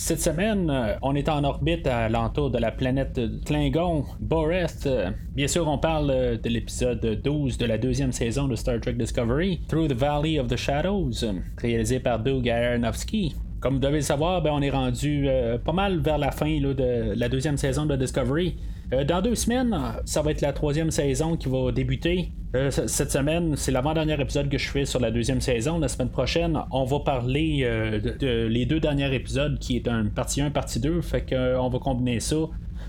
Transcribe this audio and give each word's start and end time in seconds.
Cette 0.00 0.20
semaine, 0.20 0.70
euh, 0.70 0.94
on 1.02 1.16
est 1.16 1.28
en 1.28 1.42
orbite 1.42 1.88
à 1.88 2.08
l'entour 2.08 2.52
de 2.52 2.58
la 2.58 2.70
planète 2.70 3.20
Klingon, 3.44 4.04
Boreth. 4.20 4.88
Bien 5.34 5.48
sûr, 5.48 5.66
on 5.66 5.76
parle 5.76 6.10
euh, 6.12 6.38
de 6.38 6.48
l'épisode 6.48 7.20
12 7.24 7.58
de 7.58 7.66
la 7.66 7.78
deuxième 7.78 8.12
saison 8.12 8.46
de 8.46 8.54
Star 8.54 8.80
Trek 8.80 8.92
Discovery, 8.92 9.60
Through 9.66 9.88
the 9.88 9.94
Valley 9.94 10.38
of 10.38 10.46
the 10.46 10.56
Shadows, 10.56 11.26
réalisé 11.60 11.98
par 11.98 12.20
Doug 12.20 12.48
Aronofsky. 12.48 13.34
Comme 13.58 13.74
vous 13.74 13.80
devez 13.80 13.96
le 13.96 14.02
savoir, 14.02 14.40
ben, 14.40 14.52
on 14.52 14.62
est 14.62 14.70
rendu 14.70 15.24
euh, 15.26 15.58
pas 15.58 15.72
mal 15.72 15.98
vers 15.98 16.16
la 16.16 16.30
fin 16.30 16.60
de 16.60 17.14
la 17.16 17.28
deuxième 17.28 17.56
saison 17.56 17.84
de 17.84 17.96
Discovery. 17.96 18.54
Euh, 18.92 19.02
dans 19.02 19.20
deux 19.20 19.34
semaines, 19.34 19.76
ça 20.04 20.22
va 20.22 20.30
être 20.30 20.42
la 20.42 20.52
troisième 20.52 20.92
saison 20.92 21.36
qui 21.36 21.48
va 21.48 21.72
débuter. 21.72 22.30
Euh, 22.54 22.70
cette 22.70 23.12
semaine, 23.12 23.56
c'est 23.56 23.72
l'avant-dernier 23.72 24.18
épisode 24.20 24.48
que 24.48 24.56
je 24.56 24.70
fais 24.70 24.86
sur 24.86 25.00
la 25.00 25.10
deuxième 25.10 25.40
saison. 25.40 25.78
La 25.78 25.88
semaine 25.88 26.08
prochaine, 26.08 26.58
on 26.70 26.84
va 26.84 27.00
parler 27.00 27.60
euh, 27.62 28.00
de, 28.00 28.46
les 28.46 28.64
deux 28.64 28.80
derniers 28.80 29.14
épisodes 29.14 29.58
qui 29.58 29.76
est 29.76 29.86
un 29.86 30.06
partie 30.06 30.40
1, 30.40 30.50
partie 30.50 30.80
2. 30.80 31.02
Fait 31.02 31.28
qu'on 31.28 31.68
va 31.68 31.78
combiner 31.78 32.20
ça 32.20 32.36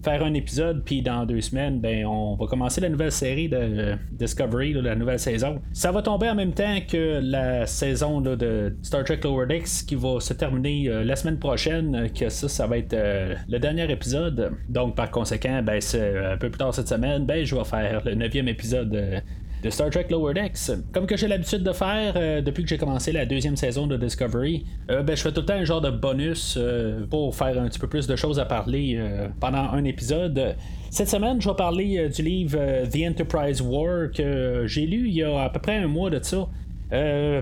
faire 0.04 0.24
un 0.24 0.34
épisode, 0.34 0.84
puis 0.84 1.02
dans 1.02 1.26
deux 1.26 1.42
semaines, 1.42 1.80
ben, 1.80 2.06
on 2.06 2.36
va 2.36 2.46
commencer 2.48 2.82
la 2.82 2.90
nouvelle 2.90 3.12
série 3.12 3.50
de 3.50 3.96
Discovery, 4.12 4.74
la 4.74 4.96
nouvelle 4.96 5.20
saison. 5.20 5.62
Ça 5.74 5.92
va 5.92 6.02
tomber 6.02 6.30
en 6.30 6.36
même 6.36 6.54
temps 6.54 6.78
que 6.88 7.20
la 7.22 7.66
saison 7.66 8.22
de 8.22 8.76
Star 8.82 9.04
Trek 9.04 9.20
Lower 9.24 9.48
Decks 9.48 9.86
qui 9.88 9.96
va 9.96 10.20
se 10.20 10.34
terminer 10.34 10.88
euh, 10.88 11.04
la 11.04 11.16
semaine 11.16 11.40
prochaine, 11.40 12.10
que 12.18 12.30
ça, 12.30 12.48
ça 12.48 12.68
va 12.68 12.78
être 12.78 12.94
euh, 12.94 13.36
le 13.48 13.60
dernier 13.60 13.92
épisode. 13.92 14.54
Donc, 14.70 14.96
par 14.96 15.12
conséquent, 15.12 15.62
ben, 15.64 15.80
un 15.94 16.38
peu 16.38 16.50
plus 16.50 16.58
tard 16.58 16.74
cette 16.74 16.88
semaine, 16.88 17.26
ben, 17.26 17.44
je 17.44 17.56
vais 17.56 17.66
faire 17.66 18.02
le 18.06 18.16
neuvième 18.16 18.48
épisode 18.48 18.94
euh, 18.96 19.20
de 19.64 19.70
Star 19.70 19.90
Trek 19.90 20.08
Lower 20.10 20.34
Decks. 20.34 20.72
Comme 20.94 21.06
que 21.06 21.18
j'ai 21.18 21.28
l'habitude 21.28 21.64
de 21.64 21.74
faire 21.74 22.14
euh, 22.16 22.42
depuis 22.42 22.64
que 22.64 22.70
j'ai 22.70 22.78
commencé 22.78 23.12
la 23.12 23.26
deuxième 23.26 23.56
saison 23.56 23.88
de 23.88 23.98
Discovery, 23.98 24.66
euh, 24.90 25.04
ben, 25.04 25.16
je 25.16 25.22
fais 25.22 25.32
tout 25.32 25.42
le 25.42 25.46
temps 25.46 25.56
un 25.56 25.66
genre 25.66 25.82
de 25.82 25.90
bonus 25.90 26.58
euh, 26.58 27.06
pour 27.10 27.36
faire 27.36 27.60
un 27.62 27.68
petit 27.68 27.80
peu 27.80 27.88
plus 27.88 28.08
de 28.08 28.16
choses 28.16 28.40
à 28.40 28.46
parler 28.46 29.00
pendant 29.40 29.70
un 29.72 29.84
épisode. 29.84 30.56
Cette 30.90 31.10
semaine, 31.10 31.42
je 31.42 31.50
vais 31.50 31.56
parler 31.56 32.10
du 32.10 32.22
livre 32.22 32.58
The 32.90 33.10
Enterprise 33.10 33.62
War 33.62 34.12
que 34.12 34.64
j'ai 34.66 34.86
lu 34.86 35.08
il 35.08 35.16
y 35.16 35.24
a 35.24 35.44
à 35.44 35.50
peu 35.50 35.60
près 35.60 35.76
un 35.76 35.88
mois 35.88 36.10
de 36.10 36.20
ça. 36.24 36.48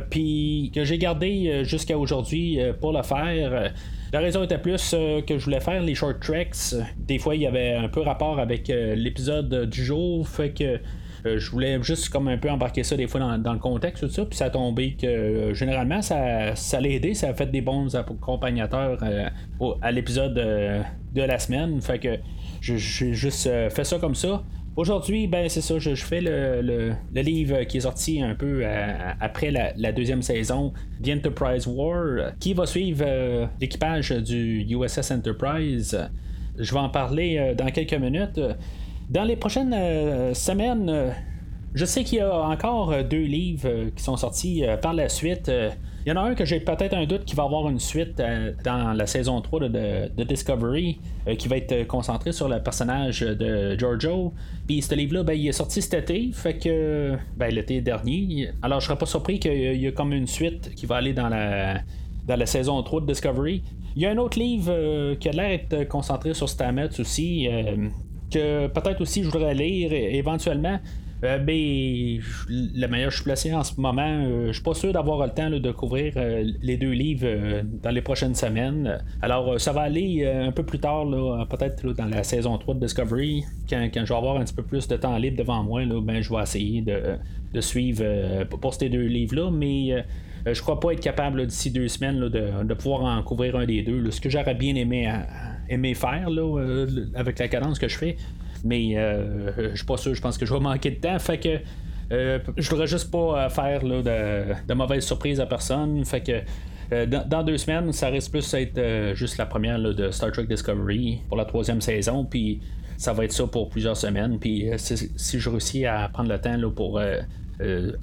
puis 0.10 0.72
que 0.74 0.84
j'ai 0.84 0.98
gardé 0.98 1.64
jusqu'à 1.64 1.98
aujourd'hui 1.98 2.60
pour 2.80 2.94
le 2.94 3.04
faire. 3.04 3.72
La 4.14 4.20
raison 4.20 4.44
était 4.44 4.58
plus 4.58 4.92
que 5.28 5.38
je 5.38 5.46
voulais 5.46 5.60
faire 5.60 5.82
les 5.82 5.96
short 5.96 6.20
tracks. 6.20 6.76
Des 6.98 7.20
fois, 7.20 7.36
il 7.36 7.42
y 7.42 7.48
avait 7.48 7.74
un 7.74 7.90
peu 7.90 8.02
rapport 8.02 8.40
avec 8.40 8.68
l'épisode 8.68 9.70
du 9.70 9.84
jour, 9.84 10.28
fait 10.28 10.52
que 10.52 10.80
euh, 11.26 11.40
je 11.40 11.52
voulais 11.52 11.82
juste 11.82 12.10
comme 12.10 12.28
un 12.28 12.38
peu 12.38 12.50
embarquer 12.50 12.84
ça 12.84 12.96
des 12.96 13.08
fois 13.08 13.38
dans, 13.38 13.54
le 13.54 13.60
contexte, 13.60 14.06
tout 14.06 14.12
ça, 14.12 14.26
puis 14.26 14.38
ça 14.38 14.46
a 14.46 14.50
tombé 14.50 14.96
que 15.00 15.08
euh, 15.08 15.54
généralement 15.54 16.02
ça, 16.02 16.56
ça 16.56 16.80
l'a 16.80 16.90
aidé, 16.90 17.14
ça 17.14 17.30
a 17.30 17.34
fait 17.34 17.48
des 17.48 17.62
bons 17.62 17.96
accompagnateurs 17.96 19.00
euh, 19.04 19.30
à 19.82 19.92
l'épisode 19.92 20.34
de 20.36 21.22
la 21.22 21.40
semaine. 21.40 21.82
Fait 21.82 22.00
que 22.00 22.18
j'ai 22.62 22.78
juste 22.78 23.50
fait 23.70 23.84
ça 23.84 23.98
comme 23.98 24.16
ça. 24.16 24.44
Aujourd'hui, 24.76 25.26
ben 25.26 25.50
c'est 25.50 25.62
ça, 25.62 25.80
je, 25.80 25.96
fais 25.96 26.22
le, 26.22 26.94
livre 27.16 27.64
qui 27.64 27.78
est 27.78 27.82
sorti 27.82 28.22
un 28.22 28.36
peu 28.36 28.64
après 29.20 29.50
la, 29.50 29.92
deuxième 29.92 30.22
saison, 30.22 30.72
The 31.04 31.10
Enterprise 31.10 31.66
War, 31.66 32.34
qui 32.40 32.54
va 32.54 32.68
suivre 32.68 33.50
l'équipage 33.60 34.12
du 34.12 34.68
USS 34.70 35.12
Enterprise. 35.12 35.98
Je 36.60 36.72
vais 36.72 36.80
en 36.80 36.90
parler 36.90 37.56
dans 37.58 37.72
quelques 37.72 37.96
minutes. 37.96 38.40
Dans 39.10 39.24
les 39.24 39.38
prochaines 39.38 39.74
euh, 39.74 40.34
semaines, 40.34 40.90
euh, 40.90 41.12
je 41.74 41.86
sais 41.86 42.04
qu'il 42.04 42.18
y 42.18 42.22
a 42.22 42.40
encore 42.40 42.92
euh, 42.92 43.04
deux 43.04 43.24
livres 43.24 43.90
qui 43.96 44.04
sont 44.04 44.18
sortis 44.18 44.64
par 44.82 44.94
la 44.94 45.08
suite. 45.08 45.50
Il 46.06 46.10
y 46.10 46.12
en 46.12 46.18
a 46.18 46.22
un 46.22 46.36
que 46.36 46.44
j'ai 46.44 46.60
peut-être 46.60 46.94
un 46.94 47.06
doute 47.06 47.24
qui 47.24 47.36
va 47.36 47.44
avoir 47.44 47.70
une 47.70 47.80
suite 47.80 48.22
dans 48.64 48.94
la 48.94 49.08
saison 49.08 49.42
3 49.42 49.70
de, 49.70 50.24
Discovery 50.24 51.00
qui 51.38 51.48
va 51.50 51.58
être 51.58 51.86
concentré 51.86 52.32
sur 52.32 52.48
le 52.48 52.62
personnage 52.64 53.20
de 53.22 53.78
Giorgio. 53.78 54.34
Puis 54.66 54.82
ce 54.82 54.96
livre-là, 54.96 55.24
ben, 55.24 55.34
il 55.34 55.50
est 55.50 55.54
sorti 55.54 55.82
cet 55.82 55.94
été, 56.10 56.30
fait 56.32 56.58
que 56.58 57.18
ben, 57.36 57.54
l'été 57.54 57.82
dernier. 57.82 58.52
Alors 58.62 58.80
je 58.80 58.86
serais 58.86 58.98
pas 58.98 59.06
surpris 59.06 59.38
qu'il 59.40 59.76
y 59.76 59.86
ait 59.86 59.94
comme 59.94 60.14
une 60.14 60.28
suite 60.28 60.74
qui 60.76 60.86
va 60.86 60.96
aller 60.96 61.12
dans 61.12 61.28
la, 61.28 61.82
dans 62.26 62.38
la 62.38 62.46
saison 62.46 62.82
3 62.82 63.02
de 63.02 63.08
Discovery. 63.08 63.64
Il 63.98 64.02
y 64.02 64.06
a 64.06 64.12
un 64.12 64.18
autre 64.18 64.40
livre 64.40 65.16
qui 65.16 65.28
a 65.28 65.34
l'air 65.34 65.60
d'être 65.70 65.90
concentré 65.90 66.34
sur 66.34 66.48
Stamets 66.48 67.02
aussi, 67.02 67.50
que 68.32 68.68
peut-être 68.68 69.02
aussi 69.02 69.24
je 69.24 69.30
voudrais 69.30 69.54
lire 69.54 69.92
éventuellement. 69.94 70.80
Euh, 71.24 71.40
mais 71.44 72.20
la 72.50 72.88
manière 72.88 73.10
je 73.10 73.16
suis 73.16 73.24
placé 73.24 73.52
en 73.54 73.64
ce 73.64 73.80
moment, 73.80 74.04
euh, 74.04 74.48
je 74.48 74.54
suis 74.54 74.64
pas 74.64 74.76
sûr 74.76 74.94
d'avoir 74.94 75.26
le 75.26 75.34
temps 75.34 75.50
de 75.50 75.72
couvrir 75.72 76.14
euh, 76.16 76.46
les 76.62 76.78
deux 76.78 76.92
livres 76.92 77.64
dans 77.82 77.90
les 77.90 78.02
prochaines 78.02 78.36
semaines. 78.36 79.04
Alors 79.22 79.60
ça 79.60 79.72
va 79.72 79.82
aller 79.82 80.26
un 80.28 80.52
peu 80.52 80.64
plus 80.64 80.80
tard, 80.80 81.08
peut-être 81.50 81.94
dans 81.94 82.06
la 82.06 82.24
saison 82.24 82.58
3 82.58 82.76
de 82.76 82.80
Discovery, 82.82 83.46
quand, 83.70 83.90
je 83.94 84.00
vais 84.02 84.16
avoir 84.16 84.38
un 84.38 84.44
petit 84.44 84.54
peu 84.54 84.64
plus 84.64 84.88
de 84.88 84.96
temps 84.96 85.18
libre 85.18 85.38
devant 85.38 85.64
moi, 85.64 85.82
ben, 85.86 86.22
je 86.22 86.34
vais 86.34 86.42
essayer 86.42 86.82
de, 86.82 87.18
suivre 87.62 88.44
pour 88.62 88.76
ces 88.76 88.88
deux 88.88 89.06
livres-là, 89.08 89.50
mais 89.50 90.06
je 90.46 90.62
crois 90.62 90.80
pas 90.80 90.92
être 90.92 91.00
capable 91.00 91.48
d'ici 91.48 91.72
deux 91.72 91.88
semaines 91.88 92.30
de, 92.30 92.74
pouvoir 92.76 93.06
en 93.18 93.24
couvrir 93.24 93.56
un 93.56 93.66
des 93.66 93.82
deux. 93.82 94.12
Ce 94.12 94.22
que 94.22 94.30
j'aurais 94.30 94.54
bien 94.54 94.76
aimé 94.76 95.12
aimer 95.70 95.94
faire 95.94 96.30
là, 96.30 96.60
euh, 96.60 97.06
avec 97.16 97.40
la 97.40 97.48
cadence 97.48 97.80
que 97.80 97.88
je 97.88 97.98
fais. 97.98 98.18
Mais 98.64 98.98
euh, 98.98 99.72
je 99.72 99.78
suis 99.78 99.86
pas 99.86 99.98
sûr, 99.98 100.14
je 100.14 100.22
pense 100.22 100.38
que 100.38 100.46
je 100.46 100.54
vais 100.54 100.60
manquer 100.60 100.92
de 100.92 100.96
temps. 100.96 101.18
Fait 101.20 101.40
que 101.40 101.60
euh, 102.12 102.40
je 102.58 102.70
voudrais 102.70 102.88
juste 102.88 103.12
pas 103.12 103.50
faire 103.50 103.84
là, 103.84 104.02
de, 104.68 104.74
mauvaises 104.74 105.06
surprises 105.06 105.40
à 105.40 105.46
personne. 105.46 106.04
Fait 106.06 106.22
que 106.22 107.06
dans, 107.06 107.44
deux 107.44 107.58
semaines, 107.58 107.92
ça 107.92 108.08
risque 108.08 108.32
plus 108.32 108.50
d'être 108.50 109.14
juste 109.14 109.38
la 109.38 109.46
première 109.46 109.78
de 109.78 110.10
Star 110.10 110.32
Trek 110.32 110.46
Discovery 110.46 111.20
pour 111.28 111.38
la 111.38 111.46
troisième 111.46 111.82
saison. 111.82 112.24
Puis 112.24 112.62
ça 112.96 113.12
va 113.12 113.26
être 113.26 113.34
ça 113.34 113.46
pour 113.46 113.70
plusieurs 113.70 113.98
semaines. 113.98 114.40
Puis 114.40 114.70
si, 114.78 115.40
je 115.40 115.50
réussis 115.50 115.86
à 115.86 116.10
prendre 116.12 116.30
le 116.30 116.40
temps 116.40 116.56
là, 116.56 116.72
pour 116.72 117.02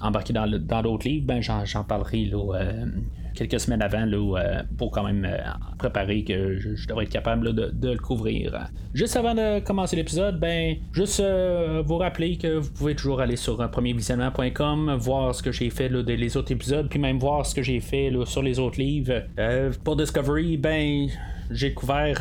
embarquer 0.02 0.34
dans, 0.34 0.82
d'autres 0.82 1.08
livres, 1.08 1.26
ben 1.26 1.40
j'en, 1.40 1.84
parlerai 1.84 2.26
là, 2.26 2.62
quelques 3.34 3.60
semaines 3.60 3.82
avant 3.82 4.06
euh, 4.06 4.62
pour 4.78 4.90
quand 4.90 5.04
même 5.04 5.24
euh, 5.24 5.36
préparer 5.78 6.24
que 6.24 6.58
je, 6.58 6.86
devrais 6.86 7.04
être 7.04 7.10
capable 7.10 7.52
de, 7.52 7.90
le 7.90 7.98
couvrir. 7.98 8.68
Juste 8.94 9.16
avant 9.16 9.34
de 9.34 9.60
commencer 9.60 9.96
l'épisode, 9.96 10.38
ben 10.38 10.76
juste 10.92 11.20
euh, 11.20 11.82
vous 11.84 11.98
rappeler 11.98 12.38
que 12.38 12.56
vous 12.58 12.70
pouvez 12.70 12.94
toujours 12.94 13.20
aller 13.20 13.36
sur 13.36 13.56
premiervisionnement.com, 13.70 14.96
voir 14.98 15.34
ce 15.34 15.42
que 15.42 15.52
j'ai 15.52 15.70
fait 15.70 15.88
des 15.88 16.36
autres 16.36 16.52
épisodes, 16.52 16.88
puis 16.88 16.98
même 16.98 17.18
voir 17.18 17.44
ce 17.44 17.54
que 17.54 17.62
j'ai 17.62 17.80
fait 17.80 18.10
sur 18.24 18.42
les 18.42 18.58
autres 18.58 18.78
livres. 18.80 19.24
pour 19.82 19.96
Discovery, 19.96 20.56
ben 20.56 21.08
j'ai 21.50 21.74
couvert 21.74 22.18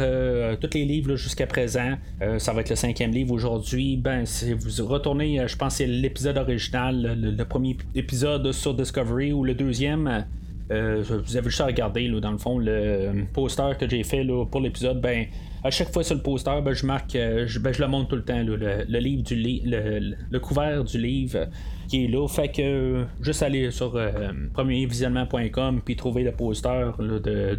tous 0.59 0.73
les 0.73 0.85
livres 0.85 1.15
jusqu'à 1.15 1.47
présent. 1.47 1.93
ça 2.37 2.53
va 2.53 2.61
être 2.61 2.69
le 2.69 2.75
cinquième 2.75 3.11
livre 3.11 3.31
aujourd'hui. 3.33 3.97
Ben, 3.97 4.25
si 4.25 4.53
vous 4.53 4.85
retournez, 4.85 5.41
je 5.47 5.55
pense 5.55 5.73
que 5.73 5.77
c'est 5.77 5.87
l'épisode 5.87 6.37
original, 6.37 7.17
le, 7.19 7.45
premier 7.45 7.77
épisode 7.95 8.51
sur 8.51 8.73
Discovery 8.73 9.31
ou 9.31 9.43
le 9.43 9.53
deuxième. 9.53 10.25
Euh, 10.71 11.03
vous 11.25 11.37
avez 11.37 11.49
juste 11.49 11.61
à 11.61 11.65
regarder, 11.65 12.07
là, 12.07 12.19
dans 12.19 12.31
le 12.31 12.37
fond, 12.37 12.57
le 12.57 13.25
poster 13.33 13.71
que 13.79 13.87
j'ai 13.87 14.03
fait 14.03 14.23
là, 14.23 14.45
pour 14.45 14.61
l'épisode. 14.61 15.01
Ben, 15.01 15.25
à 15.63 15.71
chaque 15.71 15.91
fois 15.91 16.03
sur 16.03 16.15
le 16.15 16.21
poster, 16.21 16.61
ben, 16.63 16.73
je 16.73 16.85
marque, 16.85 17.15
euh, 17.15 17.45
je, 17.47 17.59
ben, 17.59 17.73
je, 17.73 17.81
le 17.81 17.87
montre 17.87 18.09
tout 18.09 18.15
le 18.15 18.23
temps, 18.23 18.41
le, 18.41 18.85
livre 18.99 19.23
du 19.23 19.35
le, 19.35 20.39
couvert 20.39 20.83
du 20.83 20.97
livre 20.97 21.47
qui 21.87 22.05
est 22.05 22.07
là. 22.07 22.27
Fait 22.27 22.49
que 22.49 23.05
juste 23.21 23.43
aller 23.43 23.71
sur 23.71 23.95
euh, 23.95 24.09
premiervisionnement.com 24.53 25.81
puis 25.83 25.95
trouver 25.95 26.23
le 26.23 26.31
poster 26.31 26.91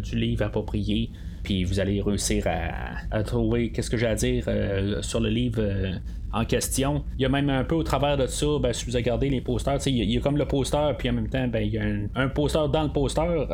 du 0.01 0.15
livre 0.15 0.43
approprié 0.43 1.11
puis 1.43 1.63
vous 1.63 1.79
allez 1.79 2.01
réussir 2.01 2.43
à, 2.47 3.23
trouver 3.23 3.71
qu'est-ce 3.71 3.91
que 3.91 3.97
j'ai 3.97 4.07
à 4.07 4.15
dire 4.15 4.45
sur 5.01 5.19
le 5.19 5.29
livre 5.29 5.61
en 6.35 6.43
question. 6.43 7.03
Il 7.17 7.21
y 7.21 7.25
a 7.25 7.29
même 7.29 7.49
un 7.49 7.63
peu 7.63 7.75
au 7.75 7.83
travers 7.83 8.17
de 8.17 8.27
ça, 8.27 8.45
ben, 8.61 8.73
si 8.73 8.85
vous 8.85 8.91
regardez 8.95 9.29
les 9.29 9.39
posters, 9.39 9.79
il 9.87 10.03
y, 10.03 10.17
a 10.17 10.19
comme 10.19 10.37
le 10.37 10.45
poster, 10.45 10.93
puis 10.97 11.09
en 11.09 11.13
même 11.13 11.29
temps, 11.29 11.47
ben, 11.47 11.61
il 11.61 11.73
y 11.73 11.77
a 11.77 11.83
un, 12.15 12.27
poster 12.27 12.67
dans 12.71 12.83
le 12.83 12.89
poster. 12.89 13.45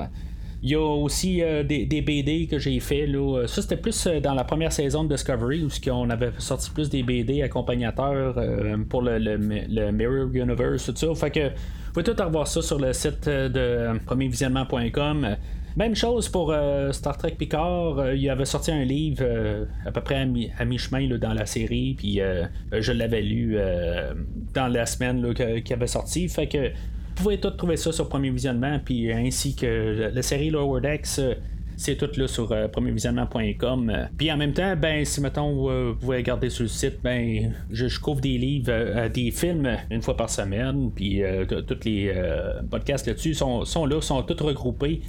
Il 0.63 0.72
y 0.72 0.75
a 0.75 0.81
aussi 0.81 1.42
euh, 1.42 1.63
des, 1.63 1.86
BD 1.86 2.48
que 2.48 2.57
j'ai 2.57 2.80
fait. 2.80 3.06
Là. 3.06 3.45
Ça, 3.48 3.62
c'était 3.62 3.78
plus 3.78 4.07
euh, 4.07 4.19
dans 4.19 4.33
la 4.33 4.44
première 4.44 4.72
saison 4.72 5.04
de 5.04 5.10
Discovery 5.10 5.63
où 5.63 5.69
on 5.92 6.10
avait 6.10 6.31
sorti 6.39 6.72
plus 6.72 6.89
des 6.89 7.04
BD 7.04 7.44
accompagnateurs 7.44 8.36
euh, 8.38 8.78
pour 8.89 9.04
le, 9.04 9.18
le, 9.18 9.92
Mirror 9.92 10.30
Universe, 10.33 10.86
tout 10.86 10.95
ça. 10.95 11.13
Fait 11.16 11.31
que 11.31 11.50
vous 11.50 11.94
pouvez 11.94 12.04
tout 12.04 12.24
revoir 12.24 12.48
ça 12.48 12.62
sur 12.62 12.80
le 12.80 12.94
site 12.94 13.28
de 13.28 14.00
premiervisionnement.com. 14.06 15.36
Même 15.77 15.95
chose 15.95 16.27
pour 16.29 16.53
Star 16.91 17.18
Trek 17.18 17.35
Picard. 17.38 18.13
il 18.13 18.29
avait 18.29 18.45
sorti 18.45 18.71
un 18.71 18.83
livre 18.83 19.23
à 19.85 19.91
peu 19.91 20.01
près 20.01 20.15
à, 20.15 20.25
mi- 20.25 20.77
chemin 20.77 21.07
dans 21.18 21.33
la 21.33 21.45
série, 21.45 21.95
puis 21.97 22.19
je 22.71 22.91
l'avais 22.91 23.21
lu 23.21 23.57
dans 24.53 24.68
la 24.68 24.85
semaine 24.85 25.33
qui 25.63 25.73
avait 25.73 25.88
sorti. 25.88 26.27
Fait 26.27 26.47
que 26.47 26.68
vous 26.68 27.23
pouvez 27.23 27.39
tout 27.39 27.51
trouver 27.51 27.77
ça 27.77 27.91
sur 27.91 28.09
Premier 28.09 28.31
Visionnement, 28.31 28.79
puis 28.83 29.12
ainsi 29.12 29.56
que 29.56 30.12
la 30.13 30.21
série 30.21 30.50
Lower 30.50 30.81
Decks 30.81 31.19
c'est 31.81 31.95
tout 31.95 32.09
là 32.15 32.27
sur 32.27 32.51
euh, 32.51 32.68
premiervisionnement.com. 32.68 34.07
Puis 34.15 34.31
en 34.31 34.38
même 34.38 34.53
temps, 34.53 34.75
ben 34.75 35.03
si 35.03 35.19
mettons 35.19 35.69
euh, 35.69 35.89
vous 35.91 35.95
pouvez 35.95 36.18
regarder 36.18 36.50
sur 36.51 36.63
le 36.63 36.69
site, 36.69 37.00
ben 37.03 37.53
je, 37.71 38.00
couvre 38.00 38.21
des 38.21 38.38
livres, 38.38 38.69
euh, 38.69 39.09
des 39.09 39.31
films 39.31 39.68
une 39.89 40.01
fois 40.03 40.15
par 40.15 40.29
semaine. 40.29 40.91
Puis 40.95 41.23
tous 41.47 41.83
les 41.85 42.13
podcasts 42.69 43.07
là-dessus 43.07 43.33
sont, 43.33 43.65
sont 43.65 43.85
là, 43.88 44.00
sont 44.01 44.21
tous 44.21 44.44
regroupés. 44.44 45.01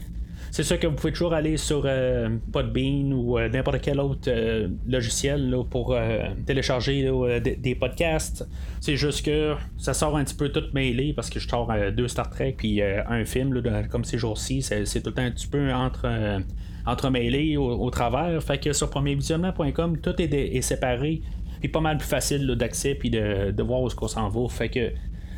C'est 0.52 0.64
sûr 0.64 0.78
que 0.78 0.87
vous 0.87 0.94
pouvez 0.94 1.12
toujours 1.14 1.32
aller 1.32 1.56
sur 1.56 1.88
Podbean 2.52 3.14
ou 3.14 3.40
n'importe 3.40 3.81
quel 3.81 3.99
autre 3.99 4.31
logiciel 4.87 5.56
pour 5.70 5.96
télécharger 6.44 7.10
des, 7.40 7.75
podcasts. 7.75 8.46
C'est 8.78 8.96
juste 8.96 9.25
que 9.25 9.54
ça 9.78 9.94
sort 9.94 10.14
un 10.14 10.25
petit 10.25 10.34
peu 10.34 10.50
tout 10.50 10.64
mêlé 10.75 11.14
parce 11.14 11.31
que 11.31 11.40
je 11.40 11.49
sors 11.49 11.72
deux 11.96 12.06
Star 12.06 12.28
Trek 12.28 12.56
puis 12.58 12.82
un 12.82 13.25
film 13.25 13.62
comme 13.90 14.04
ces 14.04 14.19
jours-ci. 14.19 14.60
C'est, 14.60 15.02
tout 15.02 15.14
un 15.16 15.31
petit 15.31 15.46
peu 15.46 15.72
entre 15.72 16.06
entremêlés 16.84 17.56
au, 17.56 17.70
au, 17.70 17.90
travers. 17.90 18.43
Fait 18.43 18.58
que 18.58 18.75
sur 18.75 18.90
premiervisionnement.com, 18.90 19.98
tout 20.00 20.20
est, 20.20 20.60
séparé. 20.60 21.22
Puis 21.60 21.69
pas 21.69 21.81
mal 21.81 21.96
plus 21.96 22.08
facile 22.08 22.46
d'accès 22.56 22.94
puis 22.94 23.08
de, 23.08 23.62
voir 23.62 23.81
où 23.81 23.88
ce 23.88 23.94
qu'on 23.94 24.08
s'en 24.08 24.28
va. 24.28 24.48
Fait 24.48 24.69
que 24.69 24.90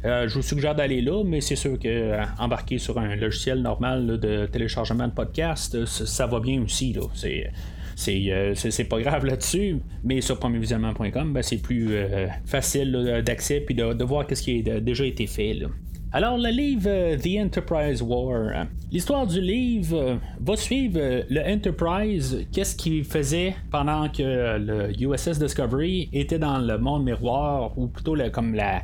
euh, 0.05 0.29
je 0.29 0.35
vous 0.35 0.43
suggère 0.43 0.75
d'aller 0.75 1.01
là, 1.01 1.23
mais 1.25 1.41
c'est 1.41 1.57
sûr 1.57 1.79
que 1.79 1.89
euh, 1.89 2.23
embarquer 2.39 2.79
sur 2.79 2.99
un 2.99 3.17
logiciel 3.17 3.63
normal 3.63 4.19
de 4.19 4.47
téléchargement 4.47 5.09
de 5.09 5.13
podcast, 5.13 5.75
euh, 5.75 5.87
ça, 5.87 6.27
va 6.27 6.41
bien 6.41 6.63
aussi. 6.63 6.97
C'est. 7.15 7.51
C'est, 7.97 8.89
pas 8.89 9.01
grave 9.01 9.25
là-dessus, 9.25 9.79
mais 10.03 10.21
sur 10.21 10.37
premiervisionnement.com, 10.41 11.33
ben, 11.33 11.43
c'est 11.45 11.63
plus 11.63 11.97
facile 12.45 13.23
d'accès 13.25 13.61
puis 13.61 13.77
de, 13.77 14.03
voir 14.03 14.27
ce 14.29 14.43
qui 14.43 14.69
a 14.69 14.81
déjà 14.81 15.05
été 15.05 15.29
fait. 15.29 15.57
Alors, 16.11 16.37
le 16.37 16.49
livre 16.49 17.15
The 17.15 17.39
Enterprise 17.47 18.03
War, 18.03 18.67
l'histoire 18.91 19.29
du 19.29 19.41
livre 19.41 20.19
va 20.41 20.57
suivre 20.57 20.99
le 21.31 21.41
Enterprise, 21.41 22.45
qu'est-ce 22.53 22.75
qu'il 22.75 23.05
faisait 23.05 23.55
pendant 23.71 24.09
que 24.09 24.59
le 24.59 24.91
USS 25.01 25.39
Discovery 25.39 26.09
était 26.13 26.41
dans 26.41 26.59
le 26.59 26.79
monde 26.79 27.05
miroir, 27.05 27.79
ou 27.79 27.87
plutôt 27.87 28.17
comme 28.33 28.55
la, 28.57 28.83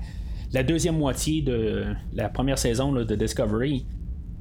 deuxième 0.62 0.98
moitié 0.98 1.42
de 1.42 1.84
la 2.12 2.28
première 2.28 2.58
saison 2.58 2.92
de 2.92 3.14
Discovery. 3.14 3.86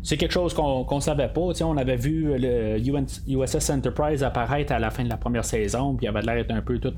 C'est 0.02 0.18
quelque 0.18 0.32
chose 0.32 0.54
qu'on 0.54 0.88
ne 0.90 1.00
savait 1.02 1.28
pas. 1.28 1.42
on 1.62 1.78
avait 1.78 1.98
vu 1.98 2.34
le 2.38 2.80
USS 2.80 3.70
Enterprise 3.70 4.24
apparaître 4.24 4.72
à 4.72 4.80
la 4.80 4.92
fin 4.92 5.04
de 5.04 5.10
la 5.10 5.18
première 5.18 5.46
saison, 5.46 5.96
puis 5.96 6.06
il 6.06 6.10
avait 6.10 6.22
l'air 6.22 6.36
d'être 6.36 6.52
un 6.52 6.62
peu 6.62 6.80
tout 6.80 6.94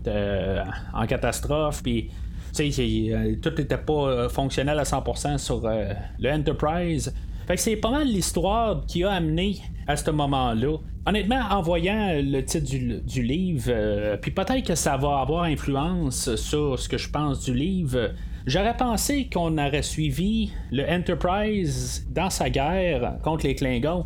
en 0.93 1.05
catastrophe, 1.07 1.81
puis 1.83 2.11
euh, 2.59 3.35
tout 3.41 3.53
n'était 3.57 3.77
pas 3.77 3.93
euh, 3.93 4.29
fonctionnel 4.29 4.77
à 4.79 4.83
100% 4.83 5.37
sur 5.37 5.65
euh, 5.65 5.93
le 6.19 6.31
Enterprise. 6.31 7.13
Fait 7.47 7.57
c'est 7.57 7.75
pas 7.75 7.91
mal 7.91 8.07
l'histoire 8.07 8.85
qui 8.85 9.03
a 9.03 9.11
amené 9.11 9.57
à 9.87 9.95
ce 9.95 10.11
moment-là. 10.11 10.77
Honnêtement, 11.05 11.41
en 11.49 11.61
voyant 11.61 12.11
le 12.13 12.41
titre 12.41 12.67
du, 12.69 13.23
livre, 13.23 14.17
puis 14.21 14.29
peut-être 14.29 14.63
que 14.63 14.75
ça 14.75 14.97
va 14.97 15.17
avoir 15.19 15.43
influence 15.45 16.35
sur 16.35 16.77
ce 16.77 16.87
que 16.87 16.99
je 16.99 17.09
pense 17.09 17.43
du 17.43 17.55
livre, 17.55 18.11
j'aurais 18.45 18.75
pensé 18.75 19.29
qu'on 19.31 19.57
aurait 19.57 19.81
suivi 19.81 20.51
le 20.71 20.83
Enterprise 20.89 22.05
dans 22.09 22.29
sa 22.29 22.49
guerre 22.49 23.17
contre 23.23 23.45
les 23.47 23.55
Klingons. 23.55 24.05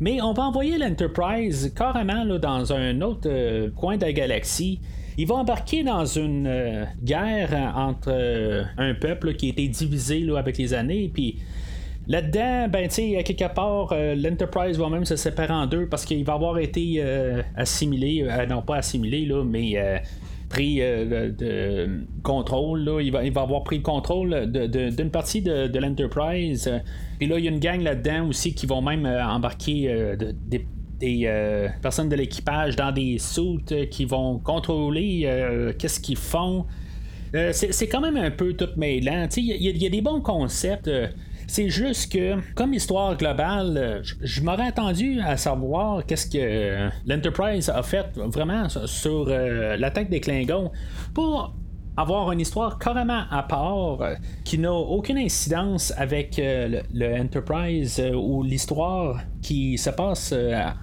Mais 0.00 0.20
on 0.20 0.34
va 0.34 0.42
envoyer 0.42 0.76
l'Enterprise 0.76 1.72
carrément 1.74 2.24
dans 2.38 2.72
un 2.72 3.00
autre 3.00 3.70
coin 3.70 3.96
de 3.96 4.04
la 4.04 4.12
galaxie 4.12 4.80
il 5.18 5.26
va 5.26 5.36
embarquer 5.36 5.82
dans 5.82 6.04
une 6.04 6.46
euh, 6.46 6.84
guerre 7.02 7.72
entre 7.74 8.10
euh, 8.10 8.64
un 8.76 8.94
peuple 8.94 9.34
qui 9.34 9.46
a 9.46 9.48
été 9.50 9.66
divisé 9.68 10.26
avec 10.36 10.58
les 10.58 10.74
années, 10.74 11.10
puis 11.12 11.38
Là-dedans, 12.08 12.68
ben, 12.68 12.86
tu 12.86 12.94
sais, 12.94 13.16
à 13.16 13.24
quelque 13.24 13.52
part, 13.52 13.88
euh, 13.90 14.14
l'Enterprise 14.14 14.78
va 14.78 14.88
même 14.88 15.04
se 15.04 15.16
séparer 15.16 15.52
en 15.52 15.66
deux 15.66 15.88
parce 15.88 16.04
qu'il 16.04 16.24
va 16.24 16.34
avoir 16.34 16.56
été 16.60 17.02
assimilé, 17.56 18.24
non 18.48 18.62
pas 18.62 18.76
assimilé, 18.76 19.28
mais 19.44 19.74
pris 20.48 20.78
de, 20.78 22.00
contrôle. 22.22 22.98
Il, 23.02 23.10
va, 23.10 23.20
avoir 23.40 23.64
pris 23.64 23.76
le 23.76 23.82
contrôle 23.82 24.50
d'une 24.50 25.10
partie 25.10 25.42
de, 25.42 25.78
l'Enterprise. 25.78 26.70
Puis 27.18 27.26
là, 27.26 27.38
il 27.38 27.44
y 27.44 27.48
a 27.48 27.50
une 27.50 27.60
gang 27.60 27.80
là-dedans 27.80 28.28
aussi 28.28 28.54
qui 28.54 28.66
vont 28.66 28.82
même 28.82 29.06
embarquer 29.06 30.14
des 30.18 30.66
des 30.98 31.22
euh, 31.26 31.68
personnes 31.82 32.08
de 32.08 32.16
l'équipage 32.16 32.76
dans 32.76 32.92
des 32.92 33.18
soutes 33.18 33.72
euh, 33.72 33.86
qui 33.86 34.04
vont 34.04 34.38
contrôler 34.38 35.22
euh, 35.24 35.72
qu'est-ce 35.78 36.00
qu'ils 36.00 36.16
font. 36.16 36.66
c'est 37.52 37.88
quand 37.88 38.00
même 38.00 38.16
un 38.16 38.30
peu 38.30 38.54
tout 38.54 38.68
mêlant. 38.76 39.28
Il 39.36 39.82
y, 39.82 39.86
a 39.86 39.90
des 39.90 40.00
bons 40.00 40.22
concepts. 40.22 40.90
C'est 41.46 41.68
juste 41.68 42.12
que, 42.12 42.40
comme 42.54 42.74
histoire 42.74 43.16
globale, 43.16 44.02
je 44.02 44.40
m'aurais 44.42 44.68
attendu 44.68 45.20
à 45.20 45.36
savoir 45.36 46.04
qu'est-ce 46.04 46.26
que 46.26 46.88
l'Enterprise 47.06 47.68
a 47.68 47.82
fait 47.82 48.06
vraiment 48.16 48.68
sur 48.68 49.26
l'attaque 49.26 50.10
des 50.10 50.20
Klingons 50.20 50.70
pour 51.14 51.54
avoir 51.96 52.30
une 52.32 52.40
histoire 52.40 52.78
carrément 52.78 53.22
à 53.30 53.42
part 53.42 54.02
euh, 54.02 54.14
qui 54.44 54.58
n'a 54.58 54.72
aucune 54.72 55.18
incidence 55.18 55.92
avec 55.96 56.38
euh, 56.38 56.82
euh, 56.94 58.14
ou 58.14 58.42
l'histoire 58.42 59.20
qui 59.42 59.78
se 59.78 59.90
passe 59.90 60.34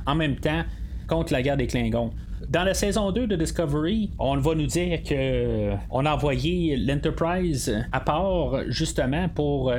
en 0.05 0.15
même 0.15 0.35
temps 0.37 0.63
contre 1.07 1.33
la 1.33 1.41
guerre 1.41 1.57
des 1.57 1.67
Klingons. 1.67 2.11
Dans 2.53 2.63
la 2.63 2.75
saison 2.75 3.09
2 3.09 3.25
de 3.25 3.35
Discovery, 3.35 4.11
on 4.19 4.37
va 4.37 4.53
nous 4.53 4.67
dire 4.67 5.01
que 5.01 5.71
on 5.89 6.05
a 6.05 6.13
envoyé 6.13 6.77
l'Enterprise 6.77 7.83
à 7.91 7.99
part 7.99 8.59
justement 8.67 9.27
pour 9.27 9.73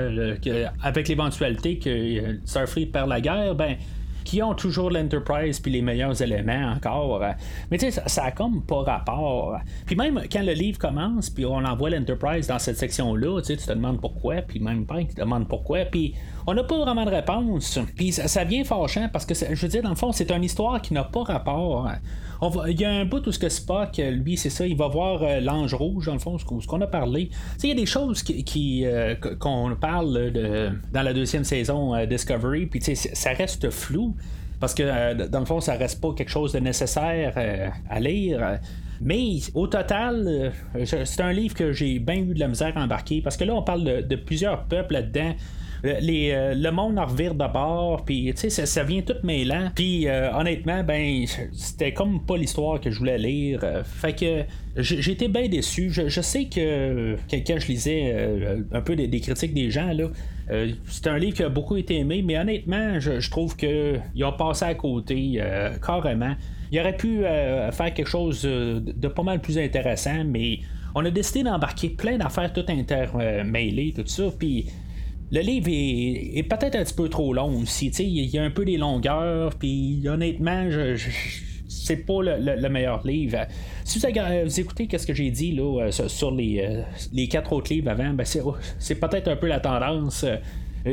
avec 0.83 1.07
l'éventualité 1.07 1.79
que 1.79 2.41
Starfleet 2.45 2.87
perd 2.87 3.09
la 3.09 3.21
guerre, 3.21 3.55
ben 3.55 3.77
qui 4.25 4.43
ont 4.43 4.55
toujours 4.55 4.91
l'Enterprise 4.91 5.61
puis 5.61 5.71
les 5.71 5.83
meilleurs 5.83 6.21
éléments 6.21 6.73
encore. 6.73 7.23
Mais 7.71 7.79
tu 7.79 7.93
sais, 7.93 8.03
ça, 8.07 8.25
a 8.25 8.31
comme 8.33 8.63
pas 8.63 8.83
rapport. 8.83 9.59
Puis 9.87 9.95
même 9.95 10.23
quand 10.33 10.43
le 10.43 10.53
livre 10.53 10.79
commence, 10.79 11.31
puis 11.31 11.45
on 11.47 11.65
envoie 11.65 11.91
l'Enterprise 11.91 12.49
dans 12.49 12.59
cette 12.59 12.79
section-là, 12.79 13.41
tu 13.43 13.57
te 13.57 13.71
demandes 13.71 14.01
pourquoi, 14.01 14.37
puis 14.37 14.59
même 14.59 14.87
pas 14.87 15.05
te 15.05 15.21
demande 15.21 15.47
pourquoi, 15.47 15.85
puis 15.85 16.15
on 16.47 16.55
n'a 16.55 16.65
pas 16.65 16.79
vraiment 16.79 17.05
de 17.05 17.11
réponse. 17.11 17.79
Puis 17.95 18.13
ça, 18.13 18.45
vient 18.45 18.65
fâchant 18.65 19.09
parce 19.13 19.27
que, 19.27 19.35
je 19.35 19.61
veux 19.61 19.69
dire, 19.69 19.83
dans 19.83 19.91
le 19.91 19.95
fond, 19.95 20.11
c'est 20.11 20.31
une 20.33 20.43
histoire 20.43 20.83
qui 20.83 20.93
n'a 20.95 21.05
pas 21.05 21.23
rapport. 21.23 21.89
Il 22.69 22.81
y 22.81 22.85
a 22.85 22.91
un 22.91 23.05
bout 23.05 23.27
où 23.27 23.33
ce 23.33 23.39
que 23.39 23.49
Spock, 23.49 23.99
lui, 23.99 24.37
c'est 24.37 24.51
ça, 24.51 24.67
il 24.67 24.77
va 24.77 24.89
voir 24.89 25.23
euh, 25.23 25.41
l'ange 25.41 25.75
rouge, 25.75 26.07
dans 26.07 26.13
le 26.13 26.19
fond, 26.19 26.39
ce, 26.39 26.45
qu'on 26.45 26.81
a 26.81 26.87
parlé. 26.87 27.31
Il 27.63 27.69
y 27.69 27.73
a 27.73 27.75
des 27.75 27.87
choses 27.87 28.23
qui, 28.23 28.85
euh, 28.85 29.15
qu'on 29.39 29.75
parle 29.81 30.33
dans 30.93 31.03
la 31.03 31.13
deuxième 31.13 31.45
saison 31.45 31.95
euh, 31.95 32.07
Discovery, 32.07 32.67
puis 32.67 32.81
ça 32.81 33.31
reste 33.31 33.71
flou. 33.71 34.15
Parce 34.61 34.73
que 34.73 35.27
dans 35.27 35.41
le 35.41 35.45
fond, 35.45 35.61
ça 35.61 35.75
reste 35.75 36.01
pas 36.01 36.15
quelque 36.15 36.31
chose 36.31 36.53
de 36.53 36.59
nécessaire 36.59 37.35
à 37.91 38.01
lire. 38.01 38.61
Mais 39.01 39.41
au 39.53 39.67
total, 39.67 40.53
c'est 40.85 41.21
un 41.21 41.33
livre 41.33 41.55
que 41.55 41.73
j'ai 41.73 41.99
bien 41.99 42.15
eu 42.15 42.33
de 42.35 42.41
la 42.41 42.49
misère 42.49 42.73
à 42.79 42.83
embarquer 42.83 43.21
parce 43.21 43.37
que 43.37 43.45
là, 43.45 43.55
on 43.55 43.63
parle 43.63 44.07
de 44.07 44.17
plusieurs 44.17 44.65
peuples 44.65 44.95
là-dedans. 44.95 45.35
Euh, 45.85 46.01
euh, 46.01 46.55
le 46.55 46.71
monde 46.71 46.99
en 46.99 47.05
revire 47.05 47.35
d'abord, 47.35 48.05
puis 48.05 48.33
tu 48.35 48.49
sais, 48.49 48.67
ça, 48.67 48.83
vient 48.85 49.03
tout 49.03 49.17
mêlant. 49.23 49.71
Puis 49.75 50.09
euh, 50.09 50.33
honnêtement, 50.33 50.83
ben, 50.83 51.25
c'était 51.53 51.93
comme 51.93 52.25
pas 52.25 52.37
l'histoire 52.37 52.81
que 52.81 52.91
je 52.91 52.99
voulais 52.99 53.19
lire. 53.19 53.61
fait 53.85 54.15
que 54.15 54.45
j'étais 54.77 55.29
bien 55.29 55.49
déçu. 55.49 55.91
Je, 55.91 56.21
sais 56.21 56.47
que, 56.47 57.17
quand 57.31 57.59
je 57.59 57.67
lisais 57.67 58.65
un 58.73 58.81
peu 58.81 58.97
des, 58.97 59.21
critiques 59.21 59.55
des 59.55 59.71
gens, 59.71 59.93
là, 59.93 60.09
c'est 60.87 61.07
un 61.07 61.19
livre 61.19 61.37
qui 61.37 61.43
a 61.43 61.49
beaucoup 61.49 61.77
été 61.77 61.99
aimé, 61.99 62.23
mais 62.23 62.39
honnêtement, 62.39 62.99
je, 62.99 63.31
trouve 63.31 63.57
qu'ils 63.57 64.25
ont 64.25 64.33
passé 64.33 64.65
à 64.65 64.75
côté 64.75 65.41
carrément. 65.85 66.35
Il 66.73 66.81
aurait 66.81 66.97
pu 66.97 67.21
faire 67.73 67.93
quelque 67.95 68.09
chose 68.09 68.43
de, 68.43 69.09
pas 69.09 69.23
mal 69.23 69.41
plus 69.41 69.59
intéressant, 69.59 70.25
mais 70.25 70.61
on 70.95 71.05
a 71.05 71.11
décidé 71.11 71.43
d'embarquer 71.43 71.91
plein 71.91 72.17
d'affaires 72.17 72.53
tout 72.53 72.65
intermêlées, 72.69 73.93
tout 73.95 74.07
ça, 74.07 74.25
puis 74.37 74.67
le 75.33 75.41
livre 75.41 75.69
est, 75.69 76.43
peut-être 76.43 76.77
un 76.77 76.85
petit 76.85 76.95
peu 76.95 77.09
trop 77.09 77.33
long 77.33 77.63
aussi. 77.63 77.89
Il 77.89 78.27
y 78.27 78.39
a 78.39 78.43
un 78.43 78.51
peu 78.51 78.65
des 78.65 78.77
longueurs, 78.77 79.55
puis 79.55 80.03
honnêtement, 80.07 80.71
je, 80.71 80.97
c'est 81.85 82.07
pas 82.07 82.23
le, 82.23 82.69
meilleur 82.69 83.07
livre. 83.07 83.47
Si 83.85 83.99
vous, 83.99 84.61
écoutez 84.61 84.89
ce 84.97 85.07
que 85.07 85.15
j'ai 85.15 85.31
dit 85.31 85.53
là, 85.53 85.83
euh, 85.83 85.91
sur 85.91 86.31
les, 86.31 86.61
euh, 86.61 86.83
les, 87.13 87.29
quatre 87.29 87.53
autres 87.53 87.73
livres 87.73 87.91
avant, 87.91 88.11
ben 88.11 88.25
c'est, 88.25 88.95
peut-être 88.95 89.29
un 89.29 89.37
peu 89.37 89.47
la 89.47 89.61
tendance. 89.61 90.25
Euh, 90.25 90.37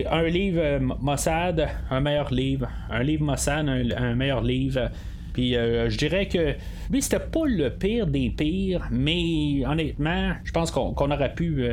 un 0.10 0.24
livre 0.24 0.80
Mossad, 1.02 1.68
un 1.90 2.00
meilleur 2.00 2.34
livre. 2.34 2.68
Un 2.90 3.04
livre 3.04 3.24
Mossad, 3.24 3.68
un, 3.68 4.16
meilleur 4.16 4.42
livre. 4.42 4.90
Puis 5.34 5.54
je 5.54 5.98
dirais 5.98 6.28
que 6.28 6.56
lui, 6.90 7.02
c'était 7.02 7.20
pas 7.20 7.46
le 7.46 7.70
pire 7.70 8.08
des 8.08 8.30
pires, 8.30 8.88
mais 8.92 9.66
honnêtement, 9.66 10.34
je 10.44 10.52
pense 10.52 10.72
qu'on, 10.72 10.94
aurait 10.94 11.34
pu 11.34 11.66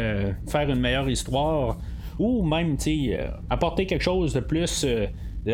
faire 0.48 0.68
une 0.68 0.80
meilleure 0.80 1.08
histoire 1.08 1.78
ou 2.18 2.44
même 2.44 2.76
euh, 2.86 3.28
apporter 3.50 3.86
quelque 3.86 4.02
chose 4.02 4.34
de 4.34 4.40
plus 4.40 4.84
euh, 4.84 5.06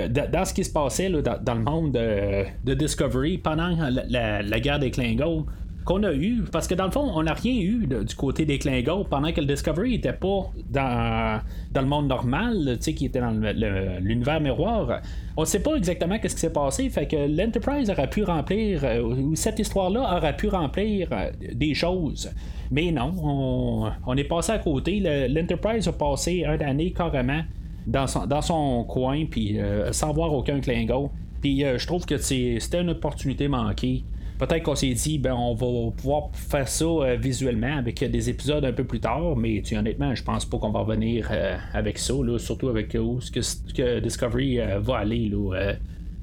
dans 0.08 0.44
ce 0.44 0.54
qui 0.54 0.64
se 0.64 0.72
passait 0.72 1.10
dans, 1.10 1.54
le 1.54 1.60
monde 1.60 1.92
de, 1.92 2.74
Discovery 2.74 3.38
pendant 3.38 3.76
la, 4.08 4.60
guerre 4.60 4.78
des 4.78 4.90
Klingons 4.90 5.46
qu'on 5.84 6.02
a 6.02 6.12
eu, 6.12 6.44
parce 6.50 6.66
que 6.66 6.74
dans 6.74 6.86
le 6.86 6.90
fond, 6.90 7.10
on 7.14 7.22
n'a 7.22 7.34
rien 7.34 7.54
eu 7.60 7.86
du 7.86 8.14
côté 8.14 8.44
des 8.44 8.58
Klingons 8.58 9.04
pendant 9.04 9.32
que 9.32 9.40
le 9.40 9.46
Discovery 9.46 9.90
n'était 9.90 10.12
pas 10.12 10.50
dans, 10.70 11.40
dans 11.72 11.80
le 11.82 11.86
monde 11.86 12.08
normal, 12.08 12.78
qui 12.80 13.06
était 13.06 13.20
dans 13.20 13.32
l'univers 14.00 14.40
miroir. 14.40 15.00
On 15.36 15.42
ne 15.42 15.46
sait 15.46 15.62
pas 15.62 15.74
exactement 15.74 16.16
ce 16.22 16.28
qui 16.28 16.40
s'est 16.40 16.52
passé, 16.52 16.88
fait 16.88 17.06
que 17.06 17.16
l'Enterprise 17.16 17.90
aurait 17.90 18.08
pu 18.08 18.24
remplir, 18.24 18.82
euh, 18.84 19.02
ou 19.02 19.36
cette 19.36 19.58
histoire-là 19.58 20.16
aurait 20.16 20.36
pu 20.36 20.48
remplir 20.48 21.08
euh, 21.12 21.30
des 21.52 21.74
choses. 21.74 22.32
Mais 22.70 22.90
non, 22.90 23.12
on, 24.06 24.16
est 24.16 24.24
passé 24.24 24.52
à 24.52 24.58
côté. 24.58 25.00
L'Enterprise 25.28 25.86
a 25.86 25.92
passé 25.92 26.44
un 26.46 26.58
année 26.60 26.92
carrément 26.92 27.42
dans 27.86 28.06
son, 28.06 28.26
dans 28.26 28.40
son 28.40 28.84
coin, 28.84 29.26
puis 29.30 29.60
euh, 29.60 29.92
sans 29.92 30.12
voir 30.12 30.32
aucun 30.32 30.60
Klingon. 30.60 31.10
Puis 31.42 31.60
je 31.60 31.86
trouve 31.86 32.06
que 32.06 32.16
c'était 32.16 32.80
une 32.80 32.88
opportunité 32.88 33.48
manquée 33.48 34.02
peut-être 34.38 34.62
qu'on 34.62 34.74
s'est 34.74 34.92
dit, 34.94 35.18
ben, 35.18 35.34
on 35.34 35.54
va 35.54 35.90
pouvoir 35.92 36.30
faire 36.32 36.68
ça 36.68 36.84
euh, 36.84 37.16
visuellement 37.16 37.78
avec 37.78 38.02
des 38.04 38.30
épisodes 38.30 38.64
un 38.64 38.72
peu 38.72 38.84
plus 38.84 39.00
tard, 39.00 39.36
mais 39.36 39.62
tu, 39.64 39.76
honnêtement, 39.76 40.14
je 40.14 40.22
pense 40.22 40.44
pas 40.44 40.58
qu'on 40.58 40.70
va 40.70 40.80
revenir 40.80 41.28
euh, 41.30 41.56
avec 41.72 41.98
ça, 41.98 42.14
surtout 42.38 42.68
avec 42.68 42.96
où 42.98 43.20
ce 43.20 43.30
que, 43.30 44.00
Discovery 44.00 44.60
euh, 44.60 44.78
va 44.80 44.98
aller. 44.98 45.28
Là, 45.28 45.74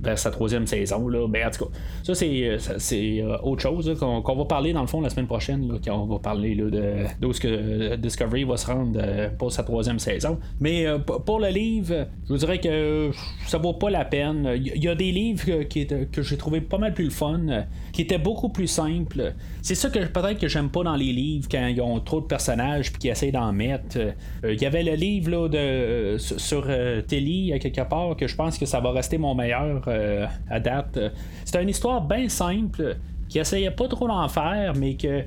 vers 0.01 0.17
sa 0.17 0.31
troisième 0.31 0.67
saison. 0.67 1.07
Là. 1.07 1.27
Mais 1.27 1.45
en 1.45 1.51
tout 1.51 1.65
cas, 1.65 1.71
ça 2.03 2.15
c'est, 2.15 2.43
euh, 2.43 2.57
euh, 2.91 3.37
autre 3.43 3.61
chose 3.61 3.97
qu'on, 3.99 4.21
va 4.21 4.45
parler 4.45 4.73
dans 4.73 4.81
le 4.81 4.87
fond 4.87 5.01
la 5.01 5.09
semaine 5.09 5.27
prochaine, 5.27 5.79
quand 5.85 5.95
on 5.95 6.05
va 6.05 6.19
parler 6.19 6.55
là, 6.55 6.69
de 6.69 6.93
d'où 7.19 7.31
que 7.31 7.95
Discovery 7.95 8.43
va 8.43 8.57
se 8.57 8.67
rendre 8.67 8.99
euh, 9.01 9.29
pour 9.37 9.51
sa 9.51 9.63
troisième 9.63 9.99
saison. 9.99 10.39
Mais 10.59 10.85
pour 11.25 11.39
le 11.39 11.49
livre, 11.49 12.07
je 12.25 12.33
vous 12.33 12.37
dirais 12.37 12.59
que 12.59 13.11
ça 13.47 13.57
vaut 13.57 13.73
pas 13.73 13.89
la 13.89 14.05
peine. 14.05 14.49
Il 14.55 14.83
y, 14.83 14.87
a 14.87 14.95
des 14.95 15.11
livres 15.11 15.63
qui, 15.63 15.87
que 15.87 16.21
j'ai 16.21 16.37
trouvé 16.37 16.61
pas 16.61 16.77
mal 16.77 16.93
plus 16.93 17.05
le 17.05 17.09
fun, 17.09 17.65
qui 17.93 18.01
étaient 18.01 18.17
beaucoup 18.17 18.49
plus 18.49 18.67
simples. 18.67 19.33
C'est 19.61 19.75
ça 19.75 19.89
que 19.89 19.99
peut-être 19.99 20.39
que 20.39 20.47
j'aime 20.47 20.69
pas 20.69 20.83
dans 20.83 20.95
les 20.95 21.11
livres 21.11 21.47
quand 21.49 21.67
ils 21.67 21.81
ont 21.81 21.99
trop 21.99 22.21
de 22.21 22.25
personnages 22.25 22.91
puis 22.91 22.99
qu'ils 22.99 23.11
essaient 23.11 23.31
d'en 23.31 23.51
mettre. 23.53 23.97
Il 24.43 24.61
y 24.61 24.65
avait 24.65 24.83
le 24.83 24.93
livre 24.93 25.31
là, 25.31 25.47
de, 25.47 26.17
sur 26.17 26.67
Telly 27.07 27.53
quelque 27.59 27.87
part 27.87 28.15
que 28.15 28.27
je 28.27 28.35
pense 28.35 28.57
que 28.57 28.65
ça 28.65 28.79
va 28.79 28.91
rester 28.91 29.17
mon 29.17 29.35
meilleur 29.35 29.87
euh, 29.91 30.27
à 30.49 30.59
date. 30.59 30.99
C'était 31.45 31.61
une 31.61 31.69
histoire 31.69 32.01
bien 32.01 32.29
simple 32.29 32.97
qui 33.29 33.39
essayait 33.39 33.71
pas 33.71 33.87
trop 33.87 34.07
d'en 34.07 34.27
faire, 34.27 34.73
mais 34.75 34.95
que 34.95 35.23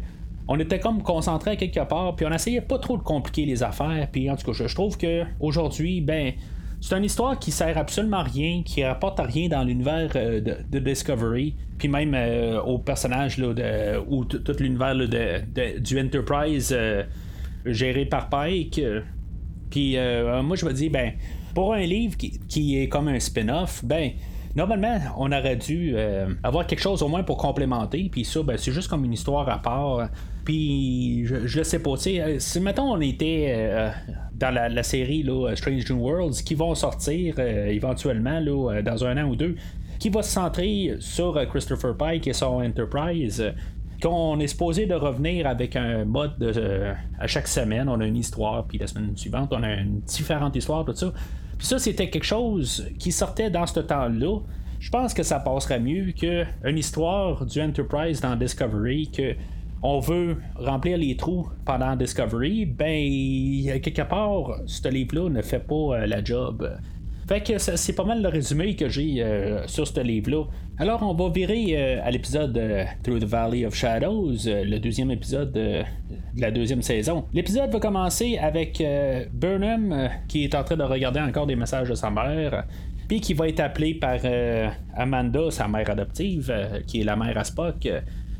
on 0.46 0.58
était 0.60 0.78
comme 0.78 1.02
concentré 1.02 1.56
quelque 1.56 1.80
part, 1.88 2.16
puis 2.16 2.26
on 2.26 2.32
essayait 2.32 2.60
pas 2.60 2.78
trop 2.78 2.98
de 2.98 3.02
compliquer 3.02 3.46
les 3.46 3.62
affaires. 3.62 4.08
Puis 4.12 4.30
en 4.30 4.36
tout 4.36 4.52
cas, 4.52 4.66
je, 4.66 4.74
trouve 4.74 4.98
que 4.98 5.24
aujourd'hui, 5.40 6.02
ben, 6.02 6.32
c'est 6.82 6.98
une 6.98 7.04
histoire 7.04 7.38
qui 7.38 7.50
sert 7.50 7.78
absolument 7.78 8.18
à 8.18 8.24
rien, 8.24 8.62
qui 8.62 8.84
rapporte 8.84 9.20
à 9.20 9.22
rien 9.22 9.48
dans 9.48 9.64
l'univers 9.64 10.10
euh, 10.16 10.40
de, 10.40 10.78
Discovery, 10.78 11.54
puis 11.78 11.88
même 11.88 12.14
euh, 12.14 12.60
au 12.60 12.78
personnage 12.78 13.38
de, 13.38 13.98
ou 14.06 14.26
tout 14.26 14.52
l'univers 14.58 14.94
du 15.78 16.00
Enterprise 16.00 16.76
géré 17.64 18.04
par 18.04 18.28
Pike. 18.28 18.80
Puis 19.70 19.96
moi, 20.42 20.56
je 20.56 20.66
me 20.66 20.72
dis, 20.74 20.90
ben, 20.90 21.12
pour 21.54 21.72
un 21.72 21.80
livre 21.80 22.16
qui, 22.16 22.38
qui 22.48 22.78
est 22.78 22.88
comme 22.88 23.08
un 23.08 23.20
spin-off, 23.20 23.84
ben, 23.84 24.10
Normalement, 24.56 24.98
on 25.18 25.32
aurait 25.32 25.56
dû 25.56 25.94
euh, 25.96 26.32
avoir 26.44 26.66
quelque 26.66 26.80
chose 26.80 27.02
au 27.02 27.08
moins 27.08 27.24
pour 27.24 27.38
complémenter, 27.38 28.08
puis 28.10 28.24
ça, 28.24 28.42
ben, 28.42 28.56
c'est 28.56 28.70
juste 28.70 28.88
comme 28.88 29.04
une 29.04 29.12
histoire 29.12 29.48
à 29.48 29.58
part. 29.58 30.08
Puis, 30.44 31.26
je, 31.26 31.46
je 31.46 31.62
sais 31.62 31.80
pas, 31.80 31.96
tu 31.96 32.20
euh, 32.20 32.38
si 32.38 32.60
mettons 32.60 32.92
on 32.92 33.00
était 33.00 33.52
euh, 33.56 33.90
dans 34.34 34.54
la, 34.54 34.82
série 34.84 35.26
Strange 35.56 35.90
New 35.90 35.98
Worlds, 35.98 36.42
qui 36.44 36.54
vont 36.54 36.74
sortir 36.74 37.38
éventuellement 37.40 38.38
là, 38.38 38.82
dans 38.82 39.04
un 39.04 39.24
an 39.24 39.28
ou 39.28 39.34
deux, 39.34 39.56
qui 39.98 40.10
va 40.10 40.22
se 40.22 40.30
centrer 40.30 40.94
sur 41.00 41.34
Christopher 41.48 41.96
Pike 41.96 42.28
et 42.28 42.32
son 42.32 42.62
Enterprise 42.62 43.52
qu'on 44.02 44.38
est 44.38 44.48
supposé 44.48 44.86
de 44.86 44.94
revenir 44.94 45.46
avec 45.46 45.76
un 45.76 46.04
mode 46.04 46.38
de, 46.38 46.92
à 47.18 47.26
chaque 47.26 47.48
semaine, 47.48 47.88
on 47.88 48.00
a 48.00 48.06
une 48.06 48.16
histoire, 48.16 48.66
puis 48.66 48.76
la 48.76 48.86
semaine 48.86 49.16
suivante, 49.16 49.52
on 49.52 49.62
a 49.62 49.72
une 49.72 50.00
différente 50.00 50.54
histoire, 50.56 50.84
tout 50.84 50.94
ça. 50.94 51.12
Puis 51.58 51.66
ça, 51.66 51.78
c'était 51.78 52.10
quelque 52.10 52.24
chose 52.24 52.86
qui 52.98 53.12
sortait 53.12 53.50
dans 53.50 53.66
ce 53.66 53.80
temps-là. 53.80 54.40
Je 54.80 54.90
pense 54.90 55.14
que 55.14 55.22
ça 55.22 55.40
passerait 55.40 55.80
mieux 55.80 56.12
qu'une 56.12 56.78
histoire 56.78 57.46
du 57.46 57.60
Enterprise 57.60 58.20
dans 58.20 58.36
Discovery 58.36 59.10
que 59.10 59.34
on 59.86 60.00
veut 60.00 60.38
remplir 60.56 60.96
les 60.96 61.14
trous 61.14 61.46
pendant 61.66 61.94
Discovery, 61.94 62.64
ben 62.64 63.80
quelque 63.80 64.02
part, 64.02 64.60
ce 64.64 64.88
livre-là 64.88 65.28
ne 65.28 65.42
fait 65.42 65.58
pas 65.58 65.74
euh, 65.74 66.06
la 66.06 66.24
job. 66.24 66.66
Fait 67.26 67.40
que 67.40 67.58
c'est 67.58 67.94
pas 67.94 68.04
mal 68.04 68.22
le 68.22 68.28
résumé 68.28 68.76
que 68.76 68.88
j'ai 68.88 69.22
euh, 69.22 69.66
sur 69.66 69.86
ce 69.86 70.00
livre-là. 70.00 70.44
Alors, 70.78 71.02
on 71.02 71.14
va 71.14 71.30
virer 71.32 71.68
euh, 71.70 72.00
à 72.04 72.10
l'épisode 72.10 72.56
euh, 72.58 72.84
Through 73.02 73.20
the 73.20 73.24
Valley 73.24 73.64
of 73.64 73.74
Shadows, 73.74 74.34
le 74.44 74.78
deuxième 74.78 75.10
épisode 75.10 75.52
de 75.52 75.82
la 76.36 76.50
deuxième 76.50 76.82
saison. 76.82 77.24
L'épisode 77.32 77.70
va 77.70 77.80
commencer 77.80 78.36
avec 78.36 78.82
Burnham 79.32 80.10
qui 80.28 80.44
est 80.44 80.54
en 80.54 80.64
train 80.64 80.76
de 80.76 80.82
regarder 80.82 81.20
encore 81.20 81.46
des 81.46 81.56
messages 81.56 81.88
de 81.88 81.94
sa 81.94 82.10
mère. 82.10 82.64
Puis 83.08 83.20
qui 83.20 83.34
va 83.34 83.48
être 83.48 83.60
appelé 83.60 83.94
par 83.94 84.18
Amanda, 84.96 85.50
sa 85.50 85.68
mère 85.68 85.88
adoptive, 85.88 86.52
qui 86.86 87.02
est 87.02 87.04
la 87.04 87.16
mère 87.16 87.36
à 87.36 87.44
Spock 87.44 87.88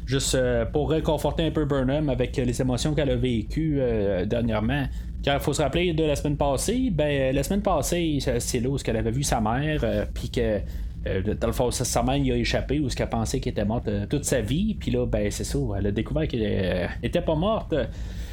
juste 0.07 0.37
pour 0.73 0.91
réconforter 0.91 1.47
un 1.47 1.50
peu 1.50 1.64
Burnham 1.64 2.09
avec 2.09 2.37
les 2.37 2.61
émotions 2.61 2.95
qu'elle 2.95 3.11
a 3.11 3.17
vécues 3.17 3.81
dernièrement. 4.26 4.87
Car 5.25 5.37
il 5.37 5.40
faut 5.40 5.54
se 5.54 5.62
rappeler 5.62 5.95
de 5.95 6.04
la 6.04 6.16
semaine 6.16 6.37
passée, 6.37 6.90
ben 6.93 7.35
la 7.35 7.43
semaine 7.43 7.62
passée, 7.62 8.19
c'est 8.21 8.61
là 8.61 8.69
où 8.69 8.76
elle 8.87 8.97
avait 8.97 9.11
vu 9.11 9.23
sa 9.23 9.40
mère, 9.40 9.81
euh, 9.83 10.04
puis 10.12 10.28
que 10.28 10.61
euh, 11.07 11.35
dans 11.40 11.47
le 11.47 11.52
fond, 11.54 11.71
sa 11.71 12.02
mère 12.02 12.16
y 12.19 12.31
a 12.31 12.37
échappé 12.37 12.78
ou 12.78 12.90
ce 12.90 12.97
qu'elle 12.97 13.09
pensait 13.09 13.40
qu'elle 13.40 13.52
était 13.52 13.64
morte 13.64 13.88
euh, 13.88 14.04
toute 14.07 14.26
sa 14.26 14.43
vie. 14.43 14.75
Puis 14.75 14.90
là, 14.90 15.07
ben 15.07 15.31
c'est 15.31 15.45
ça, 15.45 15.59
elle 15.78 15.87
a 15.87 15.93
découvert 15.93 16.28
qu'elle 16.28 16.90
était 17.02 17.23
pas 17.23 17.35
morte. 17.37 17.75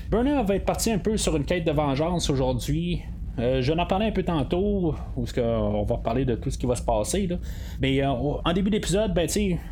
Burnham 0.09 0.45
va 0.45 0.55
être 0.57 0.65
parti 0.65 0.91
un 0.91 0.97
peu 0.97 1.15
sur 1.15 1.37
une 1.37 1.45
quête 1.45 1.63
de 1.63 1.71
vengeance 1.71 2.29
aujourd'hui. 2.29 3.01
je 3.37 3.71
en 3.71 3.85
parlais 3.85 4.07
un 4.07 4.11
peu 4.11 4.23
tantôt, 4.23 4.93
où 5.15 5.25
ce 5.25 5.39
on 5.39 5.83
va 5.83 5.95
parler 5.95 6.25
de 6.25 6.35
tout 6.35 6.49
ce 6.49 6.57
qui 6.57 6.65
va 6.65 6.75
se 6.75 6.83
passer. 6.83 7.29
Mais 7.79 8.03
en 8.03 8.53
début 8.53 8.69
d'épisode, 8.69 9.13
ben, 9.13 9.29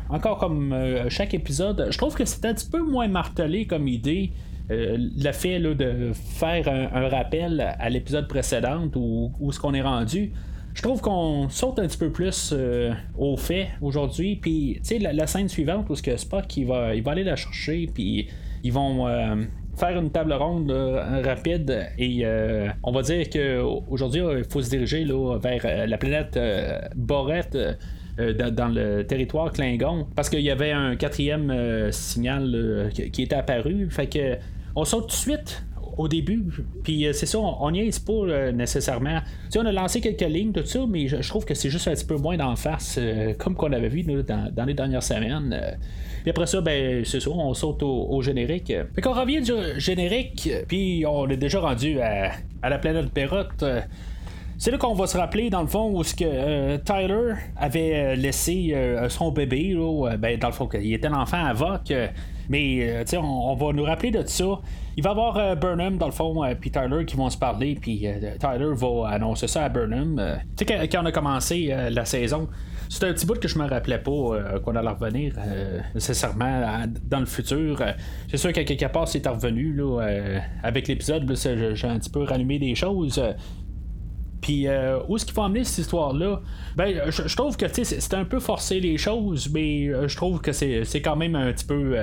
encore 0.08 0.38
comme 0.38 0.74
chaque 1.10 1.34
épisode, 1.34 1.88
je 1.90 1.98
trouve 1.98 2.14
que 2.14 2.24
c'est 2.24 2.46
un 2.46 2.54
petit 2.54 2.70
peu 2.70 2.82
moins 2.82 3.08
martelé 3.08 3.66
comme 3.66 3.88
idée. 3.88 4.32
Euh, 4.70 4.96
le 4.98 5.32
fait 5.32 5.58
de 5.58 6.12
faire 6.12 6.68
un, 6.68 7.08
rappel 7.08 7.60
à 7.78 7.90
l'épisode 7.90 8.28
précédent 8.28 8.88
ou 8.94 9.32
où, 9.40 9.50
ce 9.50 9.58
qu'on 9.58 9.74
est 9.74 9.82
rendu, 9.82 10.32
je 10.74 10.82
trouve 10.82 11.00
qu'on 11.00 11.48
saute 11.48 11.80
un 11.80 11.88
petit 11.88 11.98
peu 11.98 12.10
plus 12.10 12.50
euh, 12.52 12.92
au 13.18 13.36
fait 13.36 13.68
aujourd'hui. 13.80 14.36
Puis, 14.36 14.78
tu 14.78 14.98
sais, 14.98 14.98
la, 14.98 15.26
scène 15.26 15.48
suivante 15.48 15.86
où 15.90 15.96
ce 15.96 16.02
que 16.02 16.16
Spock 16.16 16.56
il 16.56 16.66
va, 16.66 16.94
il 16.94 17.02
va 17.02 17.12
aller 17.12 17.24
la 17.24 17.34
chercher, 17.34 17.90
puis 17.92 18.28
ils 18.62 18.72
vont 18.72 19.08
euh, 19.08 19.42
faire 19.76 19.98
une 19.98 20.10
table 20.10 20.34
ronde 20.34 20.70
rapide 20.70 21.88
et 21.98 22.24
on 22.82 22.92
va 22.92 23.02
dire 23.02 23.28
qu'aujourd'hui, 23.28 24.22
il 24.38 24.44
faut 24.44 24.62
se 24.62 24.70
diriger 24.70 25.04
là, 25.04 25.38
vers 25.38 25.88
la 25.88 25.98
planète 25.98 26.38
Borette. 26.94 27.56
dans 28.18 28.68
le 28.68 29.02
territoire 29.04 29.50
Klingon 29.50 30.06
parce 30.14 30.28
qu'il 30.28 30.40
y 30.40 30.50
avait 30.50 30.72
un 30.72 30.96
quatrième 30.96 31.90
signal 31.90 32.90
qui 32.92 33.22
était 33.22 33.36
apparu 33.36 33.88
fait 33.90 34.08
que 34.08 34.36
on 34.76 34.84
saute 34.84 35.08
tout 35.08 35.08
de 35.08 35.12
suite 35.12 35.64
au 35.96 36.08
début, 36.08 36.44
puis 36.82 37.06
euh, 37.06 37.12
c'est 37.12 37.26
ça, 37.26 37.38
on 37.38 37.70
n'y 37.70 37.80
est 37.80 38.04
pas 38.04 38.12
euh, 38.12 38.52
nécessairement. 38.52 39.20
Tu 39.20 39.50
sais, 39.50 39.58
on 39.58 39.66
a 39.66 39.72
lancé 39.72 40.00
quelques 40.00 40.20
lignes, 40.22 40.52
tout 40.52 40.64
ça, 40.64 40.80
mais 40.88 41.08
je, 41.08 41.28
trouve 41.28 41.44
que 41.44 41.54
c'est 41.54 41.68
juste 41.68 41.88
un 41.88 41.92
petit 41.92 42.06
peu 42.06 42.16
moins 42.16 42.36
d'en 42.36 42.56
face, 42.56 42.96
euh, 42.98 43.34
comme 43.34 43.54
qu'on 43.54 43.72
avait 43.72 43.88
vu 43.88 44.02
dans, 44.02 44.64
les 44.66 44.74
dernières 44.74 45.02
semaines. 45.02 45.58
Puis 46.22 46.30
après 46.30 46.46
ça, 46.46 46.60
ben, 46.60 47.04
c'est 47.04 47.20
ça, 47.20 47.30
on 47.30 47.52
saute 47.54 47.82
au, 47.82 48.22
générique. 48.22 48.72
Fait 48.94 49.00
qu'on 49.02 49.12
revient 49.12 49.40
du 49.40 49.52
générique, 49.78 50.50
puis 50.68 51.04
on 51.06 51.28
est 51.28 51.36
déjà 51.36 51.60
rendu 51.60 52.00
à, 52.00 52.32
la 52.62 52.78
planète 52.78 53.10
Perrotte. 53.10 53.64
C'est 54.62 54.70
là 54.70 54.76
qu'on 54.76 54.92
va 54.92 55.06
se 55.06 55.16
rappeler, 55.16 55.48
dans 55.48 55.62
le 55.62 55.68
fond, 55.68 55.90
où 55.90 56.04
ce 56.04 56.14
que 56.14 56.76
Tyler 56.76 57.32
avait 57.56 58.14
laissé 58.14 58.76
son 59.08 59.32
bébé, 59.32 59.74
ben, 60.18 60.38
dans 60.38 60.48
le 60.48 60.52
fond, 60.52 60.68
il 60.74 60.92
était 60.92 61.08
l'enfant 61.08 61.42
à 61.42 61.54
Vogue. 61.54 62.10
Mais 62.50 62.78
euh, 62.80 63.04
on, 63.14 63.52
on, 63.52 63.54
va 63.54 63.72
nous 63.72 63.84
rappeler 63.84 64.10
de 64.10 64.26
ça. 64.26 64.44
Il 64.96 65.04
va 65.04 65.10
y 65.10 65.12
avoir 65.12 65.36
euh, 65.36 65.54
Burnham, 65.54 65.96
dans 65.98 66.06
le 66.06 66.12
fond, 66.12 66.44
euh, 66.44 66.52
Tyler 66.60 67.04
qui 67.06 67.16
vont 67.16 67.30
se 67.30 67.38
parler, 67.38 67.78
puis 67.80 68.06
Tyler 68.40 68.72
va 68.74 69.08
annoncer 69.08 69.46
ça 69.46 69.64
à 69.64 69.68
Burnham. 69.68 70.20
tu 70.56 70.66
sais, 70.66 70.88
quand, 70.88 71.02
on 71.02 71.06
a 71.06 71.12
commencé 71.12 71.72
la 71.90 72.04
saison, 72.04 72.48
c'était 72.88 73.06
un 73.06 73.12
petit 73.12 73.24
bout 73.24 73.38
que 73.38 73.46
je 73.46 73.56
me 73.56 73.68
rappelais 73.68 74.00
pas 74.00 74.58
qu'on 74.64 74.74
allait 74.74 74.88
revenir 74.88 75.34
nécessairement 75.94 76.86
dans 77.04 77.20
le 77.20 77.26
futur. 77.26 77.80
c'est 78.28 78.36
sûr 78.36 78.52
qu'à 78.52 78.64
quelque 78.64 78.86
part, 78.86 79.06
c'est 79.06 79.24
revenu 79.28 79.72
là, 79.72 80.00
avec 80.64 80.88
l'épisode. 80.88 81.32
J'ai 81.36 81.86
un 81.86 82.00
petit 82.00 82.10
peu 82.10 82.24
rallumé 82.24 82.58
des 82.58 82.74
choses. 82.74 83.22
Puis 84.40 84.66
où 85.08 85.16
est-ce 85.16 85.24
qu'il 85.24 85.34
faut 85.34 85.42
amener 85.42 85.64
cette 85.64 85.78
histoire-là? 85.78 86.40
Ben, 86.76 87.10
je, 87.10 87.36
trouve 87.36 87.56
que 87.56 87.66
c'est 87.68 88.14
un 88.14 88.24
peu 88.24 88.40
forcé 88.40 88.80
les 88.80 88.96
choses, 88.96 89.50
mais 89.52 89.90
je 90.08 90.16
trouve 90.16 90.40
que 90.40 90.52
c'est 90.52 91.02
quand 91.02 91.16
même 91.16 91.34
un 91.34 91.52
petit 91.52 91.66
peu 91.66 91.96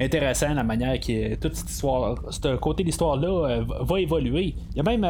intéressant 0.00 0.54
la 0.54 0.64
manière 0.64 0.98
que 0.98 1.34
toute 1.36 1.54
cette 1.54 1.70
histoire, 1.70 2.16
ce 2.30 2.56
côté 2.56 2.82
de 2.82 2.88
l'histoire-là 2.88 3.64
va 3.80 4.00
évoluer. 4.00 4.54
Il 4.70 4.76
y 4.76 4.80
a 4.80 4.82
même 4.82 5.06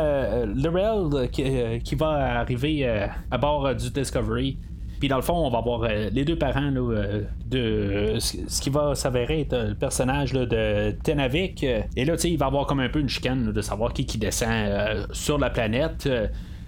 Lorel 0.57 1.31
qui, 1.31 1.95
va 1.95 2.41
arriver 2.41 2.87
à 3.31 3.39
bord 3.39 3.75
du 3.75 3.91
Discovery. 3.91 4.59
Puis 4.99 5.09
dans 5.09 5.17
le 5.17 5.23
fond, 5.23 5.35
on 5.35 5.51
va 5.51 5.63
voir 5.63 5.89
les 5.89 6.25
deux 6.25 6.37
parents 6.37 6.71
de 6.71 8.17
ce 8.19 8.61
qui 8.61 8.69
va 8.69 8.95
s'avérer 8.95 9.43
être 9.43 9.69
le 9.69 9.75
personnage 9.75 10.33
de 10.33 10.91
Tenavik. 11.03 11.63
Et 11.63 12.05
là, 12.05 12.17
tu 12.17 12.23
sais, 12.23 12.31
il 12.31 12.37
va 12.37 12.47
avoir 12.47 12.67
comme 12.67 12.81
un 12.81 12.89
peu 12.91 13.01
une 13.01 13.09
chicane 13.09 13.51
de 13.51 13.63
savoir 13.63 13.95
qui 13.95 14.05
qui 14.05 14.19
descend 14.19 15.07
sur 15.13 15.39
la 15.39 15.49
planète 15.49 16.09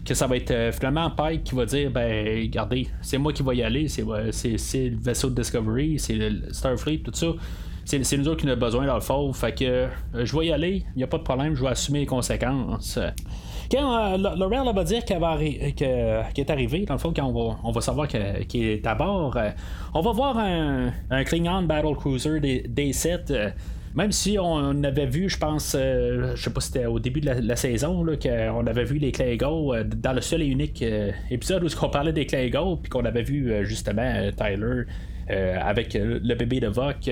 que 0.05 0.15
ça 0.15 0.27
va 0.27 0.37
être 0.37 0.51
euh, 0.51 0.73
finalement 0.73 1.11
Pike 1.11 1.45
qui 1.45 1.55
va 1.55 1.65
dire 1.65 1.91
ben 1.91 2.43
regardez, 2.43 2.89
c'est 3.03 3.19
moi 3.19 3.33
qui 3.33 3.43
vais 3.43 3.57
y 3.57 3.63
aller, 3.63 3.89
c'est, 3.89 4.03
le 4.03 4.97
vaisseau 4.97 5.31
de 5.31 5.35
Discovery, 5.35 5.99
c'est 5.99 6.15
le 6.15 6.53
Starfleet, 6.53 6.99
tout 6.99 7.13
ça. 7.15 7.29
C'est, 7.85 8.17
nous 8.17 8.29
autres 8.29 8.41
qui 8.41 8.47
en 8.47 8.51
avons 8.51 8.61
besoin 8.61 8.87
dans 8.87 8.95
le 8.95 9.01
fort. 9.01 9.37
Fait 9.37 9.53
que 9.53 9.65
euh, 9.65 9.89
je 10.15 10.37
vais 10.37 10.47
y 10.47 10.53
aller, 10.53 10.85
il 10.95 10.99
n'y 10.99 11.03
a 11.03 11.07
pas 11.07 11.19
de 11.19 11.25
problème, 11.25 11.55
je 11.55 11.63
vais 11.63 11.71
assumer 11.71 12.01
les 12.01 12.07
conséquences. 12.07 12.99
Quand 13.71 14.15
euh, 14.15 14.73
va 14.73 14.85
dire 14.85 15.05
qu'elle, 15.05 15.21
va 15.21 15.37
est 15.43 16.51
arrivée, 16.51 16.85
dans 16.85 16.95
le 16.95 16.99
fond, 16.99 17.13
quand 17.15 17.57
on 17.65 17.73
va, 17.73 17.81
savoir 17.81 18.07
qu'il 18.07 18.65
est 18.65 18.87
à 18.87 18.95
bord, 18.95 19.37
euh, 19.37 19.51
on 19.95 20.01
va 20.01 20.13
voir 20.13 20.39
un, 20.39 20.93
un 21.11 21.25
Klingon 21.25 21.63
Battle 21.63 21.95
Cruiser 21.97 22.41
des 22.41 22.93
7 22.93 23.33
même 23.95 24.13
si 24.13 24.39
on 24.39 24.83
avait 24.85 25.07
vu, 25.07 25.29
je 25.29 25.37
pense, 25.37 25.77
euh, 25.79 26.33
je 26.35 26.43
sais 26.43 26.51
pas 26.51 26.61
si 26.61 26.69
c'était 26.69 26.87
au 26.87 26.99
début 26.99 27.21
de 27.21 27.31
la, 27.31 27.57
saison, 27.57 28.05
qu'on 28.21 28.67
avait 28.67 28.85
vu 28.85 28.99
les 28.99 29.13
Klingons 29.13 29.75
euh, 29.75 29.85
dans 29.85 30.15
le 30.15 30.23
seul 30.23 30.43
et 30.43 30.47
unique 30.47 30.83
euh, 30.83 31.11
épisode 31.31 31.63
où 31.65 31.69
on 31.83 31.89
parlait 31.91 32.13
des 32.13 32.25
Klingons, 32.25 32.79
puis 32.79 32.89
qu'on 32.89 33.05
avait 33.05 33.23
vu 33.23 33.53
justement 33.65 34.31
Tyler 34.37 34.85
avec 35.29 35.95
le 35.95 36.35
bébé 36.35 36.61
de 36.61 36.67
Vok. 36.67 37.11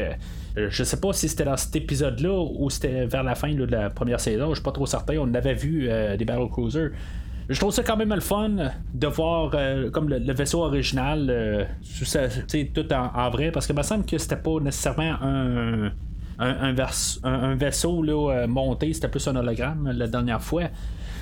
je 0.57 0.85
sais 0.85 1.01
pas 1.01 1.13
si 1.13 1.29
c'était 1.29 1.45
dans 1.45 1.57
cet 1.57 1.75
épisode-là 1.77 2.45
ou 2.55 2.69
c'était 2.69 3.07
vers 3.07 3.23
la 3.23 3.35
fin 3.35 3.55
de 3.55 3.65
la 3.65 3.89
première 3.89 4.21
saison, 4.21 4.51
je 4.51 4.57
suis 4.57 4.63
pas 4.63 4.73
trop 4.73 4.85
certain. 4.85 5.17
On 5.19 5.33
avait 5.33 5.55
vu 5.55 5.89
des 6.19 6.25
Battle 6.25 6.49
Cruisers. 6.51 6.91
Je 7.49 7.59
trouve 7.59 7.73
ça 7.73 7.83
quand 7.83 7.97
même 7.97 8.13
le 8.13 8.21
fun 8.21 8.51
de 8.93 9.07
voir 9.07 9.55
comme 9.93 10.11
le, 10.11 10.33
vaisseau 10.35 10.65
original, 10.65 11.67
tout 12.75 12.93
en, 12.93 13.11
en, 13.15 13.31
vrai, 13.31 13.53
parce 13.53 13.67
que 13.67 13.73
me 13.73 13.83
semble 13.83 14.05
que 14.05 14.19
c'était 14.19 14.37
pas 14.37 14.61
nécessairement 14.61 15.17
un, 15.23 15.93
un, 16.41 17.55
vaisseau 17.55 18.03
là, 18.03 18.33
euh, 18.33 18.47
monté, 18.47 18.93
c'était 18.93 19.09
plus 19.09 19.27
un 19.29 19.37
hologramme 19.37 19.93
la 19.95 20.07
dernière 20.07 20.43
fois. 20.43 20.65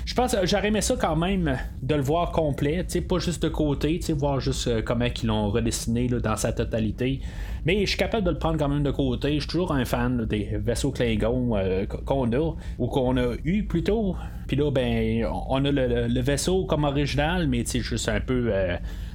Je 0.05 0.15
pense 0.15 0.33
que 0.33 0.47
j'aurais 0.47 0.69
aimé 0.69 0.81
ça 0.81 0.95
quand 0.99 1.15
même 1.15 1.57
de 1.83 1.95
le 1.95 2.01
voir 2.01 2.31
complet, 2.31 2.85
pas 3.07 3.19
juste 3.19 3.43
de 3.43 3.49
côté, 3.49 3.99
voir 4.17 4.39
juste 4.39 4.67
euh, 4.67 4.81
comment 4.81 5.05
ils 5.05 5.27
l'ont 5.27 5.51
redessiné 5.51 6.07
dans 6.07 6.35
sa 6.35 6.51
totalité. 6.51 7.21
Mais 7.65 7.81
je 7.81 7.89
suis 7.89 7.97
capable 7.97 8.25
de 8.25 8.31
le 8.31 8.37
prendre 8.37 8.57
quand 8.57 8.69
même 8.69 8.83
de 8.83 8.91
côté. 8.91 9.35
Je 9.35 9.39
suis 9.39 9.49
toujours 9.49 9.71
un 9.71 9.85
fan 9.85 10.25
des 10.25 10.49
vaisseaux 10.53 10.91
Klingon 10.91 11.55
euh, 11.55 11.85
qu'on 11.85 12.31
a, 12.31 12.55
ou 12.77 12.87
qu'on 12.87 13.17
a 13.17 13.35
eu 13.43 13.63
plutôt. 13.63 14.15
Puis 14.47 14.57
là, 14.57 14.71
ben, 14.71 15.25
on 15.47 15.63
a 15.65 15.71
le, 15.71 16.21
vaisseau 16.21 16.65
comme 16.65 16.83
original, 16.83 17.47
mais 17.47 17.63
juste 17.65 18.09
un 18.09 18.19
peu 18.19 18.51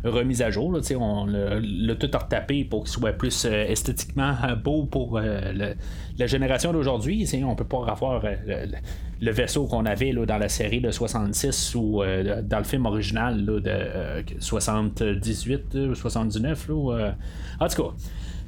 remise 0.08 0.42
à 0.42 0.50
jour. 0.50 0.72
On 0.98 1.26
l'a 1.26 1.94
tout 1.94 2.10
retapé 2.12 2.64
pour 2.64 2.84
qu'il 2.84 2.92
soit 2.92 3.12
plus 3.12 3.44
euh, 3.44 3.64
esthétiquement 3.66 4.34
euh, 4.44 4.54
beau 4.54 4.84
pour 4.84 5.18
euh, 5.18 5.74
la 6.18 6.26
génération 6.26 6.72
d'aujourd'hui. 6.72 7.28
On 7.44 7.54
peut 7.54 7.64
pas 7.64 7.84
avoir 7.88 8.22
le, 8.22 9.30
vaisseau 9.30 9.66
qu'on 9.66 9.86
avait 9.86 10.12
dans 10.12 10.38
la 10.38 10.48
série 10.48 10.80
de 10.80 10.90
66 10.90 11.74
ou 11.76 12.02
dans 12.42 12.58
le 12.58 12.64
film 12.64 12.86
original 12.86 13.44
de 13.44 14.24
78 14.38 15.74
ou 15.74 15.94
79. 15.94 16.70
en 16.70 17.68
tout 17.68 17.82
cas. 17.82 17.94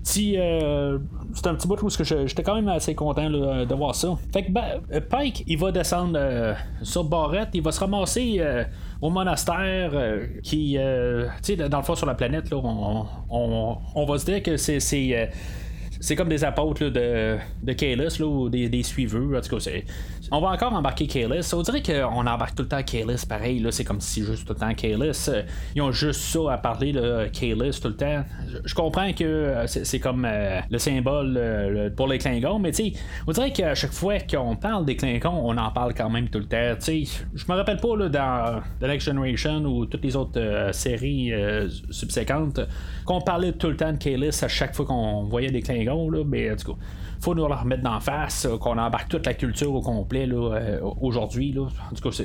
C'est 0.09 0.39
un 0.39 1.55
petit 1.55 1.67
bout 1.69 1.83
où 1.83 1.89
j'étais 1.91 2.43
quand 2.43 2.55
même 2.55 2.69
assez 2.69 2.95
content 2.95 3.29
de 3.31 3.75
voir 3.75 3.95
ça. 3.95 4.17
Fait 4.33 4.45
que 4.45 4.53
ben, 4.53 4.81
Pike, 5.11 5.45
il 5.47 5.59
va 5.59 5.73
descendre 5.73 6.19
sur 6.83 7.05
Barrette, 7.05 7.51
il 7.55 7.63
va 7.63 7.73
se 7.73 7.81
ramasser 7.81 8.41
au 9.01 9.11
monastère 9.11 9.91
euh, 9.95 10.27
qui, 10.43 10.77
euh, 10.79 11.27
tu 11.43 11.57
sais, 11.57 11.69
dans 11.69 11.79
le 11.79 11.85
fond 11.85 11.95
sur 11.95 12.07
la 12.07 12.15
planète, 12.15 12.51
là, 12.51 12.57
on, 12.59 14.07
va 14.07 14.19
se 14.19 14.25
dire 14.25 14.43
que 14.43 14.57
c'est 14.57 14.81
euh, 15.13 16.15
comme 16.17 16.29
des 16.29 16.45
apôtres 16.45 16.85
de, 16.85 17.37
de 17.63 17.73
Kalis, 17.73 18.21
ou 18.23 18.49
des, 18.49 18.69
des, 18.69 18.83
suiveurs. 18.83 19.39
En 19.39 19.41
tout 19.41 19.57
cas, 19.57 19.71
on 20.31 20.41
va 20.41 20.49
encore 20.49 20.73
embarquer 20.73 21.07
Kalis. 21.07 21.53
On 21.55 21.63
dirait 21.63 21.83
qu'on 21.83 22.27
embarque 22.27 22.55
tout 22.55 22.63
le 22.63 22.69
temps 22.69 22.83
Kalis, 22.83 23.25
pareil. 23.29 23.61
Là, 23.61 23.71
c'est 23.71 23.85
comme 23.85 24.01
si 24.01 24.25
juste 24.25 24.47
tout 24.47 24.53
le 24.53 24.59
temps 24.59 24.75
Kalis. 24.75 25.31
Ils 25.75 25.83
ont 25.83 25.93
juste 25.93 26.21
ça 26.21 26.53
à 26.53 26.59
parler 26.59 26.93
de 26.93 27.29
Kalis 27.33 27.81
tout 27.81 27.89
le 27.89 27.97
temps. 27.97 28.25
Je 28.65 28.75
comprends 28.75 29.13
que 29.13 29.25
euh, 29.25 29.67
c'est 29.67 30.01
comme 30.01 30.25
euh, 30.25 30.61
le 30.71 30.79
symbole 30.79 31.37
euh, 31.37 31.91
pour 31.91 32.09
les 32.09 32.19
Klingons, 32.19 32.59
mais 32.59 32.73
tu 32.73 32.93
sais, 32.93 32.93
on 33.27 33.33
dirait 33.33 33.53
qu'à 33.53 33.75
chaque 33.75 33.93
fois 33.93 34.19
qu'on 34.19 34.57
parle 34.57 34.85
des 34.85 34.97
Klingons, 34.97 35.41
on 35.45 35.57
en 35.57 35.71
parle 35.71 35.95
quand 35.95 36.11
même 36.11 36.29
tout 36.29 36.39
le 36.39 36.47
temps. 36.47 36.75
Tu 36.81 37.07
sais, 37.07 37.25
je 37.35 37.45
me 37.49 37.57
rappelle 37.57 37.79
pas 37.79 37.97
là, 37.97 38.09
dans 38.09 38.61
The 38.81 38.89
Next 38.89 39.07
Generation 39.07 39.65
ou 39.65 39.87
toutes 39.87 40.05
les 40.05 40.17
autres 40.17 40.71
séries 40.73 41.33
subséquentes 41.91 42.61
qu'on 43.05 43.21
parlait 43.21 43.53
tout 43.53 43.69
le 43.69 43.77
temps 43.77 43.93
de 43.93 43.99
Kalis 43.99 44.39
à 44.43 44.49
chaque 44.49 44.75
fois 44.75 44.87
qu'on 44.87 45.25
voyait 45.25 45.51
des 45.51 45.63
Klingons 45.63 46.11
mais 46.25 46.51
en 46.51 46.57
tout 46.57 46.73
cas, 46.73 46.79
faut 47.21 47.35
nous 47.35 47.47
le 47.47 47.55
remettre 47.55 47.83
d'en 47.83 48.01
face, 48.01 48.47
euh, 48.47 48.59
qu'on 48.59 48.79
embarque 48.79 49.09
toute 49.09 49.27
la 49.27 49.35
culture 49.35 49.73
au 49.75 49.81
complet 49.81 50.29
euh, 50.31 50.81
aujourd'hui. 51.01 51.55
En 51.59 51.95
tout 51.95 52.09
cas, 52.09 52.25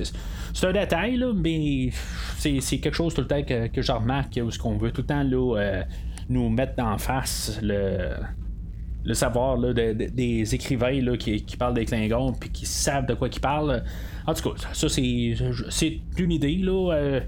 c'est 0.53 0.67
un 0.67 0.73
détail, 0.73 1.23
mais 1.35 1.89
c'est 2.37 2.79
quelque 2.79 2.95
chose 2.95 3.13
tout 3.13 3.21
le 3.21 3.27
temps 3.27 3.43
que, 3.43 3.67
que 3.67 3.81
je 3.81 3.91
remarque, 3.91 4.39
où 4.43 4.51
ce 4.51 4.59
qu'on 4.59 4.77
veut 4.77 4.91
tout 4.91 5.01
le 5.01 5.07
temps 5.07 5.25
euh, 5.25 5.83
nous 6.29 6.49
mettre 6.49 6.75
d'en 6.75 6.97
face 6.97 7.59
le, 7.61 8.15
le 9.03 9.13
savoir 9.13 9.57
des 9.57 10.55
écrivains 10.55 11.15
qui, 11.17 11.57
parlent 11.57 11.73
des 11.73 11.85
Klingons 11.85 12.33
puis 12.33 12.49
qui 12.49 12.65
savent 12.65 13.05
de 13.05 13.13
quoi 13.13 13.27
ils 13.27 13.39
parlent. 13.39 13.83
En 14.27 14.33
tout 14.33 14.51
cas, 14.51 14.67
ça 14.73 14.87
c'est 14.89 15.99
une 16.17 16.31
idée. 16.31 16.57
Là, 16.57 17.21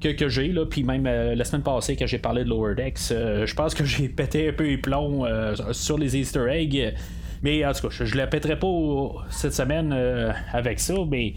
que, 0.00 0.28
j'ai, 0.28 0.48
là, 0.48 0.66
puis 0.66 0.82
même 0.84 1.06
euh, 1.06 1.34
la 1.34 1.44
semaine 1.44 1.62
passée, 1.62 1.96
quand 1.96 2.06
j'ai 2.06 2.18
parlé 2.18 2.44
de 2.44 2.48
Lower 2.48 2.74
Decks, 2.74 2.98
euh, 3.10 3.46
je 3.46 3.54
pense 3.54 3.74
que 3.74 3.84
j'ai 3.84 4.08
pété 4.08 4.48
un 4.48 4.52
peu 4.52 4.64
les 4.64 4.78
plombs 4.78 5.24
euh, 5.24 5.54
sur 5.72 5.98
les 5.98 6.16
Easter 6.16 6.46
eggs. 6.50 6.94
Mais 7.42 7.64
en 7.64 7.72
tout 7.72 7.88
cas, 7.88 7.94
je, 8.04 8.04
ne 8.04 8.18
la 8.18 8.26
pèterai 8.26 8.58
pas 8.58 8.66
cette 9.30 9.52
semaine 9.52 9.92
avec 10.52 10.80
ça, 10.80 10.94
mais 11.08 11.34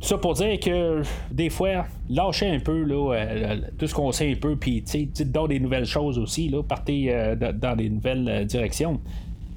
ça 0.00 0.18
pour 0.18 0.34
dire 0.34 0.60
que 0.60 1.02
des 1.30 1.48
fois, 1.48 1.86
lâchez 2.10 2.48
un 2.48 2.60
peu 2.60 2.84
là, 2.84 3.56
tout 3.78 3.86
ce 3.86 3.94
qu'on 3.94 4.12
sait 4.12 4.30
un 4.30 4.36
peu, 4.36 4.56
puis 4.56 4.82
dites 4.82 5.32
donc 5.32 5.48
des 5.48 5.58
nouvelles 5.58 5.86
choses 5.86 6.18
aussi, 6.18 6.50
là, 6.50 6.62
partez 6.62 7.34
dans 7.54 7.74
des 7.74 7.88
nouvelles 7.88 8.44
directions. 8.46 9.00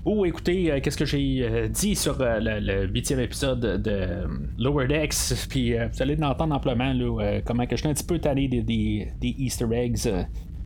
Ou 0.05 0.25
écoutez, 0.25 0.69
euh, 0.69 0.79
qu'est-ce 0.81 0.97
que 0.97 1.05
j'ai 1.05 1.43
euh, 1.43 1.67
dit 1.69 1.95
sur 1.95 2.19
euh, 2.19 2.39
le 2.41 2.87
huitième 2.87 3.21
épisode 3.21 3.81
de 3.81 4.27
Lower 4.59 4.87
Decks, 4.87 5.47
puis 5.49 5.75
vous 5.75 6.01
allez 6.01 6.17
l'entendre 6.17 6.53
amplement, 6.53 6.91
là, 6.91 7.39
comment 7.45 7.65
que 7.65 7.77
je 7.77 7.81
suis 7.81 7.89
un 7.89 7.93
petit 7.93 8.03
peu 8.03 8.19
tanné 8.19 8.49
des, 8.49 8.61
des, 8.61 9.35
Easter 9.39 9.67
eggs. 9.71 10.09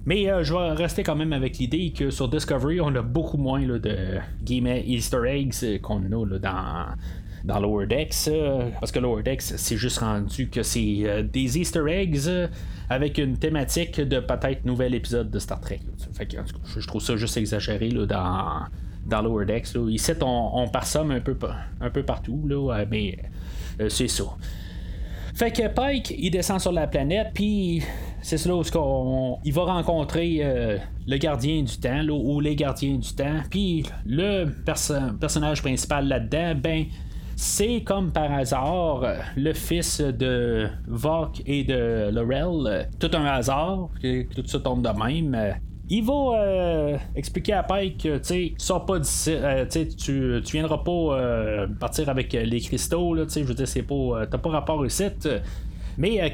Mais 0.08 0.28
je 0.42 0.54
vais 0.54 0.72
rester 0.72 1.04
quand 1.04 1.16
même 1.16 1.34
avec 1.34 1.58
l'idée 1.58 1.92
que 1.92 2.10
sur 2.10 2.30
Discovery, 2.30 2.82
on 2.82 2.96
a 2.96 3.02
beaucoup 3.02 3.38
moins 3.38 3.62
de 3.62 4.18
guillemets 4.42 4.84
Easter 4.88 5.20
eggs 5.28 5.82
qu'on 5.82 6.02
a 6.04 6.40
dans 6.40 6.86
dans 7.44 7.60
Lower 7.60 7.86
Decks, 7.86 8.30
parce 8.80 8.92
que 8.92 9.00
Lower 9.00 9.22
Decks, 9.24 9.42
c'est 9.42 9.78
juste 9.78 10.00
rendu 10.00 10.50
que 10.50 10.64
c'est 10.64 11.24
des 11.32 11.60
Easter 11.60 11.84
eggs 11.88 12.50
avec 12.90 13.18
une 13.20 13.38
thématique 13.38 14.02
de 14.02 14.20
peut-être 14.20 14.66
nouvel 14.66 14.96
épisode 14.96 15.30
de 15.30 15.40
Star 15.40 15.62
Trek. 15.62 15.82
Fait 16.14 16.28
je 16.78 16.88
trouve 16.88 17.02
ça 17.02 17.16
juste 17.16 17.38
exagéré 17.38 17.90
là, 17.90 18.06
dans 18.06 18.66
dans 19.08 19.22
Lower 19.22 19.46
Decks. 19.46 19.74
Là. 19.74 19.90
Ici, 19.90 20.12
on, 20.22 20.52
on 20.54 20.68
parsomme 20.68 21.12
un 21.12 21.20
peu, 21.20 21.36
partout, 22.04 22.48
mais 22.90 23.18
euh, 23.80 23.90
c'est 23.90 24.08
ça. 24.08 24.26
Fait 25.34 25.52
que 25.52 25.68
Pike, 25.68 26.16
il 26.18 26.32
descend 26.32 26.60
sur 26.60 26.72
la 26.72 26.88
planète, 26.88 27.28
puis 27.34 27.84
c'est 28.22 28.44
là 28.46 28.56
où 28.56 29.38
il 29.46 29.54
va 29.54 29.62
rencontrer 29.66 30.40
euh, 30.42 30.78
le 31.06 31.18
gardien 31.18 31.62
du 31.62 31.78
temps, 31.78 32.04
ou 32.10 32.40
les 32.40 32.56
gardiens 32.56 32.96
du 32.96 33.14
temps. 33.14 33.42
Puis 33.52 33.86
le 34.06 34.46
personnage 35.20 35.62
principal 35.62 36.08
là-dedans, 36.08 36.56
ben, 36.56 36.86
c'est 37.36 37.82
comme 37.82 38.12
par 38.12 38.32
hasard 38.32 39.04
le 39.36 39.54
fils 39.54 40.02
de 40.02 40.68
Vok 40.88 41.44
et 41.46 41.64
de 41.64 42.10
Laurel. 42.12 42.90
Tout 43.00 43.12
un 43.14 43.26
hasard, 43.26 43.90
tout 44.02 44.48
ça 44.48 44.60
tombe 44.60 44.82
de 44.82 44.90
même. 44.90 45.56
Il 45.90 46.04
va 46.04 46.14
euh, 46.14 46.98
expliquer 47.16 47.54
à 47.54 47.64
Pike 47.64 48.04
que 48.04 48.18
tu 48.18 48.54
sors 48.58 48.86
pas 48.86 49.00
d'ici, 49.00 49.32
euh, 49.34 49.66
tu, 49.66 50.42
tu 50.44 50.52
viendras 50.52 50.80
pas 50.80 50.92
euh, 50.92 51.68
partir 51.80 52.10
avec 52.10 52.34
les 52.34 52.60
cristaux, 52.60 53.14
là, 53.14 53.24
je 53.34 53.40
veux 53.42 53.54
dire, 53.54 53.68
c'est 53.68 53.84
pas. 53.84 54.26
t'as 54.30 54.38
pas 54.38 54.50
rapport 54.50 54.80
au 54.80 54.90
site. 54.90 55.30
Mais 55.98 56.32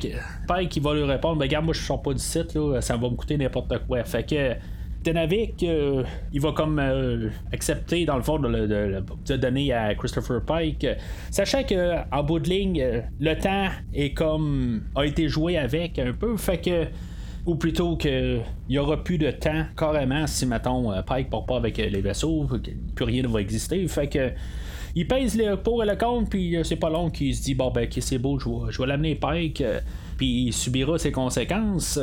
Pike 0.48 0.76
il 0.76 0.84
va 0.84 0.94
lui 0.94 1.04
répondre 1.04 1.38
ben 1.38 1.46
regarde 1.46 1.64
moi 1.64 1.74
je 1.74 1.80
sors 1.80 2.02
pas 2.02 2.12
du 2.12 2.20
site 2.20 2.54
là, 2.54 2.82
ça 2.82 2.98
va 2.98 3.10
me 3.10 3.16
coûter 3.16 3.38
n'importe 3.38 3.74
quoi. 3.88 4.04
Fait 4.04 4.24
que 4.24 4.56
Tenavik, 5.04 5.62
il 5.62 6.42
va 6.42 6.52
comme 6.52 6.82
accepter 7.54 8.04
dans 8.04 8.18
le 8.18 8.24
fond 8.24 8.40
de 8.40 8.50
le 8.50 9.38
donner 9.38 9.72
à 9.72 9.96
Christopher 9.96 10.42
Pike, 10.44 10.86
sachant 11.32 11.64
que 11.64 11.96
en 12.12 12.24
bout 12.24 12.40
de 12.40 12.50
ligne, 12.50 13.04
le 13.22 13.36
temps 13.36 13.70
est 13.94 14.14
comme 14.14 14.84
a 14.96 15.06
été 15.06 15.30
joué 15.30 15.58
avec 15.58 15.98
un 15.98 16.12
peu, 16.12 16.36
fait 16.36 16.58
que 16.58 16.88
ou 17.46 17.56
plutôt 17.56 17.98
qu'il 17.98 18.42
n'y 18.70 18.78
aura 18.78 19.04
plus 19.04 19.18
de 19.18 19.30
temps 19.32 19.66
carrément 19.76 20.28
si 20.28 20.46
mettons 20.46 20.94
Pike 21.04 21.30
part 21.30 21.46
pas 21.46 21.58
avec 21.58 21.78
les 21.78 22.02
vaisseaux, 22.02 22.48
plus 22.96 23.06
rien 23.06 23.24
ne 23.24 23.28
va 23.28 23.42
exister. 23.42 23.86
Fait 23.88 24.08
que 24.08 24.32
il 24.96 25.08
pèse 25.08 25.36
le 25.36 25.56
pour 25.56 25.84
et 25.84 25.88
le 25.88 25.96
contre, 25.96 26.30
puis 26.30 26.56
c'est 26.64 26.76
pas 26.76 26.90
long 26.90 27.10
qu'il 27.10 27.36
se 27.36 27.42
dit 27.42 27.56
bon 27.56 27.72
ben 27.72 27.88
c'est 27.92 28.18
beau, 28.18 28.40
je 28.40 28.48
vais, 28.48 28.72
je 28.72 28.82
vais 28.82 28.88
l'amener 28.88 29.16
Pike, 29.16 29.64
puis 30.18 30.46
il 30.46 30.54
subira 30.54 30.98
ses 30.98 31.12
conséquences. 31.12 32.00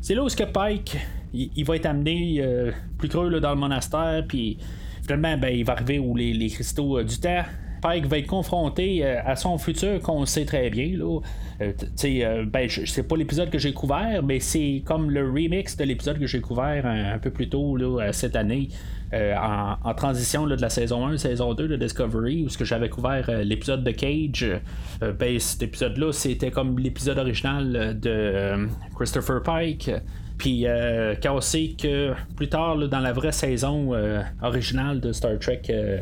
C'est 0.00 0.14
là 0.14 0.22
où 0.22 0.28
ce 0.28 0.36
que 0.36 0.44
Pike 0.44 0.96
il, 1.32 1.64
va 1.64 1.76
être 1.76 1.86
amené 1.86 2.44
plus 2.98 3.08
creux 3.08 3.40
dans 3.40 3.50
le 3.50 3.56
monastère, 3.60 4.24
puis 4.26 4.58
finalement 5.02 5.36
ben, 5.38 5.48
il 5.48 5.64
va 5.64 5.72
arriver 5.74 5.98
où 5.98 6.14
les, 6.16 6.48
cristaux 6.48 7.02
du 7.02 7.18
temps 7.18 7.44
Pike 7.80 8.06
va 8.06 8.18
être 8.18 8.26
confronté 8.26 9.04
euh, 9.04 9.20
à 9.24 9.36
son 9.36 9.58
futur 9.58 10.00
qu'on 10.00 10.24
sait 10.26 10.44
très 10.44 10.70
bien. 10.70 10.96
Là. 10.96 11.20
Euh, 11.60 11.72
euh, 12.04 12.44
ben, 12.46 12.68
c'est 12.68 13.06
pas 13.06 13.16
l'épisode 13.16 13.50
que 13.50 13.58
j'ai 13.58 13.72
couvert, 13.72 14.22
mais 14.22 14.40
c'est 14.40 14.82
comme 14.84 15.10
le 15.10 15.28
remix 15.28 15.76
de 15.76 15.84
l'épisode 15.84 16.18
que 16.18 16.26
j'ai 16.26 16.40
couvert 16.40 16.86
un, 16.86 17.18
peu 17.18 17.30
plus 17.30 17.48
tôt 17.48 17.76
là, 17.76 18.12
cette 18.12 18.36
année. 18.36 18.68
en, 19.12 19.94
transition 19.94 20.46
de 20.46 20.54
la 20.54 20.70
saison 20.70 21.06
1, 21.06 21.18
saison 21.18 21.52
2 21.52 21.68
de 21.68 21.76
Discovery, 21.76 22.44
où 22.44 22.48
ce 22.48 22.56
que 22.56 22.64
j'avais 22.64 22.88
couvert 22.88 23.28
l'épisode 23.44 23.84
de 23.84 23.90
Cage, 23.90 24.46
ben, 25.00 25.38
cet 25.38 25.62
épisode-là, 25.62 26.12
c'était 26.12 26.50
comme 26.50 26.78
l'épisode 26.78 27.18
original 27.18 27.98
de 27.98 28.68
Christopher 28.94 29.42
Pike. 29.42 29.90
Puis 30.40 30.66
euh, 30.66 31.16
quand 31.22 31.36
on 31.36 31.40
sait 31.42 31.74
que 31.78 32.14
plus 32.34 32.48
tard, 32.48 32.78
dans 32.88 33.00
la 33.00 33.12
vraie 33.12 33.30
saison 33.30 33.92
euh, 33.92 34.22
originale 34.42 34.98
de 34.98 35.12
Star 35.12 35.38
Trek, 35.38 35.60
euh, 35.68 35.98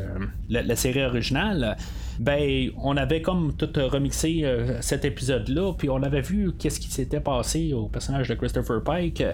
la, 0.48 0.76
série 0.76 1.02
originale, 1.02 1.76
ben 2.20 2.70
on 2.80 2.96
avait 2.96 3.20
comme 3.20 3.56
tout 3.56 3.68
remixé 3.74 4.44
cet 4.80 5.04
épisode-là, 5.04 5.72
puis 5.76 5.90
on 5.90 6.04
avait 6.04 6.20
vu 6.20 6.52
qu'est-ce 6.56 6.78
qui 6.78 6.88
s'était 6.88 7.18
passé 7.18 7.72
au 7.72 7.88
personnage 7.88 8.28
de 8.28 8.34
Christopher 8.34 8.80
Pike, 8.84 9.24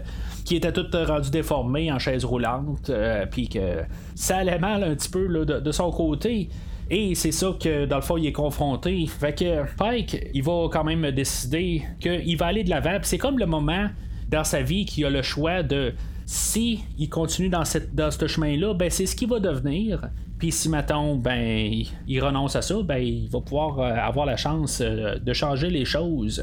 qui 0.47 0.57
était 0.57 0.73
tout 0.73 0.87
rendu 1.07 1.31
déformé 1.31 1.93
en 1.93 1.99
chaise 1.99 2.25
roulante, 2.25 2.90
puis 3.31 3.49
que 3.49 3.83
ça 4.14 4.38
allait 4.38 4.59
mal 4.59 4.85
un 4.85 4.95
petit 4.95 5.11
peu 5.11 5.29
de, 5.29 5.61
de 5.61 5.73
son 5.73 5.90
côté. 5.90 6.49
Et 6.90 7.14
c'est 7.14 7.33
ça 7.33 7.55
que 7.61 7.85
dans 7.85 7.97
le 7.97 8.03
fond 8.03 8.17
il 8.17 8.27
est 8.27 8.33
confronté. 8.33 9.07
Fait 9.07 9.35
que 9.35 9.64
Pike, 9.77 10.31
il 10.33 10.43
va 10.43 10.69
quand 10.73 10.85
même 10.85 11.11
décider 11.11 11.83
qu'il 12.01 12.37
va 12.38 12.47
aller 12.47 12.64
de 12.64 12.71
l'avant. 12.71 12.99
C'est 13.03 13.19
comme 13.19 13.38
le 13.38 13.47
moment 13.47 13.88
dans 14.28 14.44
sa 14.44 14.62
vie 14.62 14.84
qui 14.84 15.04
a 15.04 15.10
le 15.10 15.22
choix 15.22 15.62
de 15.62 15.92
si 16.26 16.80
il 16.98 17.08
continue 17.08 17.48
dans, 17.48 17.64
cette, 17.64 17.94
dans 17.94 18.10
ce 18.10 18.26
chemin-là, 18.26 18.74
ben 18.74 18.90
c'est 18.90 19.06
ce 19.06 19.14
qu'il 19.14 19.28
va 19.28 19.40
devenir. 19.40 20.08
Puis 20.38 20.52
si 20.52 20.68
maintenant 20.68 21.16
ben 21.16 21.84
il 22.08 22.20
renonce 22.20 22.56
à 22.56 22.62
ça, 22.62 22.82
ben 22.82 22.98
il 22.98 23.28
va 23.28 23.40
pouvoir 23.40 23.78
euh, 23.78 23.94
avoir 23.94 24.26
la 24.26 24.37
chance 24.37 24.80
euh, 24.80 25.18
de 25.18 25.32
changer 25.32 25.70
les 25.70 25.84
choses. 25.84 26.42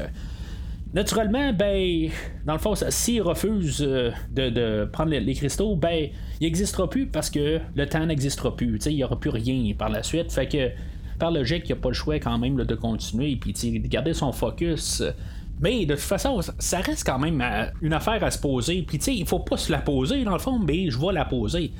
Naturellement, 0.94 1.54
ben, 1.54 2.10
dans 2.44 2.52
le 2.52 2.58
fond, 2.58 2.74
s'il 2.74 3.22
refuse 3.22 3.82
euh, 3.82 4.10
de, 4.30 4.84
prendre 4.84 5.10
les, 5.10 5.34
cristaux, 5.34 5.74
ben, 5.74 6.10
il 6.38 6.44
n'existera 6.44 6.88
plus 6.88 7.06
parce 7.06 7.30
que 7.30 7.60
le 7.74 7.86
temps 7.86 8.04
n'existera 8.04 8.54
plus. 8.54 8.78
Il 8.84 8.96
n'y 8.96 9.04
aura 9.04 9.18
plus 9.18 9.30
rien 9.30 9.72
par 9.72 9.88
la 9.88 10.02
suite. 10.02 10.30
Fait 10.30 10.46
que, 10.46 10.70
par 11.18 11.30
logique, 11.30 11.62
il 11.64 11.72
n'y 11.72 11.78
a 11.78 11.80
pas 11.80 11.88
le 11.88 11.94
choix 11.94 12.16
quand 12.16 12.36
même 12.36 12.56
de 12.56 12.74
continuer 12.74 13.32
et 13.32 13.78
de 13.78 13.88
garder 13.88 14.12
son 14.12 14.32
focus 14.32 15.02
mais 15.62 15.86
de 15.86 15.94
toute 15.94 16.02
façon, 16.02 16.40
ça 16.58 16.80
reste 16.80 17.06
quand 17.06 17.20
même 17.20 17.40
euh, 17.40 17.66
une 17.80 17.92
affaire 17.92 18.22
à 18.24 18.30
se 18.32 18.38
poser. 18.38 18.82
Puis 18.82 18.98
tu 18.98 19.04
sais, 19.04 19.14
il 19.14 19.26
faut 19.26 19.38
pas 19.38 19.56
se 19.56 19.70
la 19.70 19.78
poser 19.78 20.24
dans 20.24 20.32
le 20.32 20.40
fond, 20.40 20.58
mais 20.58 20.90
je 20.90 20.98
vais 20.98 21.12
la 21.12 21.24
poser. 21.24 21.70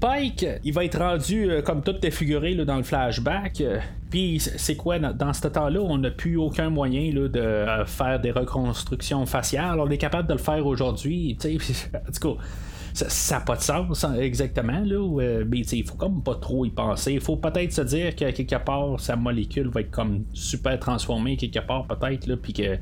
Pike, 0.00 0.46
il 0.64 0.72
va 0.72 0.86
être 0.86 0.98
rendu 0.98 1.50
euh, 1.50 1.60
comme 1.60 1.82
tout 1.82 1.92
défiguré 1.92 2.54
là, 2.54 2.64
dans 2.64 2.78
le 2.78 2.82
flashback. 2.82 3.60
Euh, 3.60 3.78
puis 4.08 4.40
c'est 4.40 4.74
quoi, 4.74 4.98
dans, 4.98 5.34
ce 5.34 5.46
temps-là, 5.48 5.80
on 5.82 5.98
n'a 5.98 6.10
plus 6.10 6.38
aucun 6.38 6.70
moyen 6.70 7.12
là, 7.12 7.28
de 7.28 7.84
faire 7.84 8.18
des 8.18 8.30
reconstructions 8.30 9.26
faciales. 9.26 9.78
On 9.78 9.90
est 9.90 9.98
capable 9.98 10.26
de 10.26 10.32
le 10.32 10.38
faire 10.38 10.66
aujourd'hui. 10.66 11.36
En 11.94 12.12
tout 12.12 12.36
cas, 12.36 12.42
ça 13.08 13.36
n'a 13.36 13.40
pas 13.40 13.56
de 13.56 13.62
sens 13.62 14.04
hein, 14.04 14.14
exactement, 14.14 14.80
là, 14.84 15.20
euh, 15.20 15.44
mais 15.48 15.60
il 15.60 15.84
faut 15.84 15.96
comme 15.96 16.22
pas 16.22 16.34
trop 16.34 16.64
y 16.64 16.70
penser. 16.70 17.12
Il 17.14 17.20
faut 17.20 17.36
peut-être 17.36 17.72
se 17.72 17.82
dire 17.82 18.14
que 18.14 18.30
quelque 18.30 18.56
part, 18.56 18.98
sa 19.00 19.16
molécule 19.16 19.68
va 19.68 19.80
être 19.80 19.90
comme 19.90 20.24
super 20.32 20.78
transformée 20.78 21.36
quelque 21.36 21.60
part, 21.60 21.86
peut-être, 21.86 22.26
là, 22.26 22.36
puis 22.36 22.52
qu'il 22.52 22.78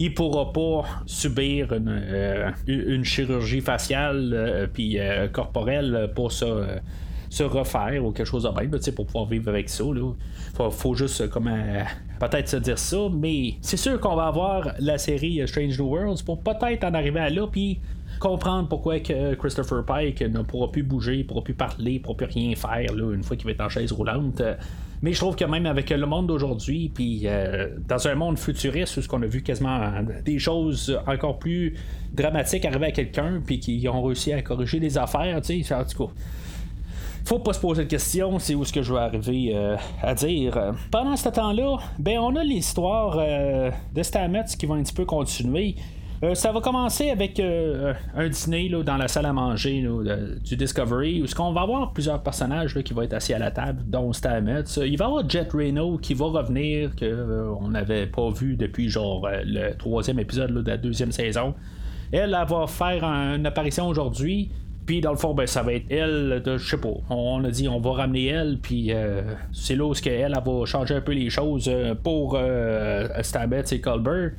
ne 0.00 0.08
pourra 0.08 0.52
pas 0.52 0.84
subir 1.06 1.72
une, 1.72 1.88
euh, 1.88 2.50
une 2.66 3.04
chirurgie 3.04 3.60
faciale 3.60 4.30
euh, 4.32 4.66
puis 4.72 4.98
corporelle 5.32 6.10
pour 6.14 6.32
se 6.32 7.42
refaire 7.42 8.04
ou 8.04 8.12
quelque 8.12 8.26
chose 8.26 8.42
de 8.42 8.48
même 8.48 8.70
pour 8.94 9.06
pouvoir 9.06 9.26
vivre 9.26 9.48
avec 9.48 9.68
ça. 9.68 9.84
Il 9.84 10.70
faut, 10.70 10.94
juste 10.94 11.24
peut-être 11.28 12.48
se 12.48 12.56
dire 12.56 12.78
ça, 12.78 12.98
mais 13.12 13.54
c'est 13.60 13.76
sûr 13.76 13.98
qu'on 14.00 14.16
va 14.16 14.26
avoir 14.26 14.72
la 14.78 14.98
série 14.98 15.40
Strange 15.46 15.78
New 15.78 15.86
Worlds 15.86 16.22
pour 16.24 16.40
peut-être 16.40 16.84
en 16.84 16.94
arriver 16.94 17.20
à 17.20 17.30
là, 17.30 17.46
puis 17.46 17.80
comprendre 18.20 18.68
pourquoi 18.68 19.00
que 19.00 19.34
Christopher 19.34 19.84
Pike 19.84 20.20
ne 20.20 20.42
pourra 20.42 20.70
plus 20.70 20.84
bouger, 20.84 21.18
ne 21.18 21.22
pourra 21.24 21.42
plus 21.42 21.54
parler, 21.54 21.94
ne 21.94 21.98
pourra 21.98 22.16
plus 22.16 22.26
rien 22.26 22.54
faire 22.54 22.94
là, 22.94 23.12
une 23.12 23.24
fois 23.24 23.36
qu'il 23.36 23.46
va 23.46 23.52
être 23.52 23.62
en 23.62 23.68
chaise 23.68 23.90
roulante. 23.90 24.40
Mais 25.02 25.14
je 25.14 25.18
trouve 25.18 25.34
que 25.34 25.46
même 25.46 25.64
avec 25.64 25.88
le 25.88 26.06
monde 26.06 26.26
d'aujourd'hui, 26.26 26.92
puis 26.94 27.22
euh, 27.24 27.70
dans 27.88 28.06
un 28.06 28.14
monde 28.14 28.38
futuriste 28.38 28.98
où 28.98 29.08
qu'on 29.08 29.22
a 29.22 29.26
vu 29.26 29.42
quasiment 29.42 29.90
des 30.24 30.38
choses 30.38 30.96
encore 31.06 31.38
plus 31.38 31.74
dramatiques 32.12 32.66
arriver 32.66 32.86
à 32.86 32.92
quelqu'un, 32.92 33.40
puis 33.44 33.58
qui 33.58 33.88
ont 33.88 34.02
réussi 34.02 34.32
à 34.34 34.42
corriger 34.42 34.78
des 34.78 34.98
affaires, 34.98 35.40
tu 35.40 35.64
sais, 35.64 35.74
en 35.74 35.84
tout 35.84 36.06
cas 36.06 36.12
faut 37.24 37.38
pas 37.38 37.52
se 37.52 37.60
poser 37.60 37.84
de 37.84 37.88
questions, 37.88 38.38
c'est 38.38 38.54
où 38.54 38.64
ce 38.64 38.72
que 38.72 38.82
je 38.82 38.92
vais 38.92 39.00
arriver 39.00 39.52
euh, 39.54 39.76
à 40.02 40.14
dire. 40.14 40.74
Pendant 40.90 41.16
ce 41.16 41.28
temps-là, 41.28 41.78
ben 41.98 42.18
on 42.18 42.34
a 42.34 42.42
l'histoire 42.42 43.16
euh, 43.18 43.70
de 43.94 44.02
Stamets 44.02 44.46
qui 44.58 44.66
va 44.66 44.74
un 44.74 44.82
petit 44.82 44.94
peu 44.94 45.04
continuer. 45.04 45.76
Euh, 46.22 46.34
ça 46.34 46.52
va 46.52 46.60
commencer 46.60 47.08
avec 47.08 47.40
euh, 47.40 47.94
un 48.14 48.28
dîner 48.28 48.68
là, 48.68 48.82
dans 48.82 48.98
la 48.98 49.08
salle 49.08 49.24
à 49.24 49.32
manger 49.32 49.86
du 50.44 50.54
Discovery, 50.56 51.22
où 51.22 51.26
ce 51.26 51.34
qu'on 51.34 51.52
va 51.52 51.62
avoir 51.62 51.92
plusieurs 51.94 52.22
personnages 52.22 52.74
qui 52.82 52.92
vont 52.92 53.02
être 53.02 53.14
assis 53.14 53.32
à 53.32 53.38
la 53.38 53.50
table, 53.50 53.82
dont 53.86 54.12
Stamets. 54.12 54.64
Il 54.84 54.98
va 54.98 55.04
y 55.04 55.08
avoir 55.08 55.28
Jet 55.28 55.50
Reno 55.50 55.96
qui 55.96 56.12
va 56.12 56.26
revenir, 56.26 56.94
qu'on 56.94 57.06
euh, 57.06 57.68
n'avait 57.70 58.06
pas 58.06 58.28
vu 58.28 58.56
depuis 58.56 58.90
genre 58.90 59.26
le 59.44 59.72
troisième 59.76 60.18
épisode 60.18 60.52
de 60.52 60.70
la 60.70 60.76
deuxième 60.76 61.10
saison. 61.10 61.54
Elle, 62.12 62.32
va 62.32 62.66
faire 62.66 63.02
une 63.02 63.46
apparition 63.46 63.88
aujourd'hui. 63.88 64.50
Puis 64.84 65.00
dans 65.00 65.12
le 65.12 65.16
fond, 65.16 65.32
ben, 65.32 65.46
ça 65.46 65.62
va 65.62 65.72
être 65.72 65.86
elle, 65.90 66.42
de, 66.44 66.58
je 66.58 66.68
sais 66.68 66.80
pas, 66.80 66.88
on 67.08 67.44
a 67.44 67.50
dit 67.50 67.68
on 67.68 67.80
va 67.80 67.92
ramener 67.92 68.26
elle, 68.26 68.58
puis 68.60 68.90
c'est 69.52 69.76
là 69.76 69.86
où 69.86 69.92
elle, 70.04 70.12
elle, 70.12 70.32
va 70.32 70.66
changer 70.66 70.96
un 70.96 71.00
peu 71.00 71.12
les 71.12 71.30
choses 71.30 71.70
pour 72.02 72.36
Stamets 73.22 73.64
et 73.70 73.80
Colbert 73.80 74.32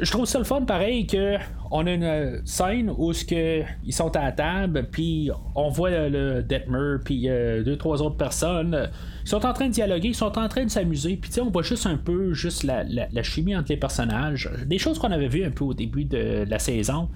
je 0.00 0.10
trouve 0.10 0.26
ça 0.26 0.38
le 0.38 0.44
fun 0.44 0.62
pareil 0.62 1.06
que 1.06 1.36
on 1.70 1.86
a 1.86 1.92
une 1.92 2.42
scène 2.44 2.92
où 2.96 3.12
ce 3.12 3.24
que 3.24 3.62
ils 3.84 3.92
sont 3.92 4.14
à 4.16 4.24
la 4.24 4.32
table 4.32 4.88
puis 4.90 5.30
on 5.54 5.68
voit 5.68 5.90
le, 6.08 6.42
Detmer 6.42 6.96
puis 7.04 7.28
euh, 7.28 7.62
deux 7.62 7.76
trois 7.76 8.02
autres 8.02 8.16
personnes 8.16 8.90
ils 9.24 9.28
sont 9.28 9.44
en 9.44 9.52
train 9.52 9.68
de 9.68 9.72
dialoguer 9.72 10.08
ils 10.08 10.14
sont 10.14 10.38
en 10.38 10.48
train 10.48 10.64
de 10.64 10.70
s'amuser 10.70 11.16
puis 11.16 11.30
on 11.40 11.50
voit 11.50 11.62
juste 11.62 11.86
un 11.86 11.96
peu 11.96 12.32
juste 12.32 12.64
la, 12.64 13.22
chimie 13.22 13.56
entre 13.56 13.70
les 13.70 13.76
personnages 13.76 14.50
des 14.66 14.78
choses 14.78 14.98
qu'on 14.98 15.12
avait 15.12 15.28
vu 15.28 15.44
un 15.44 15.50
peu 15.50 15.64
au 15.64 15.74
début 15.74 16.04
de 16.04 16.44
la 16.48 16.58
saison 16.58 17.08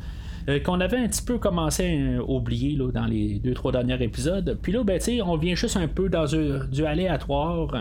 euh, 0.48 0.60
qu'on 0.60 0.80
avait 0.80 0.98
un 0.98 1.08
petit 1.08 1.22
peu 1.22 1.38
commencé 1.38 2.16
à 2.18 2.22
oublier 2.22 2.76
là, 2.76 2.90
dans 2.92 3.06
les 3.06 3.38
deux 3.38 3.54
trois 3.54 3.72
derniers 3.72 4.02
épisodes 4.02 4.58
puis 4.62 4.72
là 4.72 4.84
ben, 4.84 5.00
on 5.24 5.36
vient 5.36 5.54
juste 5.54 5.76
un 5.76 5.88
peu 5.88 6.08
dans 6.08 6.26
du 6.26 6.84
aléatoire. 6.84 7.74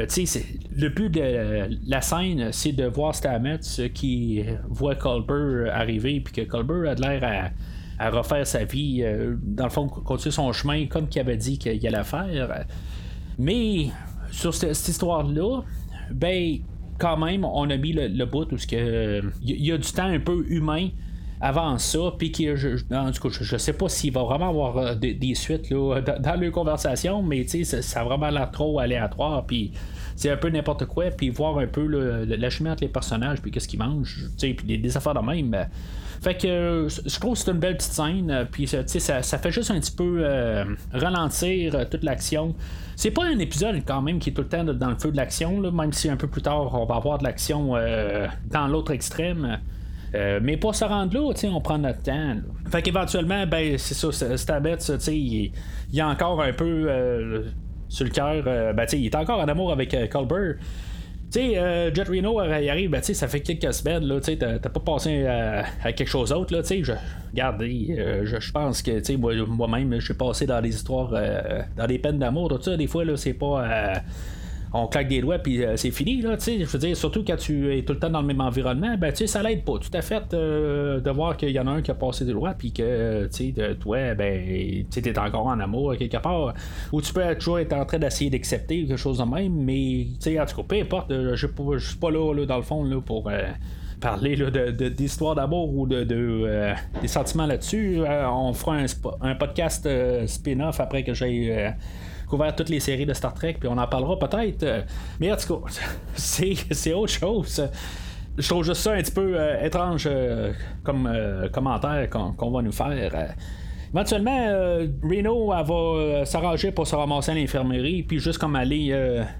Euh, 0.00 0.40
le 0.76 0.88
but 0.88 1.10
de 1.10 1.68
la 1.86 2.00
scène, 2.00 2.52
c'est 2.52 2.72
de 2.72 2.84
voir 2.86 3.14
Stamets 3.14 3.60
qui 3.94 4.42
voit 4.68 4.94
Colbert 4.94 5.74
arriver, 5.74 6.20
puis 6.20 6.32
que 6.32 6.50
Colbert 6.50 6.90
a 6.90 6.94
l'air 6.94 7.52
à, 7.98 8.10
refaire 8.10 8.46
sa 8.46 8.64
vie, 8.64 9.02
euh, 9.02 9.36
dans 9.42 9.64
le 9.64 9.70
fond, 9.70 9.86
continuer 9.86 10.32
son 10.32 10.52
chemin 10.52 10.86
comme 10.86 11.08
qu'il 11.08 11.20
avait 11.20 11.36
dit 11.36 11.58
qu'il 11.58 11.86
allait 11.86 12.04
faire. 12.04 12.64
Mais 13.38 13.88
sur 14.30 14.54
cette, 14.54 14.88
histoire-là, 14.88 15.62
ben, 16.10 16.58
quand 16.98 17.18
même, 17.18 17.44
on 17.44 17.68
a 17.68 17.76
mis 17.76 17.92
le, 17.92 18.24
bout 18.24 18.50
où 18.52 18.56
il 18.72 19.66
y, 19.66 19.72
a 19.72 19.76
du 19.76 19.92
temps 19.92 20.04
un 20.04 20.20
peu 20.20 20.46
humain 20.48 20.88
avant 21.40 21.78
ça, 21.78 21.98
puis 22.18 22.32
je, 22.36 22.54
je, 22.54 22.76
je, 22.76 23.56
sais 23.56 23.72
pas 23.72 23.88
s'il 23.88 24.12
va 24.12 24.24
vraiment 24.24 24.50
avoir 24.50 24.76
euh, 24.76 24.94
des, 24.94 25.34
suites 25.34 25.70
là, 25.70 26.00
dans, 26.00 26.20
dans 26.20 26.40
leur 26.40 26.52
conversation, 26.52 27.22
mais 27.22 27.46
ça, 27.46 27.80
ça 27.80 28.00
a 28.00 28.04
vraiment 28.04 28.28
l'air 28.28 28.50
trop 28.50 28.78
aléatoire, 28.78 29.46
puis 29.46 29.72
c'est 30.16 30.30
un 30.30 30.36
peu 30.36 30.50
n'importe 30.50 30.84
quoi, 30.84 31.06
puis 31.10 31.30
voir 31.30 31.58
un 31.58 31.66
peu 31.66 31.86
la 31.86 32.50
chimie 32.50 32.68
entre 32.68 32.82
les 32.82 32.88
personnages, 32.88 33.40
puis 33.40 33.50
qu'est-ce 33.50 33.68
qu'ils 33.68 33.78
mangent, 33.78 34.28
puis 34.38 34.78
des, 34.78 34.96
affaires 34.96 35.14
de 35.14 35.20
même. 35.20 35.50
Ben. 35.50 35.68
Fait 36.20 36.34
que 36.36 36.86
je 37.06 37.18
trouve 37.18 37.32
que 37.32 37.38
c'est 37.38 37.50
une 37.50 37.58
belle 37.58 37.78
petite 37.78 37.92
scène, 37.92 38.30
euh, 38.30 38.44
puis 38.44 38.66
ça, 38.66 38.82
ça 38.86 39.38
fait 39.38 39.50
juste 39.50 39.70
un 39.70 39.80
petit 39.80 39.92
peu 39.92 40.18
euh, 40.18 40.64
ralentir 40.92 41.88
toute 41.88 42.04
l'action. 42.04 42.54
C'est 42.96 43.12
pas 43.12 43.24
un 43.24 43.38
épisode 43.38 43.76
quand 43.86 44.02
même 44.02 44.18
qui 44.18 44.28
est 44.28 44.34
tout 44.34 44.42
le 44.42 44.48
temps 44.48 44.64
dans 44.64 44.90
le 44.90 44.96
feu 44.96 45.10
de 45.10 45.16
l'action, 45.16 45.58
même 45.72 45.94
si 45.94 46.10
un 46.10 46.16
peu 46.16 46.26
plus 46.26 46.42
tard 46.42 46.74
on 46.74 46.84
va 46.84 46.96
avoir 46.96 47.16
de 47.16 47.24
l'action 47.24 47.72
dans 48.50 48.68
l'autre 48.68 48.92
extrême. 48.92 49.58
Euh, 50.14 50.40
mais 50.42 50.56
pour 50.56 50.74
se 50.74 50.84
rendre 50.84 51.14
là, 51.14 51.32
on 51.44 51.60
prend 51.60 51.78
notre 51.78 52.02
temps. 52.02 52.36
Fait 52.70 52.82
qu'éventuellement, 52.82 53.46
ben, 53.46 53.78
c'est 53.78 53.94
ça, 53.94 54.36
Stabets, 54.36 54.76
il, 55.08 55.52
il 55.92 55.98
est 55.98 56.02
encore 56.02 56.42
un 56.42 56.52
peu 56.52 56.86
euh, 56.88 57.42
sur 57.88 58.04
le 58.04 58.10
cœur. 58.10 58.44
Euh, 58.46 58.72
ben, 58.72 58.86
il 58.92 59.06
est 59.06 59.14
encore 59.14 59.38
en 59.38 59.48
amour 59.48 59.72
avec 59.72 59.96
Colbert. 60.10 60.56
sais, 61.30 61.56
euh, 61.58 61.94
Jet 61.94 62.08
Reno 62.08 62.42
il 62.42 62.68
arrive, 62.68 62.90
ben, 62.90 63.02
ça 63.02 63.28
fait 63.28 63.40
quelques 63.40 63.72
semaines, 63.72 64.04
là, 64.04 64.20
tu 64.20 64.36
t'as 64.36 64.58
pas 64.58 64.80
passé 64.80 65.26
à, 65.26 65.92
quelque 65.92 66.08
chose 66.08 66.30
d'autre, 66.30 66.52
là, 66.54 66.62
tu 66.62 66.68
sais, 66.68 66.84
je, 66.84 66.92
regarde, 67.32 67.62
je, 67.62 68.52
pense 68.52 68.82
que, 68.82 68.98
tu 69.00 69.16
moi, 69.16 69.32
moi-même, 69.46 70.00
j'ai 70.00 70.14
passé 70.14 70.46
dans 70.46 70.60
des 70.60 70.74
histoires, 70.74 71.12
dans 71.76 71.86
des 71.86 71.98
peines 71.98 72.18
d'amour, 72.18 72.58
des 72.58 72.86
fois, 72.88 73.04
là, 73.04 73.16
c'est 73.16 73.34
pas 73.34 74.02
on 74.72 74.86
claque 74.86 75.08
des 75.08 75.20
doigts 75.20 75.38
puis 75.38 75.64
euh, 75.64 75.76
c'est 75.76 75.90
fini 75.90 76.20
là, 76.20 76.36
tu 76.36 76.44
sais, 76.44 76.58
je 76.60 76.64
veux 76.64 76.78
dire 76.78 76.96
surtout 76.96 77.24
quand 77.24 77.36
tu 77.36 77.76
es 77.76 77.82
tout 77.82 77.92
le 77.92 77.98
temps 77.98 78.10
dans 78.10 78.20
le 78.20 78.26
même 78.26 78.40
environnement, 78.40 78.96
ben 78.96 79.10
tu 79.10 79.18
sais 79.18 79.26
ça 79.26 79.42
l'aide 79.42 79.64
pas. 79.64 79.78
Tout 79.78 79.90
à 79.92 80.02
fait 80.02 80.32
euh, 80.32 81.00
de 81.00 81.10
voir 81.10 81.36
qu'il 81.36 81.50
y 81.50 81.58
en 81.58 81.66
a 81.66 81.70
un 81.70 81.82
qui 81.82 81.90
a 81.90 81.94
passé 81.94 82.24
des 82.24 82.32
doigts 82.32 82.54
puis 82.56 82.72
que 82.72 83.26
tu 83.26 83.52
sais 83.52 83.76
toi 83.78 84.14
ben 84.14 84.84
tu 84.90 85.00
es 85.00 85.18
encore 85.18 85.46
en 85.46 85.58
amour 85.58 85.96
quelque 85.96 86.18
part. 86.18 86.54
Ou 86.92 87.02
tu 87.02 87.12
peux 87.12 87.34
toujours 87.34 87.58
être 87.58 87.72
en 87.72 87.84
train 87.84 87.98
d'essayer 87.98 88.30
d'accepter 88.30 88.86
quelque 88.86 88.96
chose 88.96 89.18
de 89.18 89.24
même 89.24 89.52
mais 89.52 90.06
tu 90.14 90.30
sais 90.30 90.40
en 90.40 90.46
tout 90.46 90.56
cas 90.56 90.62
peu 90.68 90.76
importe, 90.80 91.10
euh, 91.10 91.34
je 91.34 91.46
suis 91.78 91.96
pas 91.98 92.10
là, 92.10 92.46
dans 92.46 92.56
le 92.56 92.62
fond 92.62 92.84
là 92.84 93.00
pour 93.00 93.30
parler 94.00 94.36
d'histoire 94.96 95.34
d'amour 95.34 95.76
ou 95.76 95.86
de, 95.86 96.04
des 96.04 97.08
sentiments 97.08 97.46
là-dessus. 97.46 98.00
on 98.06 98.52
fera 98.54 98.76
un, 98.76 98.86
un 99.20 99.34
podcast 99.34 99.88
spin-off 100.26 100.80
après 100.80 101.02
que 101.02 101.12
j'ai 101.12 101.72
couvert 102.30 102.54
toutes 102.54 102.68
les 102.68 102.80
séries 102.80 103.04
de 103.04 103.12
Star 103.12 103.34
Trek, 103.34 103.56
puis 103.58 103.68
on 103.68 103.76
en 103.76 103.86
parlera 103.86 104.18
peut-être. 104.18 104.62
Euh, 104.62 104.82
mais 105.18 105.30
en 105.32 105.36
tout 105.36 105.60
cas, 105.60 105.70
c'est 106.14 106.94
autre 106.94 107.12
chose. 107.12 107.68
Je 108.38 108.48
trouve 108.48 108.64
juste 108.64 108.80
ça 108.80 108.92
un 108.92 109.02
petit 109.02 109.12
peu 109.12 109.38
euh, 109.38 109.62
étrange 109.62 110.08
euh, 110.10 110.52
comme 110.84 111.12
commentaire 111.52 112.08
qu'on 112.08 112.50
va 112.50 112.62
nous 112.62 112.72
faire. 112.72 113.34
Éventuellement, 113.92 114.46
Reno 115.02 115.48
va 115.48 116.24
s'arranger 116.24 116.70
pour 116.70 116.86
se 116.86 116.94
ramasser 116.94 117.32
à 117.32 117.34
l'infirmerie, 117.34 118.04
puis 118.04 118.20
juste 118.20 118.38
comme 118.38 118.54
aller 118.54 118.94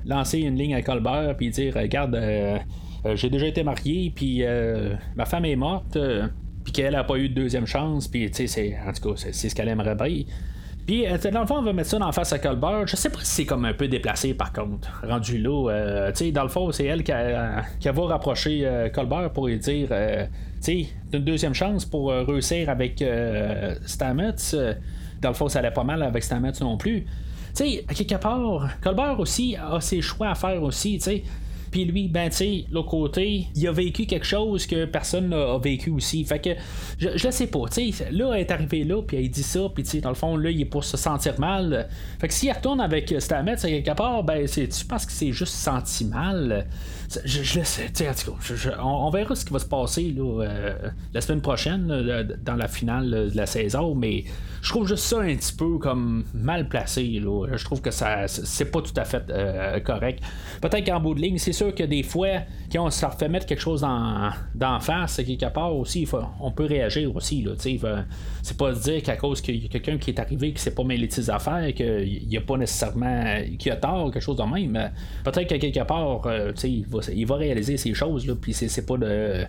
lancer 0.05 0.41
une 0.41 0.57
ligne 0.57 0.75
à 0.75 0.83
Colbert, 0.83 1.37
puis 1.37 1.51
dire 1.51 1.75
Regarde, 1.77 2.21
j'ai 3.15 3.31
déjà 3.31 3.47
été 3.47 3.63
marié, 3.63 4.13
puis 4.13 4.43
ma 5.15 5.25
femme 5.25 5.45
est 5.45 5.55
morte, 5.55 5.97
puis 6.65 6.73
qu'elle 6.73 6.97
a 6.97 7.05
pas 7.05 7.17
eu 7.17 7.29
de 7.29 7.35
deuxième 7.35 7.67
chance, 7.67 8.09
puis 8.09 8.29
tu 8.29 8.49
sais, 8.49 8.77
en 8.85 8.93
tout 8.93 9.15
cas, 9.15 9.23
c'est 9.31 9.49
ce 9.49 9.55
qu'elle 9.55 9.69
aimerait 9.69 9.95
bien. 9.95 10.25
Puis, 10.91 11.07
euh, 11.07 11.17
dans 11.31 11.43
le 11.43 11.47
fond, 11.47 11.59
on 11.59 11.63
va 11.63 11.73
mettre 11.73 11.89
ça 11.89 12.05
en 12.05 12.11
face 12.11 12.33
à 12.33 12.41
Colbert. 12.41 12.85
Je 12.85 12.97
sais 12.97 13.11
pas 13.11 13.21
si 13.21 13.27
c'est 13.27 13.45
comme 13.47 13.65
un 13.65 13.75
peu 13.75 13.87
déplacé, 13.87 14.35
par 14.35 14.53
contre, 14.53 14.91
rendu 15.07 15.39
là. 15.39 15.71
Euh, 15.71 16.11
tu 16.11 16.17
sais, 16.17 16.33
dans 16.33 16.43
le 16.43 16.49
fond, 16.49 16.73
c'est 16.73 16.85
elle 16.85 17.05
qui, 17.05 17.13
a, 17.13 17.63
va 17.85 18.07
rapprocher 18.07 18.63
euh, 18.65 18.89
Colbert 18.89 19.31
pour 19.33 19.47
lui 19.47 19.57
dire, 19.57 19.87
tu 19.87 20.61
sais, 20.61 20.87
une 21.13 21.25
deuxième 21.25 21.55
chance 21.55 21.85
pour 21.85 22.09
réussir 22.11 22.69
avec 22.69 23.05
Stamets. 23.87 24.35
dans 25.23 25.29
le 25.29 25.35
fond, 25.35 25.49
ça 25.49 25.61
allait 25.61 25.71
pas 25.71 25.85
mal 25.85 26.03
avec 26.03 26.25
Stamets 26.25 26.59
non 26.61 26.77
plus. 26.77 27.05
Tu 27.55 27.65
sais, 27.65 27.85
quelque 27.95 28.21
part, 28.21 28.71
Colbert 28.83 29.21
aussi 29.21 29.57
a 29.57 29.81
ses 29.81 30.01
choix 30.01 30.31
à 30.31 30.35
faire 30.35 30.61
aussi, 30.61 30.99
tu 30.99 31.05
sais. 31.05 31.23
Puis 31.71 31.85
lui, 31.85 32.09
ben, 32.09 32.29
tu 32.31 32.37
sais, 32.37 32.65
l'autre 32.71 32.89
côté, 32.89 33.47
il 33.55 33.69
a 33.69 33.73
vécu 33.73 34.07
quelque 34.07 34.27
chose 34.27 34.67
que 34.67 34.85
personne 34.87 35.29
n'a 35.29 35.59
vécu 35.59 35.91
aussi. 35.91 36.25
Fait 36.25 36.41
que, 36.41 36.51
je, 36.99 37.11
je 37.17 37.31
sais 37.31 37.47
pas, 37.47 37.61
tu 37.71 37.93
sais, 37.93 38.11
là, 38.11 38.33
elle 38.35 38.41
est 38.41 38.51
arrivé 38.51 38.85
là, 38.85 39.03
puis 39.03 39.19
elle 39.19 39.31
dit 39.31 39.43
ça, 39.43 39.61
puis 39.73 39.85
tu 39.85 39.91
sais, 39.91 40.01
dans 40.01 40.09
le 40.09 40.15
fond, 40.15 40.37
là, 40.37 40.51
il 40.51 40.61
est 40.61 40.67
pour 40.67 40.85
se 40.85 40.97
sentir 40.97 41.39
mal. 41.39 41.89
Fait 42.19 42.29
que 42.29 42.35
s'il 42.35 42.53
retourne 42.53 42.81
avec 42.81 43.15
Stamets, 43.19 43.57
quelque 43.57 43.95
part, 43.95 44.25
ben, 44.25 44.47
tu 44.47 44.85
penses 44.87 45.07
que 45.07 45.13
c'est 45.13 45.33
juste 45.33 45.55
senti 45.55 46.05
mal. 46.05 46.67
Je, 47.25 47.43
je 47.43 47.59
laisse, 47.59 47.81
tu 47.95 48.05
sais, 48.05 48.75
on, 48.81 49.11
verra 49.11 49.35
ce 49.35 49.45
qui 49.45 49.53
va 49.53 49.59
se 49.59 49.67
passer, 49.67 50.15
là, 50.17 50.43
euh, 50.43 50.75
la 51.13 51.21
semaine 51.21 51.41
prochaine, 51.41 51.87
dans 52.45 52.57
la 52.57 52.69
finale 52.69 53.31
de 53.31 53.37
la 53.37 53.47
saison, 53.47 53.95
mais 53.95 54.25
je 54.63 54.69
trouve 54.71 54.87
juste 54.87 55.05
ça 55.05 55.21
un 55.21 55.35
petit 55.35 55.53
peu 55.53 55.79
comme 55.79 56.25
mal 56.35 56.69
placé, 56.69 57.21
là. 57.21 57.47
Je 57.53 57.65
trouve 57.65 57.81
que 57.81 57.91
ça, 57.91 58.29
c'est 58.29 58.71
pas 58.71 58.83
tout 58.83 58.93
à 58.97 59.05
fait 59.05 59.25
euh, 59.31 59.81
correct. 59.81 60.23
Peut-être 60.61 60.87
qu'en 60.87 61.01
bout 61.01 61.15
de 61.15 61.21
ligne, 61.21 61.39
c'est 61.39 61.53
que 61.65 61.83
des 61.83 62.03
fois, 62.03 62.29
quand 62.73 62.87
on 62.87 62.91
se 62.91 63.05
fait 63.19 63.29
mettre 63.29 63.47
quelque 63.47 63.61
chose 63.61 63.83
d'en 63.83 64.81
face, 64.81 65.17
quelque 65.17 65.53
part 65.53 65.75
aussi, 65.77 66.07
on 66.41 66.51
peut 66.51 66.67
réagir 66.67 67.15
aussi. 67.15 67.43
Là, 67.43 67.53
c'est 67.59 68.57
pas 68.57 68.75
se 68.75 68.83
dire 68.83 69.03
qu'à 69.03 69.17
cause 69.17 69.41
qu'il 69.41 69.63
y 69.63 69.67
a 69.67 69.69
quelqu'un 69.69 69.99
qui 69.99 70.11
est 70.11 70.19
arrivé 70.19 70.53
qui 70.53 70.61
s'est 70.61 70.75
pas 70.75 70.85
mêlé 70.85 71.07
de 71.07 71.13
ses 71.13 71.31
affaires, 71.31 71.73
qu'il 71.75 72.29
n'y 72.29 72.37
a 72.37 72.41
pas 72.41 72.57
nécessairement 72.57 73.43
qui 73.59 73.71
a 73.71 73.77
tort, 73.77 74.11
quelque 74.11 74.23
chose 74.23 74.37
de 74.37 74.43
même. 74.43 74.91
Peut-être 75.25 75.49
qu'à 75.49 75.59
quelque 75.59 75.85
part, 75.85 76.27
euh, 76.27 76.53
il, 76.65 76.87
va, 76.87 77.01
il 77.15 77.27
va 77.27 77.37
réaliser 77.37 77.77
ces 77.77 77.95
choses, 77.95 78.27
là, 78.27 78.35
puis 78.41 78.53
c'est 78.53 78.87
pas 78.87 78.97
de 78.97 79.45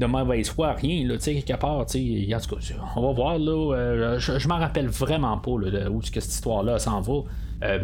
de 0.00 0.06
mauvaise 0.06 0.48
foi, 0.48 0.72
rien, 0.72 1.06
là, 1.06 1.18
quelque 1.18 1.56
part, 1.56 1.84
tu 1.84 2.26
cas, 2.26 2.36
on 2.96 3.02
va 3.02 3.12
voir, 3.12 3.38
là, 3.38 3.74
euh, 3.74 4.18
je, 4.18 4.48
m'en 4.48 4.58
rappelle 4.58 4.88
vraiment 4.88 5.36
pas, 5.36 5.58
là, 5.60 5.90
où 5.90 6.00
que 6.00 6.20
cette 6.20 6.32
histoire-là 6.32 6.78
s'en 6.78 7.02
va, 7.02 7.22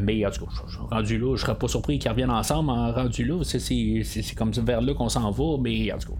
mais 0.02 0.24
en 0.26 0.30
tout 0.30 0.46
cas, 0.46 0.50
rendu 0.90 1.18
là, 1.18 1.36
je 1.36 1.42
serais 1.42 1.56
pas 1.56 1.68
surpris 1.68 1.98
qu'ils 1.98 2.10
reviennent 2.10 2.30
ensemble 2.30 2.70
en 2.70 2.92
rendu 2.92 3.24
là, 3.24 3.42
c'est 3.44 4.34
comme 4.36 4.50
vers 4.50 4.80
là 4.80 4.94
qu'on 4.94 5.08
s'en 5.08 5.30
va, 5.30 5.56
mais 5.60 5.92
en 5.92 5.98
tout 5.98 6.12
cas, 6.12 6.18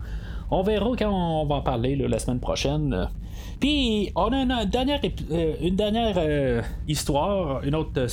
on 0.50 0.62
verra 0.62 0.90
quand 0.98 1.10
on 1.10 1.46
va 1.46 1.56
en 1.56 1.62
parler 1.62 1.96
la 1.96 2.18
semaine 2.18 2.40
prochaine. 2.40 3.08
Puis, 3.58 4.12
on 4.14 4.32
a 4.32 4.42
une 4.42 4.70
dernière, 4.70 5.00
euh, 5.30 5.54
une 5.62 5.76
dernière 5.76 6.62
histoire, 6.86 7.64
une 7.64 7.74
autre 7.74 8.06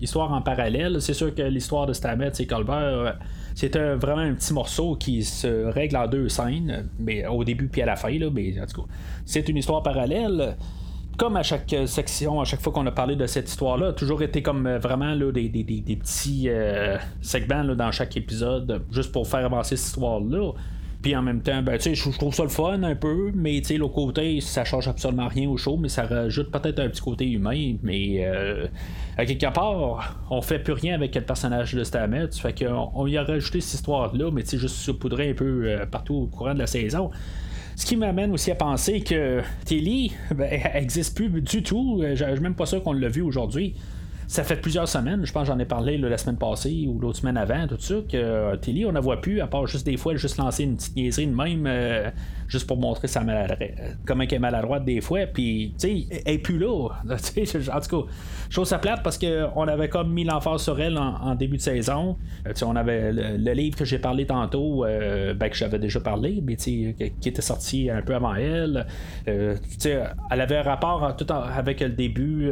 histoire 0.00 0.32
en 0.32 0.42
parallèle. 0.42 1.00
C'est 1.00 1.14
sûr 1.14 1.34
que 1.34 1.42
l'histoire 1.42 1.86
de 1.86 1.92
Stamets 1.92 2.32
et 2.38 2.46
Colbert 2.46 3.16
c'est 3.54 3.76
vraiment 3.76 4.22
un 4.22 4.34
petit 4.34 4.54
morceau 4.54 4.96
qui 4.96 5.22
se 5.22 5.66
règle 5.66 5.96
en 5.96 6.06
deux 6.06 6.28
scènes, 6.28 6.88
mais 6.98 7.26
au 7.26 7.44
début 7.44 7.68
puis 7.68 7.82
à 7.82 7.86
la 7.86 7.96
fin, 7.96 8.10
là, 8.10 8.30
mais 8.32 8.58
en 8.60 8.66
tout 8.66 8.82
cas, 8.82 8.88
c'est 9.26 9.48
une 9.48 9.56
histoire 9.56 9.82
parallèle 9.82 10.56
comme 11.20 11.36
à 11.36 11.42
chaque 11.42 11.76
section, 11.84 12.40
à 12.40 12.46
chaque 12.46 12.62
fois 12.62 12.72
qu'on 12.72 12.86
a 12.86 12.92
parlé 12.92 13.14
de 13.14 13.26
cette 13.26 13.46
histoire-là, 13.46 13.92
toujours 13.92 14.22
été 14.22 14.40
comme 14.40 14.66
euh, 14.66 14.78
vraiment 14.78 15.14
là, 15.14 15.30
des, 15.30 15.50
petits 15.50 16.48
euh, 16.48 16.96
segments 17.20 17.62
dans 17.62 17.92
chaque 17.92 18.16
épisode, 18.16 18.82
juste 18.90 19.12
pour 19.12 19.28
faire 19.28 19.44
avancer 19.44 19.76
cette 19.76 19.88
histoire-là. 19.88 20.52
Puis 21.02 21.14
en 21.14 21.20
même 21.20 21.42
temps, 21.42 21.62
ben, 21.62 21.78
je 21.78 22.10
trouve 22.16 22.34
ça 22.34 22.42
le 22.42 22.48
fun 22.48 22.82
un 22.82 22.94
peu, 22.94 23.32
mais 23.34 23.60
l'autre 23.76 23.94
côté, 23.94 24.40
ça 24.40 24.64
change 24.64 24.88
absolument 24.88 25.28
rien 25.28 25.46
au 25.50 25.58
show, 25.58 25.76
mais 25.76 25.90
ça 25.90 26.06
rajoute 26.06 26.50
peut-être 26.50 26.78
un 26.78 26.88
petit 26.88 27.02
côté 27.02 27.30
humain. 27.30 27.76
Mais 27.82 28.24
euh, 28.24 28.66
à 29.18 29.26
quelque 29.26 29.52
part, 29.52 30.20
on 30.30 30.40
fait 30.40 30.58
plus 30.58 30.72
rien 30.72 30.94
avec 30.94 31.14
le 31.14 31.20
personnage 31.20 31.74
de 31.74 31.84
Stamets. 31.84 32.32
Fait 32.32 32.58
qu'on 32.58 32.90
on 32.94 33.06
y 33.06 33.18
a 33.18 33.24
rajouté 33.24 33.60
cette 33.60 33.74
histoire-là, 33.74 34.30
mais 34.32 34.42
juste 34.46 34.76
saupoudrer 34.76 35.30
un 35.30 35.34
peu 35.34 35.64
euh, 35.66 35.84
partout 35.84 36.14
au 36.14 36.26
courant 36.26 36.54
de 36.54 36.60
la 36.60 36.66
saison. 36.66 37.10
Ce 37.80 37.86
qui 37.86 37.96
m'amène 37.96 38.30
aussi 38.32 38.50
à 38.50 38.54
penser 38.54 39.00
que 39.00 39.40
Tilly 39.64 40.12
ben, 40.34 40.50
existe 40.74 41.16
plus 41.16 41.30
du 41.40 41.62
tout. 41.62 42.02
Euh, 42.02 42.14
je 42.14 42.22
suis 42.26 42.40
même 42.40 42.54
pas 42.54 42.66
sûr 42.66 42.82
qu'on 42.82 42.92
l'a 42.92 43.08
vu 43.08 43.22
aujourd'hui 43.22 43.74
ça 44.30 44.44
fait 44.44 44.60
plusieurs 44.60 44.86
semaines, 44.86 45.26
je 45.26 45.32
pense 45.32 45.48
j'en 45.48 45.58
ai 45.58 45.64
parlé 45.64 45.98
la 45.98 46.16
semaine 46.16 46.36
passée 46.36 46.86
ou 46.86 47.00
l'autre 47.00 47.18
semaine 47.18 47.36
avant, 47.36 47.66
tout 47.66 47.80
ça, 47.80 47.96
que 48.08 48.16
euh, 48.16 48.56
Tilly, 48.56 48.86
on 48.86 48.92
ne 48.92 49.00
voit 49.00 49.20
plus, 49.20 49.40
à 49.40 49.48
part 49.48 49.66
juste 49.66 49.84
des 49.84 49.96
fois, 49.96 50.14
juste 50.14 50.36
lancer 50.36 50.62
une 50.62 50.76
petite 50.76 50.94
niaiserie 50.94 51.26
de 51.26 51.34
même, 51.34 51.66
euh, 51.66 52.10
juste 52.50 52.66
pour 52.66 52.76
montrer 52.76 53.08
sa 53.08 53.22
maladroite, 53.22 53.70
comment 54.06 54.24
elle 54.24 54.34
est 54.34 54.38
maladroite 54.38 54.84
des 54.84 55.00
fois, 55.00 55.26
puis, 55.26 55.74
tu 55.78 55.88
sais, 55.88 56.22
elle 56.26 56.34
est 56.34 56.38
plus 56.38 56.58
là. 56.58 56.88
en 57.08 57.80
tout 57.80 58.02
cas, 58.02 58.12
chose 58.50 58.68
ça 58.68 58.78
plate 58.78 59.02
parce 59.02 59.18
qu'on 59.18 59.68
avait 59.68 59.88
comme 59.88 60.12
mis 60.12 60.24
l'emphase 60.24 60.62
sur 60.62 60.78
elle 60.80 60.98
en, 60.98 61.34
début 61.34 61.56
de 61.56 61.62
saison. 61.62 62.16
Euh, 62.46 62.52
on 62.62 62.76
avait 62.76 63.12
le, 63.12 63.52
livre 63.52 63.76
que 63.76 63.84
j'ai 63.84 63.98
parlé 63.98 64.26
tantôt, 64.26 64.84
ben, 64.84 65.48
que 65.48 65.56
j'avais 65.56 65.78
déjà 65.78 66.00
parlé, 66.00 66.42
mais 66.42 66.56
qui 66.56 66.94
était 67.24 67.42
sorti 67.42 67.88
un 67.88 68.02
peu 68.02 68.14
avant 68.14 68.34
elle. 68.34 68.86
sais 69.78 70.02
elle 70.30 70.40
avait 70.40 70.58
un 70.58 70.62
rapport 70.62 71.16
tout 71.16 71.26
avec 71.32 71.80
le 71.80 71.88
début 71.90 72.50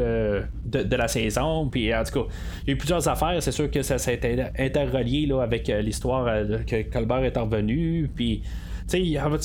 de, 0.65 0.97
la 0.97 1.09
saison 1.09 1.69
puis 1.71 1.95
en 1.95 2.03
tout 2.05 2.25
cas, 2.25 2.29
il 2.63 2.69
y 2.69 2.71
a 2.71 2.75
eu 2.75 2.77
plusieurs 2.77 3.07
affaires. 3.09 3.43
C'est 3.43 3.53
sûr 3.53 3.71
que 3.71 3.83
ça, 3.83 3.99
s'est 3.99 4.21
interrelié 4.59 5.27
là, 5.27 5.43
avec 5.43 5.69
euh, 5.69 5.81
l'histoire 5.81 6.27
euh, 6.27 6.59
que 6.67 6.83
Colbert 6.83 7.25
est 7.25 7.37
revenu. 7.37 8.11
Puis. 8.15 8.43
Il 8.97 9.09
y 9.09 9.19
avait 9.19 9.39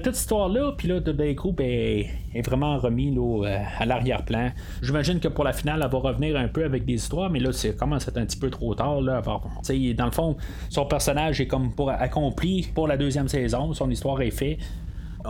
toute 0.00 0.14
cette 0.14 0.22
histoire-là, 0.22 0.72
puis 0.76 0.88
là, 0.88 1.00
d'un 1.00 1.34
coup, 1.34 1.52
ben, 1.52 2.04
est 2.34 2.42
vraiment 2.42 2.78
remis 2.78 3.14
là, 3.14 3.46
euh, 3.46 3.58
à 3.78 3.86
l'arrière-plan. 3.86 4.50
J'imagine 4.82 5.20
que 5.20 5.28
pour 5.28 5.44
la 5.44 5.52
finale, 5.52 5.80
elle 5.84 5.90
va 5.90 5.98
revenir 5.98 6.36
un 6.36 6.48
peu 6.48 6.64
avec 6.64 6.84
des 6.84 6.94
histoires, 6.94 7.30
mais 7.30 7.38
là, 7.38 7.52
c'est 7.52 7.76
commence 7.76 8.08
à 8.08 8.10
être 8.10 8.18
un 8.18 8.26
petit 8.26 8.38
peu 8.38 8.50
trop 8.50 8.74
tard. 8.74 9.00
Là, 9.00 9.22
dans 9.22 10.04
le 10.04 10.10
fond, 10.10 10.36
son 10.68 10.86
personnage 10.86 11.40
est 11.40 11.46
comme 11.46 11.72
pour 11.72 11.90
accompli 11.90 12.68
pour 12.74 12.88
la 12.88 12.96
deuxième 12.96 13.28
saison, 13.28 13.72
son 13.72 13.90
histoire 13.90 14.20
est 14.20 14.30
faite 14.30 14.58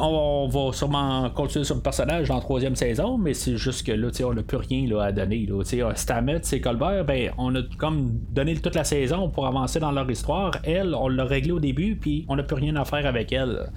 on 0.01 0.49
va 0.49 0.73
sûrement 0.73 1.29
continuer 1.31 1.65
sur 1.65 1.75
le 1.75 1.81
personnage 1.81 2.29
dans 2.29 2.37
la 2.37 2.41
troisième 2.41 2.77
saison, 2.77 3.19
mais 3.19 3.35
c'est 3.35 3.57
juste 3.57 3.87
que 3.87 3.93
là, 3.93 4.09
on 4.25 4.35
n'a 4.35 4.43
plus 4.43 4.57
rien 4.57 4.89
là, 4.89 5.05
à 5.05 5.13
donner. 5.13 5.47
Là. 5.47 5.95
Stamets 5.95 6.41
et 6.53 6.61
Colbert, 6.61 7.05
ben, 7.05 7.33
on 7.39 7.55
a 7.55 7.61
comme 7.79 8.19
donné 8.31 8.57
toute 8.57 8.75
la 8.75 8.85
saison 8.85 9.29
pour 9.29 9.47
avancer 9.47 9.81
dans 9.81 9.93
leur 9.93 10.11
histoire. 10.11 10.53
Elle, 10.65 10.95
on 10.95 11.09
l'a 11.09 11.25
réglé 11.25 11.53
au 11.53 11.61
début, 11.61 11.97
puis 11.97 12.25
on 12.29 12.37
n'a 12.37 12.43
plus 12.43 12.57
rien 12.57 12.77
à 12.77 12.85
faire 12.85 13.07
avec 13.07 13.33
elle. 13.33 13.71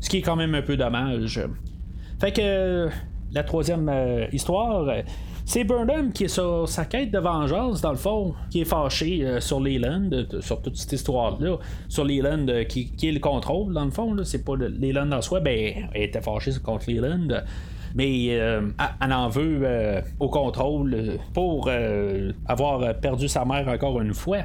Ce 0.00 0.08
qui 0.08 0.18
est 0.18 0.22
quand 0.22 0.36
même 0.36 0.54
un 0.54 0.62
peu 0.62 0.76
dommage. 0.76 1.40
Fait 2.20 2.32
que 2.32 2.88
la 3.32 3.42
troisième 3.42 3.88
euh, 3.88 4.26
histoire, 4.32 4.88
c'est 5.48 5.64
Burnham 5.64 6.12
qui 6.12 6.24
est 6.24 6.28
sur 6.28 6.68
sa 6.68 6.84
quête 6.84 7.10
de 7.10 7.18
vengeance, 7.18 7.80
dans 7.80 7.92
le 7.92 7.96
fond, 7.96 8.34
qui 8.50 8.60
est 8.60 8.66
fâché 8.66 9.24
euh, 9.24 9.40
sur 9.40 9.60
Leland, 9.60 10.10
euh, 10.12 10.42
sur 10.42 10.60
toute 10.60 10.76
cette 10.76 10.92
histoire-là, 10.92 11.56
sur 11.88 12.04
Leland 12.04 12.46
euh, 12.48 12.64
qui, 12.64 12.92
est 13.02 13.12
le 13.12 13.18
contrôle, 13.18 13.72
dans 13.72 13.86
le 13.86 13.90
fond. 13.90 14.14
C'est 14.24 14.44
pas 14.44 14.56
Leland 14.56 15.10
en 15.10 15.22
soi, 15.22 15.40
ben, 15.40 15.88
elle 15.94 16.02
était 16.02 16.20
fâchée 16.20 16.52
contre 16.62 16.90
Leland 16.90 17.42
mais 17.94 18.26
elle 18.26 19.12
en 19.14 19.30
veut 19.30 20.02
au 20.20 20.28
contrôle 20.28 21.18
pour 21.32 21.70
avoir 22.46 22.94
perdu 23.00 23.28
sa 23.28 23.46
mère 23.46 23.66
encore 23.66 23.98
une 24.02 24.12
fois. 24.12 24.40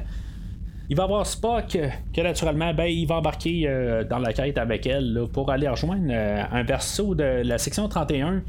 Il 0.88 0.96
va 0.96 1.06
voir 1.06 1.26
Spock 1.26 1.76
que 2.14 2.20
naturellement, 2.22 2.72
ben, 2.72 2.86
il 2.86 3.06
va 3.06 3.16
embarquer 3.16 3.68
dans 4.08 4.18
la 4.18 4.32
quête 4.32 4.56
avec 4.56 4.86
elle 4.86 5.26
pour 5.30 5.50
aller 5.50 5.68
rejoindre 5.68 6.10
un 6.10 6.62
verso 6.62 7.14
de 7.14 7.42
la 7.44 7.58
section 7.58 7.86
31 7.86 8.42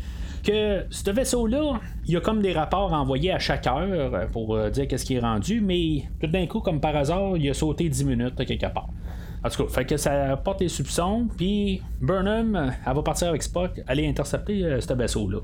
que 0.45 0.85
ce 0.89 1.11
vaisseau-là, 1.11 1.79
il 2.05 2.13
y 2.13 2.17
a 2.17 2.21
comme 2.21 2.41
des 2.41 2.53
rapports 2.53 2.93
envoyés 2.93 3.31
à 3.31 3.39
chaque 3.39 3.67
heure 3.67 4.27
pour 4.31 4.57
dire 4.69 4.87
qu'est-ce 4.87 5.05
qui 5.05 5.15
est 5.15 5.19
rendu, 5.19 5.59
mais 5.61 6.03
tout 6.21 6.27
d'un 6.27 6.45
coup, 6.45 6.59
comme 6.61 6.79
par 6.79 6.95
hasard, 6.95 7.35
il 7.35 7.49
a 7.49 7.53
sauté 7.53 7.89
10 7.89 8.05
minutes 8.05 8.45
quelque 8.45 8.71
part. 8.73 8.89
En 9.45 9.49
tout 9.49 9.63
cas, 9.63 9.69
fait 9.69 9.85
que 9.85 9.95
ça 9.95 10.35
porte 10.37 10.61
les 10.61 10.69
soupçons, 10.69 11.27
puis 11.37 11.79
Burnham, 12.01 12.73
elle 12.83 12.93
va 12.93 13.03
partir 13.03 13.27
avec 13.27 13.43
Spock, 13.43 13.79
aller 13.85 14.07
intercepter 14.07 14.63
euh, 14.63 14.81
ce 14.81 14.91
vaisseau-là. 14.91 15.37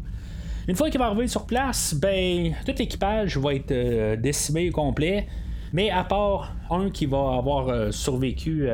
Une 0.68 0.76
fois 0.76 0.90
qu'il 0.90 1.00
va 1.00 1.06
arriver 1.06 1.28
sur 1.28 1.46
place, 1.46 1.94
ben, 1.94 2.52
tout 2.66 2.74
l'équipage 2.80 3.38
va 3.38 3.54
être 3.54 3.72
euh, 3.72 4.16
décimé 4.16 4.70
au 4.70 4.72
complet. 4.72 5.28
Mais 5.72 5.92
à 5.92 6.04
part 6.04 6.56
un 6.72 6.90
qui 6.90 7.06
va 7.06 7.36
avoir 7.38 7.70
euh, 7.70 7.92
survécu 7.92 8.68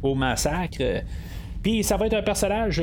au 0.00 0.14
massacre, 0.14 1.02
ça 1.82 1.96
va 1.96 2.06
être 2.06 2.14
un 2.14 2.22
personnage 2.22 2.82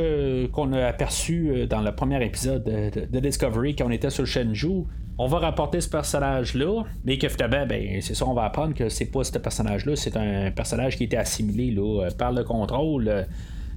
qu'on 0.51 0.73
a 0.73 0.85
aperçu 0.85 1.67
dans 1.69 1.81
le 1.81 1.91
premier 1.93 2.23
épisode 2.25 2.63
de, 2.63 3.19
Discovery 3.19 3.75
quand 3.75 3.85
on 3.87 3.91
était 3.91 4.09
sur 4.09 4.25
Shenzhou 4.25 4.87
on 5.17 5.27
va 5.27 5.39
rapporter 5.39 5.79
ce 5.79 5.89
personnage-là, 5.89 6.83
mais 7.05 7.17
que 7.17 7.29
finalement, 7.29 7.65
ben, 7.65 8.01
c'est 8.01 8.15
ça, 8.15 8.25
on 8.25 8.33
va 8.33 8.43
apprendre 8.43 8.73
que 8.73 8.89
c'est 8.89 9.05
pas 9.05 9.23
ce 9.23 9.37
personnage-là, 9.37 9.95
c'est 9.95 10.17
un 10.17 10.51
personnage 10.51 10.97
qui 10.97 11.05
été 11.05 11.17
assimilé 11.17 11.71
là, 11.71 12.09
par 12.17 12.33
le 12.33 12.43
contrôle. 12.43 13.25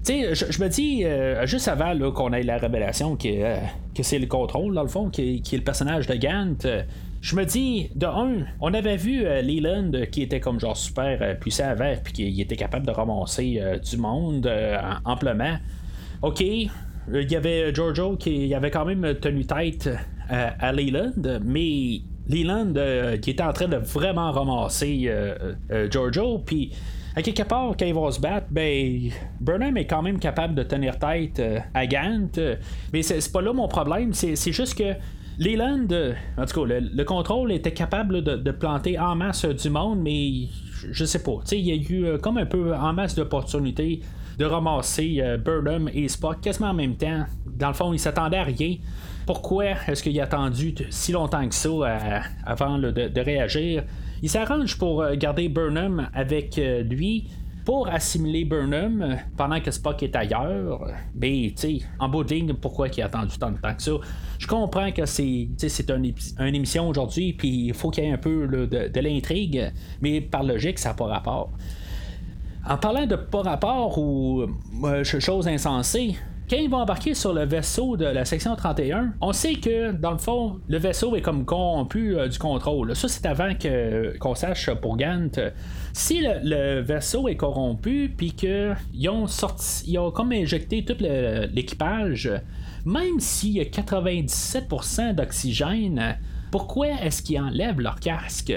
Tu 0.05 0.12
sais, 0.12 0.35
je, 0.35 0.62
me 0.62 0.68
dis, 0.68 1.05
euh, 1.05 1.47
juste 1.47 1.68
avant 1.68 1.94
qu'on 2.12 2.33
ait 2.33 2.42
la 2.42 2.59
révélation 2.59 3.16
que, 3.16 3.29
euh, 3.29 3.57
c'est 4.01 4.18
le 4.18 4.27
contrôle, 4.27 4.75
dans 4.75 4.83
le 4.83 4.88
fond, 4.88 5.11
qui, 5.11 5.42
est 5.44 5.53
le 5.53 5.62
personnage 5.62 6.07
de 6.07 6.14
Gant, 6.14 6.55
euh, 6.64 6.83
je 7.20 7.37
me 7.37 7.44
dis, 7.44 7.90
de 7.94 8.07
un, 8.07 8.46
on 8.61 8.72
avait 8.74 8.96
vu 8.96 9.24
Leland 9.24 9.90
qui 10.11 10.22
était 10.22 10.40
comme 10.40 10.61
genre 10.61 10.76
super 10.76 11.38
puissant 11.38 11.68
avant, 11.68 11.94
puis 12.02 12.12
qui 12.12 12.40
était 12.40 12.57
capable 12.57 12.87
de 12.87 12.92
ramasser 12.92 13.61
du 13.83 13.96
monde 13.96 14.50
amplement. 15.04 15.59
Ok, 16.22 16.40
il 16.40 16.70
y 17.31 17.37
avait 17.37 17.74
Giorgio 17.74 18.16
qui 18.16 18.54
avait 18.54 18.70
quand 18.70 18.85
même 18.85 19.14
tenu 19.20 19.44
tête 19.46 19.88
à, 20.28 20.72
Leland, 20.72 21.40
mais 21.44 22.00
Leland 22.28 22.74
euh, 22.76 23.16
qui 23.16 23.31
était 23.31 23.42
en 23.42 23.52
train 23.52 23.68
de 23.68 23.76
vraiment 23.76 24.31
ramasser 24.31 25.04
euh, 25.07 25.54
euh, 25.70 25.90
Giorgio, 25.90 26.38
puis 26.38 26.72
à 27.16 27.22
quelque 27.22 27.42
part, 27.42 27.74
quand 27.78 27.87
ils 27.87 27.94
vont 27.94 28.11
se 28.11 28.20
battre, 28.20 28.46
ben, 28.50 29.11
Burnham 29.40 29.76
est 29.76 29.87
quand 29.87 30.02
même 30.02 30.18
capable 30.18 30.54
de 30.54 30.62
tenir 30.62 30.98
tête 30.98 31.42
à 31.74 31.87
Gant, 31.87 32.28
mais 32.92 33.02
c'est 33.02 33.33
pas 33.33 33.40
là 33.40 33.52
mon 33.52 33.66
problème, 33.66 34.12
c'est 34.12 34.52
juste 34.52 34.76
que 34.76 34.92
Leland, 35.38 35.87
en 36.37 36.46
tout 36.46 36.66
cas, 36.66 36.81
le, 36.81 37.05
contrôle 37.05 37.53
était 37.53 37.72
capable 37.72 38.22
de, 38.22 38.51
planter 38.51 38.98
en 38.98 39.14
masse 39.14 39.44
du 39.44 39.70
monde, 39.70 40.01
mais 40.01 40.48
je, 40.90 41.05
sais 41.05 41.22
pas. 41.22 41.40
Il 41.53 41.61
y 41.61 41.72
a 41.72 41.77
eu 41.77 42.18
comme 42.18 42.38
un 42.38 42.46
peu 42.46 42.74
en 42.74 42.92
masse 42.92 43.14
d'opportunités 43.14 44.01
de 44.38 44.44
ramasser 44.44 45.22
Burnham 45.44 45.88
et 45.92 46.09
Spock 46.09 46.40
quasiment 46.40 46.70
en 46.70 46.74
même 46.74 46.96
temps. 46.96 47.24
Dans 47.46 47.68
le 47.68 47.74
fond, 47.74 47.92
ils 47.92 47.98
s'attendaient 47.98 48.38
à 48.38 48.44
rien 48.44 48.77
pourquoi 49.29 49.66
est-ce 49.87 50.03
qu'il 50.03 50.18
a 50.20 50.24
attendu 50.24 50.74
si 50.88 51.12
longtemps 51.12 51.46
que 51.46 51.55
ça 51.55 51.68
euh, 51.68 52.18
avant 52.46 52.79
de, 52.79 53.20
réagir? 53.20 53.85
Il 54.22 54.31
s'arrange 54.31 54.79
pour 54.79 55.03
euh, 55.03 55.16
garder 55.16 55.51
Burnham 55.51 56.09
avec 56.14 56.57
euh, 56.57 56.83
lui 56.83 57.29
pour 57.68 57.87
assimiler 57.87 58.46
Burnham 58.46 59.18
pendant 59.37 59.61
que 59.61 59.70
Spock 59.70 60.02
est 60.02 60.16
ailleurs. 60.16 60.87
Mais, 61.14 61.52
tu 61.54 61.81
en 61.98 62.09
bout 62.09 62.24
de 62.24 62.33
ligne, 62.33 62.54
pourquoi 62.54 62.88
il 62.88 63.02
a 63.02 63.04
attendu 63.04 63.37
tant 63.37 63.50
de 63.50 63.59
temps 63.59 63.74
que 63.74 63.83
ça? 63.83 63.92
Je 64.38 64.46
comprends 64.46 64.90
que 64.90 65.04
c'est, 65.04 65.50
c'est 65.59 65.90
une, 65.90 66.14
émission 66.38 66.88
aujourd'hui, 66.88 67.35
puis 67.35 67.66
il 67.66 67.74
faut 67.74 67.90
qu'il 67.90 68.04
y 68.04 68.07
ait 68.07 68.11
un 68.11 68.16
peu 68.16 68.48
de, 68.48 68.88
de 68.88 69.00
l'intrigue, 69.00 69.70
mais 70.00 70.22
par 70.22 70.44
logique, 70.44 70.78
ça 70.78 70.88
n'a 70.88 70.94
pas 70.94 71.09
rapport. 71.09 71.50
En 72.66 72.78
parlant 72.78 73.04
de 73.04 73.16
pas 73.16 73.42
rapport 73.42 73.98
ou 73.98 74.46
chose 75.02 75.46
insensée, 75.46 76.16
quand 76.48 76.57
ils 76.57 76.70
vont 76.70 76.78
embarquer 76.78 77.12
sur 77.12 77.35
le 77.35 77.44
vaisseau 77.44 77.98
de 77.98 78.07
la 78.07 78.24
section 78.24 78.57
31, 78.57 79.12
on 79.20 79.35
sait 79.35 79.57
que, 79.57 79.92
dans 79.92 80.12
le 80.12 80.18
fond, 80.18 80.61
le 80.66 80.78
vaisseau 80.78 81.14
est 81.14 81.20
comme 81.20 81.44
corrompu 81.44 82.16
euh, 82.16 82.28
du 82.28 82.38
contrôle. 82.38 82.96
Ça, 82.96 83.07
c'est 83.07 83.26
avant 83.26 83.54
que, 83.54 84.16
qu'on 84.16 84.35
sache 84.35 84.70
pour 84.81 84.96
Gant. 84.96 85.28
Si 85.98 86.20
le, 86.20 86.80
vaisseau 86.80 87.26
est 87.26 87.34
corrompu, 87.34 88.14
puis 88.16 88.30
qu'ils 88.30 89.08
ont 89.11 89.26
sorti, 89.26 89.82
ils 89.90 89.98
ont 89.98 90.12
comme 90.12 90.30
injecté 90.30 90.84
tout 90.84 90.94
l'équipage, 91.00 92.30
même 92.87 93.18
s'il 93.18 93.54
y 93.54 93.61
a 93.61 93.64
97% 93.64 95.16
d'oxygène, 95.16 96.16
pourquoi 96.52 96.87
est-ce 97.02 97.20
qu'ils 97.20 97.40
enlèvent 97.40 97.80
leur 97.80 97.98
casque? 97.98 98.54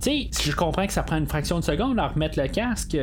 Tu 0.00 0.28
sais, 0.30 0.30
je 0.48 0.54
comprends 0.54 0.86
que 0.86 0.92
ça 0.92 1.02
prend 1.02 1.16
une 1.16 1.26
fraction 1.26 1.58
de 1.58 1.64
seconde 1.64 1.98
à 1.98 2.06
remettre 2.06 2.40
le 2.40 2.46
casque, 2.46 2.96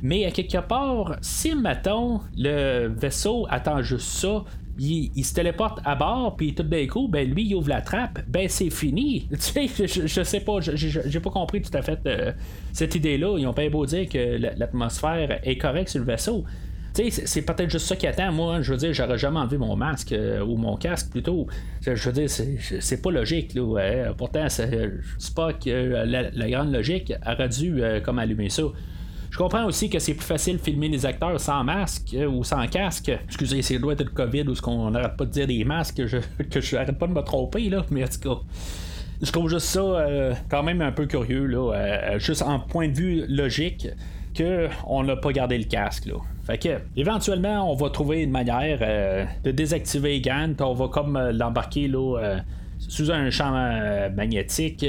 mais 0.00 0.24
à 0.24 0.30
quelque 0.30 0.66
part, 0.66 1.16
si, 1.20 1.54
mettons, 1.54 2.22
le 2.38 2.88
vaisseau 2.96 3.46
attend 3.50 3.82
juste 3.82 4.08
ça, 4.08 4.42
il, 4.78 5.24
se 5.24 5.34
téléporte 5.34 5.80
à 5.84 5.94
bord, 5.94 6.36
puis 6.36 6.54
tout 6.54 6.62
d'un 6.62 6.86
coup, 6.86 7.08
ben 7.08 7.28
lui, 7.28 7.44
il 7.46 7.54
ouvre 7.54 7.68
la 7.68 7.80
trappe, 7.80 8.20
ben 8.28 8.48
c'est 8.48 8.70
fini. 8.70 9.28
Tu 9.34 9.68
sais, 9.68 10.06
je, 10.06 10.22
sais 10.22 10.40
pas, 10.40 10.58
j'ai 10.60 11.20
pas 11.20 11.30
compris 11.30 11.60
tout 11.62 11.76
à 11.76 11.82
fait 11.82 11.98
euh, 12.06 12.32
cette 12.72 12.94
idée-là. 12.94 13.36
Ils 13.38 13.46
ont 13.46 13.52
pas 13.52 13.68
beau 13.68 13.86
dire 13.86 14.08
que 14.08 14.36
l'atmosphère 14.56 15.40
est 15.42 15.58
correcte 15.58 15.90
sur 15.90 16.00
le 16.00 16.06
vaisseau. 16.06 16.44
Tu 16.94 17.10
sais, 17.10 17.26
c'est 17.26 17.42
peut-être 17.42 17.70
juste 17.70 17.86
ça 17.86 17.96
qui 17.96 18.06
attend. 18.06 18.32
Moi, 18.32 18.62
je 18.62 18.72
veux 18.72 18.78
dire, 18.78 18.92
j'aurais 18.92 19.18
jamais 19.18 19.40
enlevé 19.40 19.58
mon 19.58 19.76
masque 19.76 20.12
euh, 20.12 20.44
ou 20.44 20.56
mon 20.56 20.76
casque 20.76 21.10
plutôt. 21.10 21.46
Je 21.82 21.92
veux 21.92 22.12
dire, 22.12 22.28
c'est 22.28 23.02
pas 23.02 23.10
logique. 23.10 23.54
Là, 23.54 24.12
pourtant, 24.16 24.48
c'est 24.48 25.00
pas 25.34 25.52
que 25.52 25.70
la, 25.70 26.30
la, 26.30 26.50
grande 26.50 26.72
logique 26.72 27.12
aurait 27.26 27.48
dû 27.48 27.82
comme 28.04 28.18
allumer 28.18 28.48
ça. 28.48 28.64
Je 29.34 29.38
comprends 29.38 29.64
aussi 29.64 29.90
que 29.90 29.98
c'est 29.98 30.14
plus 30.14 30.24
facile 30.24 30.58
de 30.58 30.62
filmer 30.62 30.86
les 30.86 31.04
acteurs 31.04 31.40
sans 31.40 31.64
masque 31.64 32.14
euh, 32.14 32.28
ou 32.28 32.44
sans 32.44 32.64
casque. 32.68 33.10
Excusez, 33.24 33.62
c'est 33.62 33.78
loin 33.78 33.96
de 33.96 34.04
le 34.04 34.10
COVID 34.10 34.42
ou 34.42 34.54
ce 34.54 34.62
qu'on 34.62 34.92
n'arrête 34.92 35.16
pas 35.16 35.24
de 35.24 35.30
dire 35.32 35.48
des 35.48 35.64
masques, 35.64 36.06
je, 36.06 36.18
que 36.50 36.60
je 36.60 36.76
n'arrête 36.76 36.96
pas 36.96 37.08
de 37.08 37.14
me 37.14 37.20
tromper, 37.20 37.68
là, 37.68 37.84
mais 37.90 38.04
en 38.04 38.06
tout 38.06 38.20
cas. 38.20 38.40
Je 39.20 39.32
trouve 39.32 39.50
juste 39.50 39.66
ça 39.66 39.80
euh, 39.80 40.34
quand 40.48 40.62
même 40.62 40.80
un 40.82 40.92
peu 40.92 41.06
curieux, 41.06 41.46
là, 41.46 41.72
euh, 41.74 42.18
juste 42.20 42.42
en 42.42 42.60
point 42.60 42.86
de 42.86 42.94
vue 42.94 43.24
logique, 43.28 43.88
qu'on 44.38 45.02
n'a 45.02 45.16
pas 45.16 45.32
gardé 45.32 45.58
le 45.58 45.64
casque. 45.64 46.06
Là. 46.06 46.14
Fait 46.46 46.58
que, 46.58 46.78
éventuellement, 46.96 47.68
on 47.68 47.74
va 47.74 47.90
trouver 47.90 48.22
une 48.22 48.30
manière 48.30 49.26
de 49.42 49.50
désactiver 49.50 50.20
Gant. 50.20 50.54
On 50.60 50.74
va 50.74 50.86
comme 50.86 51.18
l'embarquer 51.32 51.88
là, 51.88 52.38
sous 52.78 53.10
un 53.10 53.30
champ 53.30 53.50
magnétique 54.14 54.86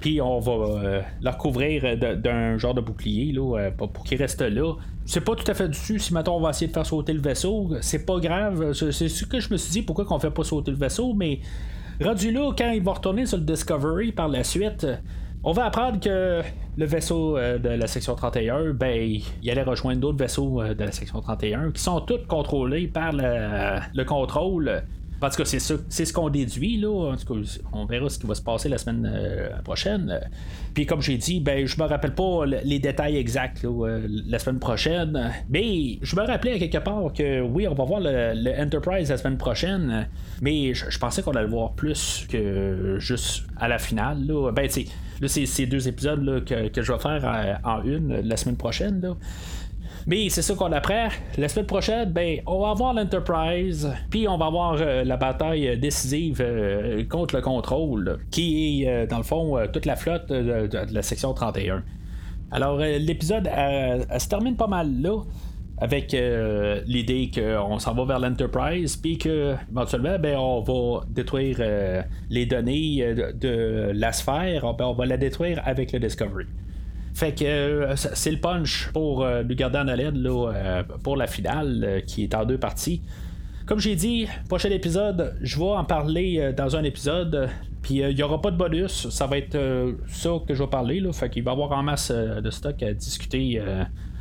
puis 0.00 0.20
on 0.20 0.38
va 0.38 0.52
euh, 0.52 1.02
le 1.20 1.30
recouvrir 1.30 1.96
d'un 1.96 2.56
genre 2.58 2.74
de 2.74 2.80
bouclier 2.80 3.32
là, 3.32 3.58
euh, 3.58 3.70
pour 3.70 4.04
qu'il 4.04 4.18
reste 4.18 4.42
là. 4.42 4.74
C'est 5.06 5.22
pas 5.22 5.34
tout 5.34 5.50
à 5.50 5.54
fait 5.54 5.68
dessus 5.68 5.98
si 5.98 6.12
maintenant 6.12 6.36
on 6.36 6.40
va 6.40 6.50
essayer 6.50 6.68
de 6.68 6.72
faire 6.72 6.86
sauter 6.86 7.12
le 7.12 7.20
vaisseau. 7.20 7.70
C'est 7.80 8.04
pas 8.04 8.18
grave. 8.18 8.72
C'est 8.72 9.08
ce 9.08 9.24
que 9.24 9.40
je 9.40 9.50
me 9.50 9.56
suis 9.56 9.72
dit 9.72 9.82
pourquoi 9.82 10.04
qu'on 10.04 10.18
fait 10.18 10.30
pas 10.30 10.44
sauter 10.44 10.70
le 10.70 10.76
vaisseau, 10.76 11.14
mais 11.14 11.40
rendu 12.02 12.30
là, 12.30 12.52
quand 12.56 12.70
il 12.70 12.82
va 12.82 12.92
retourner 12.92 13.26
sur 13.26 13.38
le 13.38 13.44
Discovery 13.44 14.12
par 14.12 14.28
la 14.28 14.44
suite. 14.44 14.86
On 15.44 15.52
va 15.52 15.66
apprendre 15.66 16.00
que 16.00 16.42
le 16.76 16.84
vaisseau 16.84 17.38
euh, 17.38 17.58
de 17.58 17.68
la 17.68 17.86
section 17.86 18.16
31, 18.16 18.72
ben, 18.72 19.20
il 19.40 19.50
allait 19.50 19.62
rejoindre 19.62 20.00
d'autres 20.00 20.18
vaisseaux 20.18 20.62
de 20.62 20.84
la 20.84 20.90
section 20.90 21.20
31 21.20 21.70
qui 21.70 21.80
sont 21.80 22.00
tous 22.00 22.26
contrôlés 22.26 22.88
par 22.88 23.12
le 23.12 24.02
contrôle 24.04 24.82
en 25.20 25.30
tout 25.30 25.36
cas, 25.36 25.44
c'est, 25.44 25.58
c'est 25.58 26.04
ce 26.04 26.12
qu'on 26.12 26.28
déduit, 26.28 26.76
là. 26.76 27.12
En 27.12 27.16
tout 27.16 27.34
cas, 27.34 27.40
on 27.72 27.86
verra 27.86 28.08
ce 28.08 28.18
qui 28.18 28.26
va 28.26 28.34
se 28.34 28.42
passer 28.42 28.68
la 28.68 28.78
semaine 28.78 29.10
euh, 29.12 29.48
prochaine. 29.62 30.20
Puis 30.74 30.86
comme 30.86 31.02
j'ai 31.02 31.16
dit, 31.16 31.40
ben 31.40 31.66
je 31.66 31.80
me 31.80 31.86
rappelle 31.86 32.14
pas 32.14 32.44
les 32.46 32.78
détails 32.78 33.16
exacts 33.16 33.64
euh, 33.64 34.06
la 34.26 34.38
semaine 34.38 34.60
prochaine. 34.60 35.32
Mais 35.48 35.98
je 36.02 36.14
me 36.14 36.22
rappelais 36.22 36.52
à 36.52 36.58
quelque 36.58 36.78
part 36.78 37.12
que 37.12 37.40
oui, 37.40 37.66
on 37.66 37.74
va 37.74 37.84
voir 37.84 38.00
le, 38.00 38.62
Enterprise 38.62 39.10
la 39.10 39.16
semaine 39.16 39.38
prochaine. 39.38 40.08
Mais 40.40 40.72
je, 40.74 40.98
pensais 40.98 41.22
qu'on 41.22 41.32
allait 41.32 41.48
voir 41.48 41.72
plus 41.72 42.26
que 42.30 42.96
juste 42.98 43.44
à 43.56 43.66
la 43.66 43.78
finale. 43.78 44.24
Ben, 44.54 44.68
là, 45.20 45.28
c'est 45.28 45.46
ces 45.46 45.66
deux 45.66 45.88
épisodes 45.88 46.44
que, 46.44 46.82
je 46.82 46.92
vais 46.92 46.98
faire 46.98 47.22
euh, 47.24 47.54
en 47.64 47.82
une 47.82 48.20
la 48.20 48.36
semaine 48.36 48.56
prochaine. 48.56 49.00
Mais 50.08 50.30
c'est 50.30 50.40
ça 50.40 50.54
qu'on 50.54 50.72
apprend. 50.72 51.08
La 51.36 51.48
semaine 51.50 51.66
prochaine, 51.66 52.10
ben, 52.10 52.40
on 52.46 52.62
va 52.62 52.70
avoir 52.70 52.94
l'Enterprise, 52.94 53.92
puis 54.08 54.26
on 54.26 54.38
va 54.38 54.46
avoir 54.46 54.78
euh, 54.80 55.04
la 55.04 55.18
bataille 55.18 55.78
décisive 55.78 56.40
euh, 56.40 57.04
contre 57.04 57.36
le 57.36 57.42
contrôle, 57.42 58.18
qui 58.30 58.84
est, 58.84 58.88
euh, 58.88 59.06
dans 59.06 59.18
le 59.18 59.22
fond, 59.22 59.58
toute 59.70 59.84
la 59.84 59.96
flotte 59.96 60.30
de, 60.30 60.70
la 60.90 61.02
section 61.02 61.34
31. 61.34 61.84
Alors, 62.50 62.78
l'épisode 62.78 63.44
se 63.44 64.28
termine 64.28 64.56
pas 64.56 64.66
mal 64.66 64.90
là 65.02 65.20
avec 65.76 66.16
l'idée 66.86 67.30
qu'on 67.32 67.78
s'en 67.78 67.92
va 67.92 68.04
vers 68.06 68.18
l'Enterprise, 68.18 68.96
puis 68.96 69.18
que 69.18 69.54
éventuellement, 69.70 70.18
ben, 70.18 70.38
on 70.38 70.62
va 70.62 71.04
détruire 71.10 71.58
les 72.30 72.46
données 72.46 73.14
de, 73.14 73.90
la 73.92 74.12
sphère, 74.12 74.72
ben, 74.72 74.86
on 74.86 74.94
va 74.94 75.04
la 75.04 75.18
détruire 75.18 75.60
avec 75.66 75.92
le 75.92 76.00
Discovery. 76.00 76.46
Fait 77.18 77.34
que 77.34 77.44
euh, 77.44 77.96
c'est 77.96 78.30
le 78.30 78.38
punch 78.38 78.90
pour 78.92 79.24
euh, 79.24 79.42
lui 79.42 79.56
garder 79.56 79.78
en 79.78 79.88
haleine 79.88 80.24
euh, 80.24 80.84
pour 81.02 81.16
la 81.16 81.26
finale 81.26 82.02
qui 82.06 82.22
est 82.22 82.32
en 82.32 82.44
deux 82.44 82.58
parties. 82.58 83.02
Comme 83.66 83.80
j'ai 83.80 83.96
dit, 83.96 84.28
prochain 84.48 84.70
épisode, 84.70 85.34
je 85.40 85.58
vais 85.58 85.64
en 85.64 85.82
parler 85.82 86.52
dans 86.56 86.76
un 86.76 86.84
épisode. 86.84 87.48
Puis 87.82 87.96
il 87.96 88.14
n'y 88.14 88.22
aura 88.22 88.40
pas 88.40 88.52
de 88.52 88.56
bonus, 88.56 89.08
ça 89.08 89.26
va 89.26 89.36
être 89.38 89.58
ça 90.06 90.30
que 90.46 90.54
je 90.54 90.62
vais 90.62 90.70
parler. 90.70 91.00
Là. 91.00 91.12
Fait 91.12 91.28
qu'il 91.28 91.42
va 91.42 91.50
y 91.50 91.54
avoir 91.54 91.72
en 91.72 91.82
masse 91.82 92.12
de 92.12 92.50
stock 92.50 92.80
à 92.84 92.92
discuter 92.92 93.60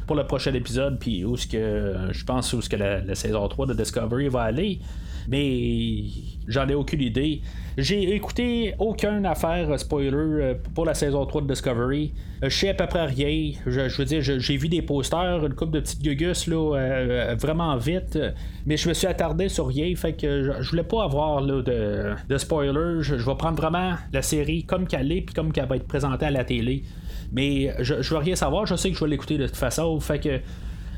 pour 0.07 0.15
le 0.15 0.25
prochain 0.25 0.53
épisode, 0.55 0.97
puis 0.99 1.23
où 1.23 1.37
ce 1.37 1.45
que 1.45 1.95
je 2.09 2.25
pense 2.25 2.51
où 2.53 2.61
ce 2.63 2.69
que 2.69 2.77
la, 2.77 3.13
saison 3.13 3.47
3 3.47 3.67
de 3.67 3.73
Discovery 3.75 4.27
va 4.27 4.41
aller. 4.41 4.79
Mais 5.27 6.03
j'en 6.47 6.67
ai 6.67 6.73
aucune 6.73 7.01
idée. 7.01 7.41
J'ai 7.77 8.15
écouté 8.15 8.73
aucune 8.79 9.25
affaire 9.27 9.79
spoiler 9.79 10.09
euh, 10.11 10.53
pour 10.73 10.83
la 10.83 10.95
saison 10.95 11.23
3 11.25 11.43
de 11.43 11.47
Discovery. 11.47 12.11
Euh, 12.43 12.49
je 12.49 12.57
sais 12.57 12.69
à 12.69 12.73
peu 12.73 12.87
près 12.87 13.05
rien. 13.05 13.51
Je, 13.67 13.97
veux 13.97 14.05
dire, 14.05 14.21
j'ai 14.21 14.57
vu 14.57 14.67
des 14.67 14.81
posters, 14.81 15.45
une 15.45 15.53
couple 15.53 15.73
de 15.73 15.79
petites 15.81 16.01
gugus 16.01 16.47
là, 16.47 16.75
euh, 16.75 17.35
vraiment 17.39 17.77
vite. 17.77 18.17
Mais 18.65 18.77
je 18.77 18.89
me 18.89 18.95
suis 18.95 19.05
attardé 19.05 19.47
sur 19.47 19.67
rien. 19.67 19.93
Fait 19.95 20.13
que 20.13 20.55
je, 20.59 20.69
voulais 20.71 20.83
pas 20.83 21.03
avoir 21.03 21.41
là, 21.41 21.61
de, 21.61 22.15
de 22.27 22.37
spoiler. 22.39 23.01
Je, 23.01 23.15
vais 23.15 23.35
prendre 23.35 23.57
vraiment 23.57 23.93
la 24.11 24.21
série 24.23 24.63
comme 24.63 24.87
qu'elle 24.87 25.11
est, 25.11 25.21
puis 25.21 25.35
comme 25.35 25.51
qu'elle 25.51 25.67
va 25.67 25.75
être 25.75 25.87
présentée 25.87 26.25
à 26.25 26.31
la 26.31 26.45
télé. 26.45 26.83
Mais 27.31 27.75
je, 27.79 28.01
je 28.01 28.09
veux 28.09 28.19
rien 28.19 28.35
savoir, 28.35 28.65
je 28.65 28.75
sais 28.75 28.89
que 28.89 28.95
je 28.95 29.03
vais 29.03 29.09
l'écouter 29.11 29.37
de 29.37 29.45
toute 29.45 29.57
façon. 29.57 29.99
Fait 29.99 30.19
que 30.19 30.39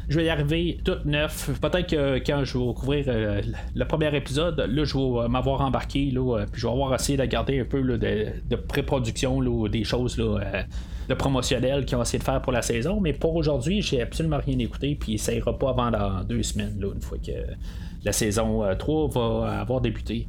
je 0.10 0.18
vais 0.18 0.26
y 0.26 0.30
arriver 0.30 0.80
tout 0.84 0.98
neuf. 1.06 1.52
Peut-être 1.62 1.88
que 1.88 2.18
quand 2.18 2.44
je 2.44 2.58
vais 2.58 2.74
couvrir 2.74 3.06
euh, 3.08 3.42
le 3.76 3.86
premier 3.86 4.14
épisode, 4.16 4.60
là, 4.60 4.84
je 4.84 4.98
vais 4.98 5.30
m'avoir 5.30 5.62
embarqué, 5.62 6.10
là, 6.10 6.40
euh, 6.40 6.46
puis 6.52 6.60
je 6.60 6.68
vais 6.68 6.74
avoir 6.74 6.96
essayé 6.96 7.16
de 7.16 7.26
garder 7.26 7.60
un 7.60 7.66
peu 7.66 7.82
de, 7.84 8.56
pré-production, 8.56 9.68
des 9.68 9.84
choses 9.84 10.18
là, 10.18 10.40
euh, 10.40 10.64
de 11.08 11.14
promotionnelles 11.14 11.86
qu'ils 11.86 11.96
ont 11.96 12.02
essayé 12.02 12.18
de 12.18 12.24
faire 12.24 12.42
pour 12.42 12.52
la 12.52 12.64
saison. 12.64 13.00
Mais 13.00 13.14
pour 13.14 13.36
aujourd'hui, 13.36 13.84
j'ai 13.84 14.02
absolument 14.02 14.40
rien 14.44 14.58
écouté, 14.58 14.98
puis 15.00 15.20
ça 15.20 15.32
ira 15.32 15.58
pas 15.58 15.70
avant 15.70 15.92
dans 15.92 16.24
deux 16.24 16.42
semaines, 16.42 16.82
une 16.82 17.02
fois 17.02 17.20
que 17.20 17.32
la 18.04 18.12
saison 18.12 18.64
3 18.78 19.10
va 19.10 19.60
avoir 19.62 19.80
débuté. 19.80 20.28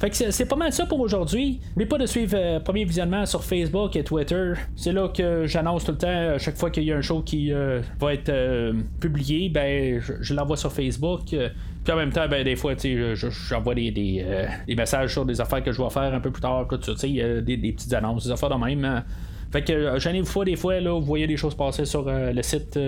Fait 0.00 0.10
que 0.10 0.30
c'est 0.30 0.46
pas 0.46 0.54
mal 0.54 0.72
ça 0.72 0.86
pour 0.86 1.00
aujourd'hui. 1.00 1.58
N'oubliez 1.70 1.88
pas 1.88 1.98
de 1.98 2.06
suivre 2.06 2.36
euh, 2.36 2.60
Premier 2.60 2.84
Visionnement 2.84 3.26
sur 3.26 3.42
Facebook 3.42 3.96
et 3.96 4.04
Twitter. 4.04 4.52
C'est 4.76 4.92
là 4.92 5.08
que 5.08 5.44
j'annonce 5.46 5.84
tout 5.84 5.90
le 5.90 5.98
temps, 5.98 6.34
à 6.34 6.38
chaque 6.38 6.56
fois 6.56 6.70
qu'il 6.70 6.84
y 6.84 6.92
a 6.92 6.96
un 6.96 7.00
show 7.00 7.20
qui 7.22 7.52
euh, 7.52 7.80
va 7.98 8.14
être 8.14 8.28
euh, 8.28 8.74
publié, 9.00 9.48
ben 9.48 10.00
je, 10.00 10.34
l'envoie 10.34 10.56
sur 10.56 10.72
Facebook. 10.72 11.22
Puis 11.26 11.92
en 11.92 11.96
même 11.96 12.12
temps, 12.12 12.28
ben, 12.28 12.44
des 12.44 12.54
fois, 12.54 12.74
j'envoie 12.78 13.74
des, 13.74 13.90
des, 13.90 14.74
messages 14.76 15.14
sur 15.14 15.24
des 15.24 15.40
affaires 15.40 15.64
que 15.64 15.72
je 15.72 15.82
vais 15.82 15.90
faire 15.90 16.14
un 16.14 16.20
peu 16.20 16.30
plus 16.30 16.42
tard, 16.42 16.68
des, 16.68 17.72
petites 17.72 17.92
annonces, 17.92 18.26
des 18.26 18.30
affaires 18.30 18.50
de 18.50 18.64
même. 18.64 18.84
Hein. 18.84 19.04
Fait 19.50 19.64
que 19.64 19.98
gênez-vous 19.98 20.32
pas 20.32 20.44
des 20.44 20.56
fois, 20.56 20.78
là, 20.78 20.92
vous 20.92 21.06
voyez 21.06 21.26
des 21.26 21.38
choses 21.38 21.56
passer 21.56 21.86
sur 21.86 22.04
le 22.06 22.42
site 22.42 22.78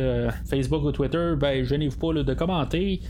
Facebook 0.49 0.85
ou 0.85 0.93
Twitter, 0.93 1.33
ben 1.37 1.65
gênez-vous 1.65 1.99
pas 1.99 2.23
de 2.23 2.35
commenter 2.35 3.01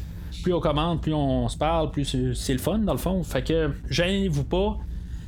plus 0.43 0.53
on 0.53 0.61
commente, 0.61 1.03
plus 1.03 1.15
on 1.15 1.49
se 1.49 1.57
parle, 1.57 1.91
plus 1.91 2.35
c'est 2.35 2.53
le 2.53 2.59
fun 2.59 2.79
dans 2.79 2.93
le 2.93 2.99
fond. 2.99 3.23
Fait 3.23 3.43
que 3.43 3.71
gênez-vous 3.89 4.45
pas. 4.45 4.79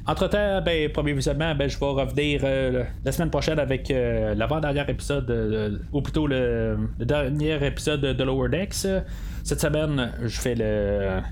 Entre-temps, 0.05 0.61
ben, 0.62 0.90
premier 0.90 1.12
visionnement, 1.12 1.55
ben, 1.55 1.70
je 1.70 1.78
vais 1.78 1.86
revenir 1.86 2.40
euh, 2.42 2.82
la 3.05 3.12
semaine 3.12 3.30
prochaine 3.30 3.61
avec 3.61 3.88
euh, 3.88 4.34
l'avant-dernier 4.34 4.82
épisode, 4.88 5.80
ou 5.92 6.03
plutôt 6.03 6.26
le, 6.26 6.76
dernier 6.98 7.64
épisode 7.64 8.00
de 8.00 8.24
Lower 8.24 8.48
Decks. 8.48 8.88
Cette 9.44 9.61
semaine, 9.61 10.12
je 10.24 10.40
fais 10.40 10.57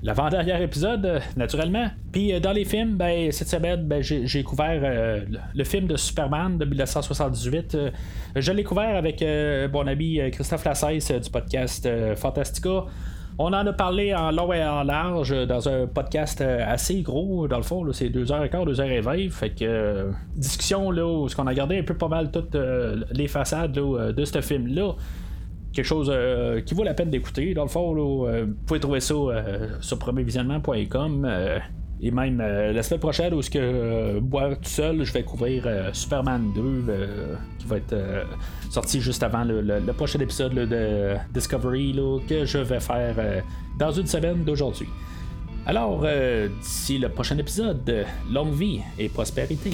l'avant-dernier 0.01 0.63
épisode, 0.63 1.21
naturellement. 1.35 1.89
Puis 2.13 2.33
euh, 2.33 2.39
dans 2.39 2.53
les 2.53 2.63
films, 2.63 2.95
ben, 2.95 3.29
cette 3.33 3.49
semaine, 3.49 3.85
ben, 3.85 4.01
j'ai 4.01 4.43
couvert 4.43 5.21
le 5.53 5.63
film 5.65 5.87
de 5.87 5.97
Superman 5.97 6.57
de 6.57 6.63
1978. 6.63 7.77
je 8.37 8.51
l'ai 8.53 8.63
couvert 8.63 8.95
avec 8.95 9.21
mon 9.73 9.85
ami 9.85 10.19
Christophe 10.31 10.63
Lassès 10.63 11.11
du 11.11 11.29
podcast 11.29 11.89
Fantastica. 12.15 12.85
On 13.37 13.47
en 13.47 13.65
a 13.65 13.73
parlé 13.73 14.13
en 14.13 14.31
long 14.31 14.51
et 14.53 14.63
en 14.63 14.83
large 14.83 15.33
dans 15.47 15.67
un 15.69 15.87
podcast 15.87 16.41
euh, 16.41 16.63
assez 16.65 17.01
gros, 17.01 17.47
dans 17.47 17.57
le 17.57 17.63
fond, 17.63 17.91
c'est 17.93 18.09
2h15, 18.09 18.51
2h20. 18.51 19.29
Fait 19.31 19.49
que 19.49 19.63
euh, 19.63 20.11
discussion 20.35 20.91
là, 20.91 21.05
où 21.05 21.27
on 21.37 21.47
a 21.47 21.53
gardé 21.53 21.79
un 21.79 21.83
peu 21.83 21.95
pas 21.95 22.07
mal 22.07 22.31
toutes 22.31 22.55
euh, 22.55 23.03
les 23.11 23.27
façades 23.27 23.71
de 23.71 24.25
ce 24.25 24.41
film-là. 24.41 24.93
Quelque 25.73 25.85
chose 25.85 26.13
qui 26.65 26.73
vaut 26.73 26.83
la 26.83 26.93
peine 26.93 27.09
d'écouter. 27.09 27.53
Dans 27.53 27.63
le 27.63 27.69
fond, 27.69 27.93
vous 27.95 28.27
pouvez 28.67 28.81
trouver 28.81 28.99
ça 28.99 29.15
sur 29.79 29.97
premiervisionnement.com. 29.99 31.25
Et 32.03 32.09
même 32.09 32.41
euh, 32.41 32.73
la 32.73 32.81
semaine 32.81 32.99
prochaine, 32.99 33.33
où 33.33 33.41
ce 33.43 33.49
que 33.49 33.59
euh, 33.59 34.19
tout 34.55 34.69
seul, 34.69 35.03
je 35.03 35.13
vais 35.13 35.23
couvrir 35.23 35.63
euh, 35.67 35.89
Superman 35.93 36.51
2, 36.55 36.85
qui 37.59 37.67
va 37.67 37.77
être 37.77 37.95
sorti 38.71 38.99
juste 38.99 39.21
avant 39.21 39.43
le, 39.43 39.79
prochain 39.93 40.19
épisode 40.19 40.53
de 40.53 41.15
Discovery 41.31 41.95
que 42.27 42.45
je 42.45 42.57
vais 42.57 42.79
faire 42.79 43.43
dans 43.77 43.91
une 43.91 44.07
semaine 44.07 44.43
d'aujourd'hui. 44.43 44.87
Alors, 45.67 46.03
d'ici 46.59 46.97
le 46.97 47.09
prochain 47.09 47.37
épisode, 47.37 48.05
longue 48.31 48.53
vie 48.53 48.79
et 48.97 49.07
prospérité. 49.07 49.73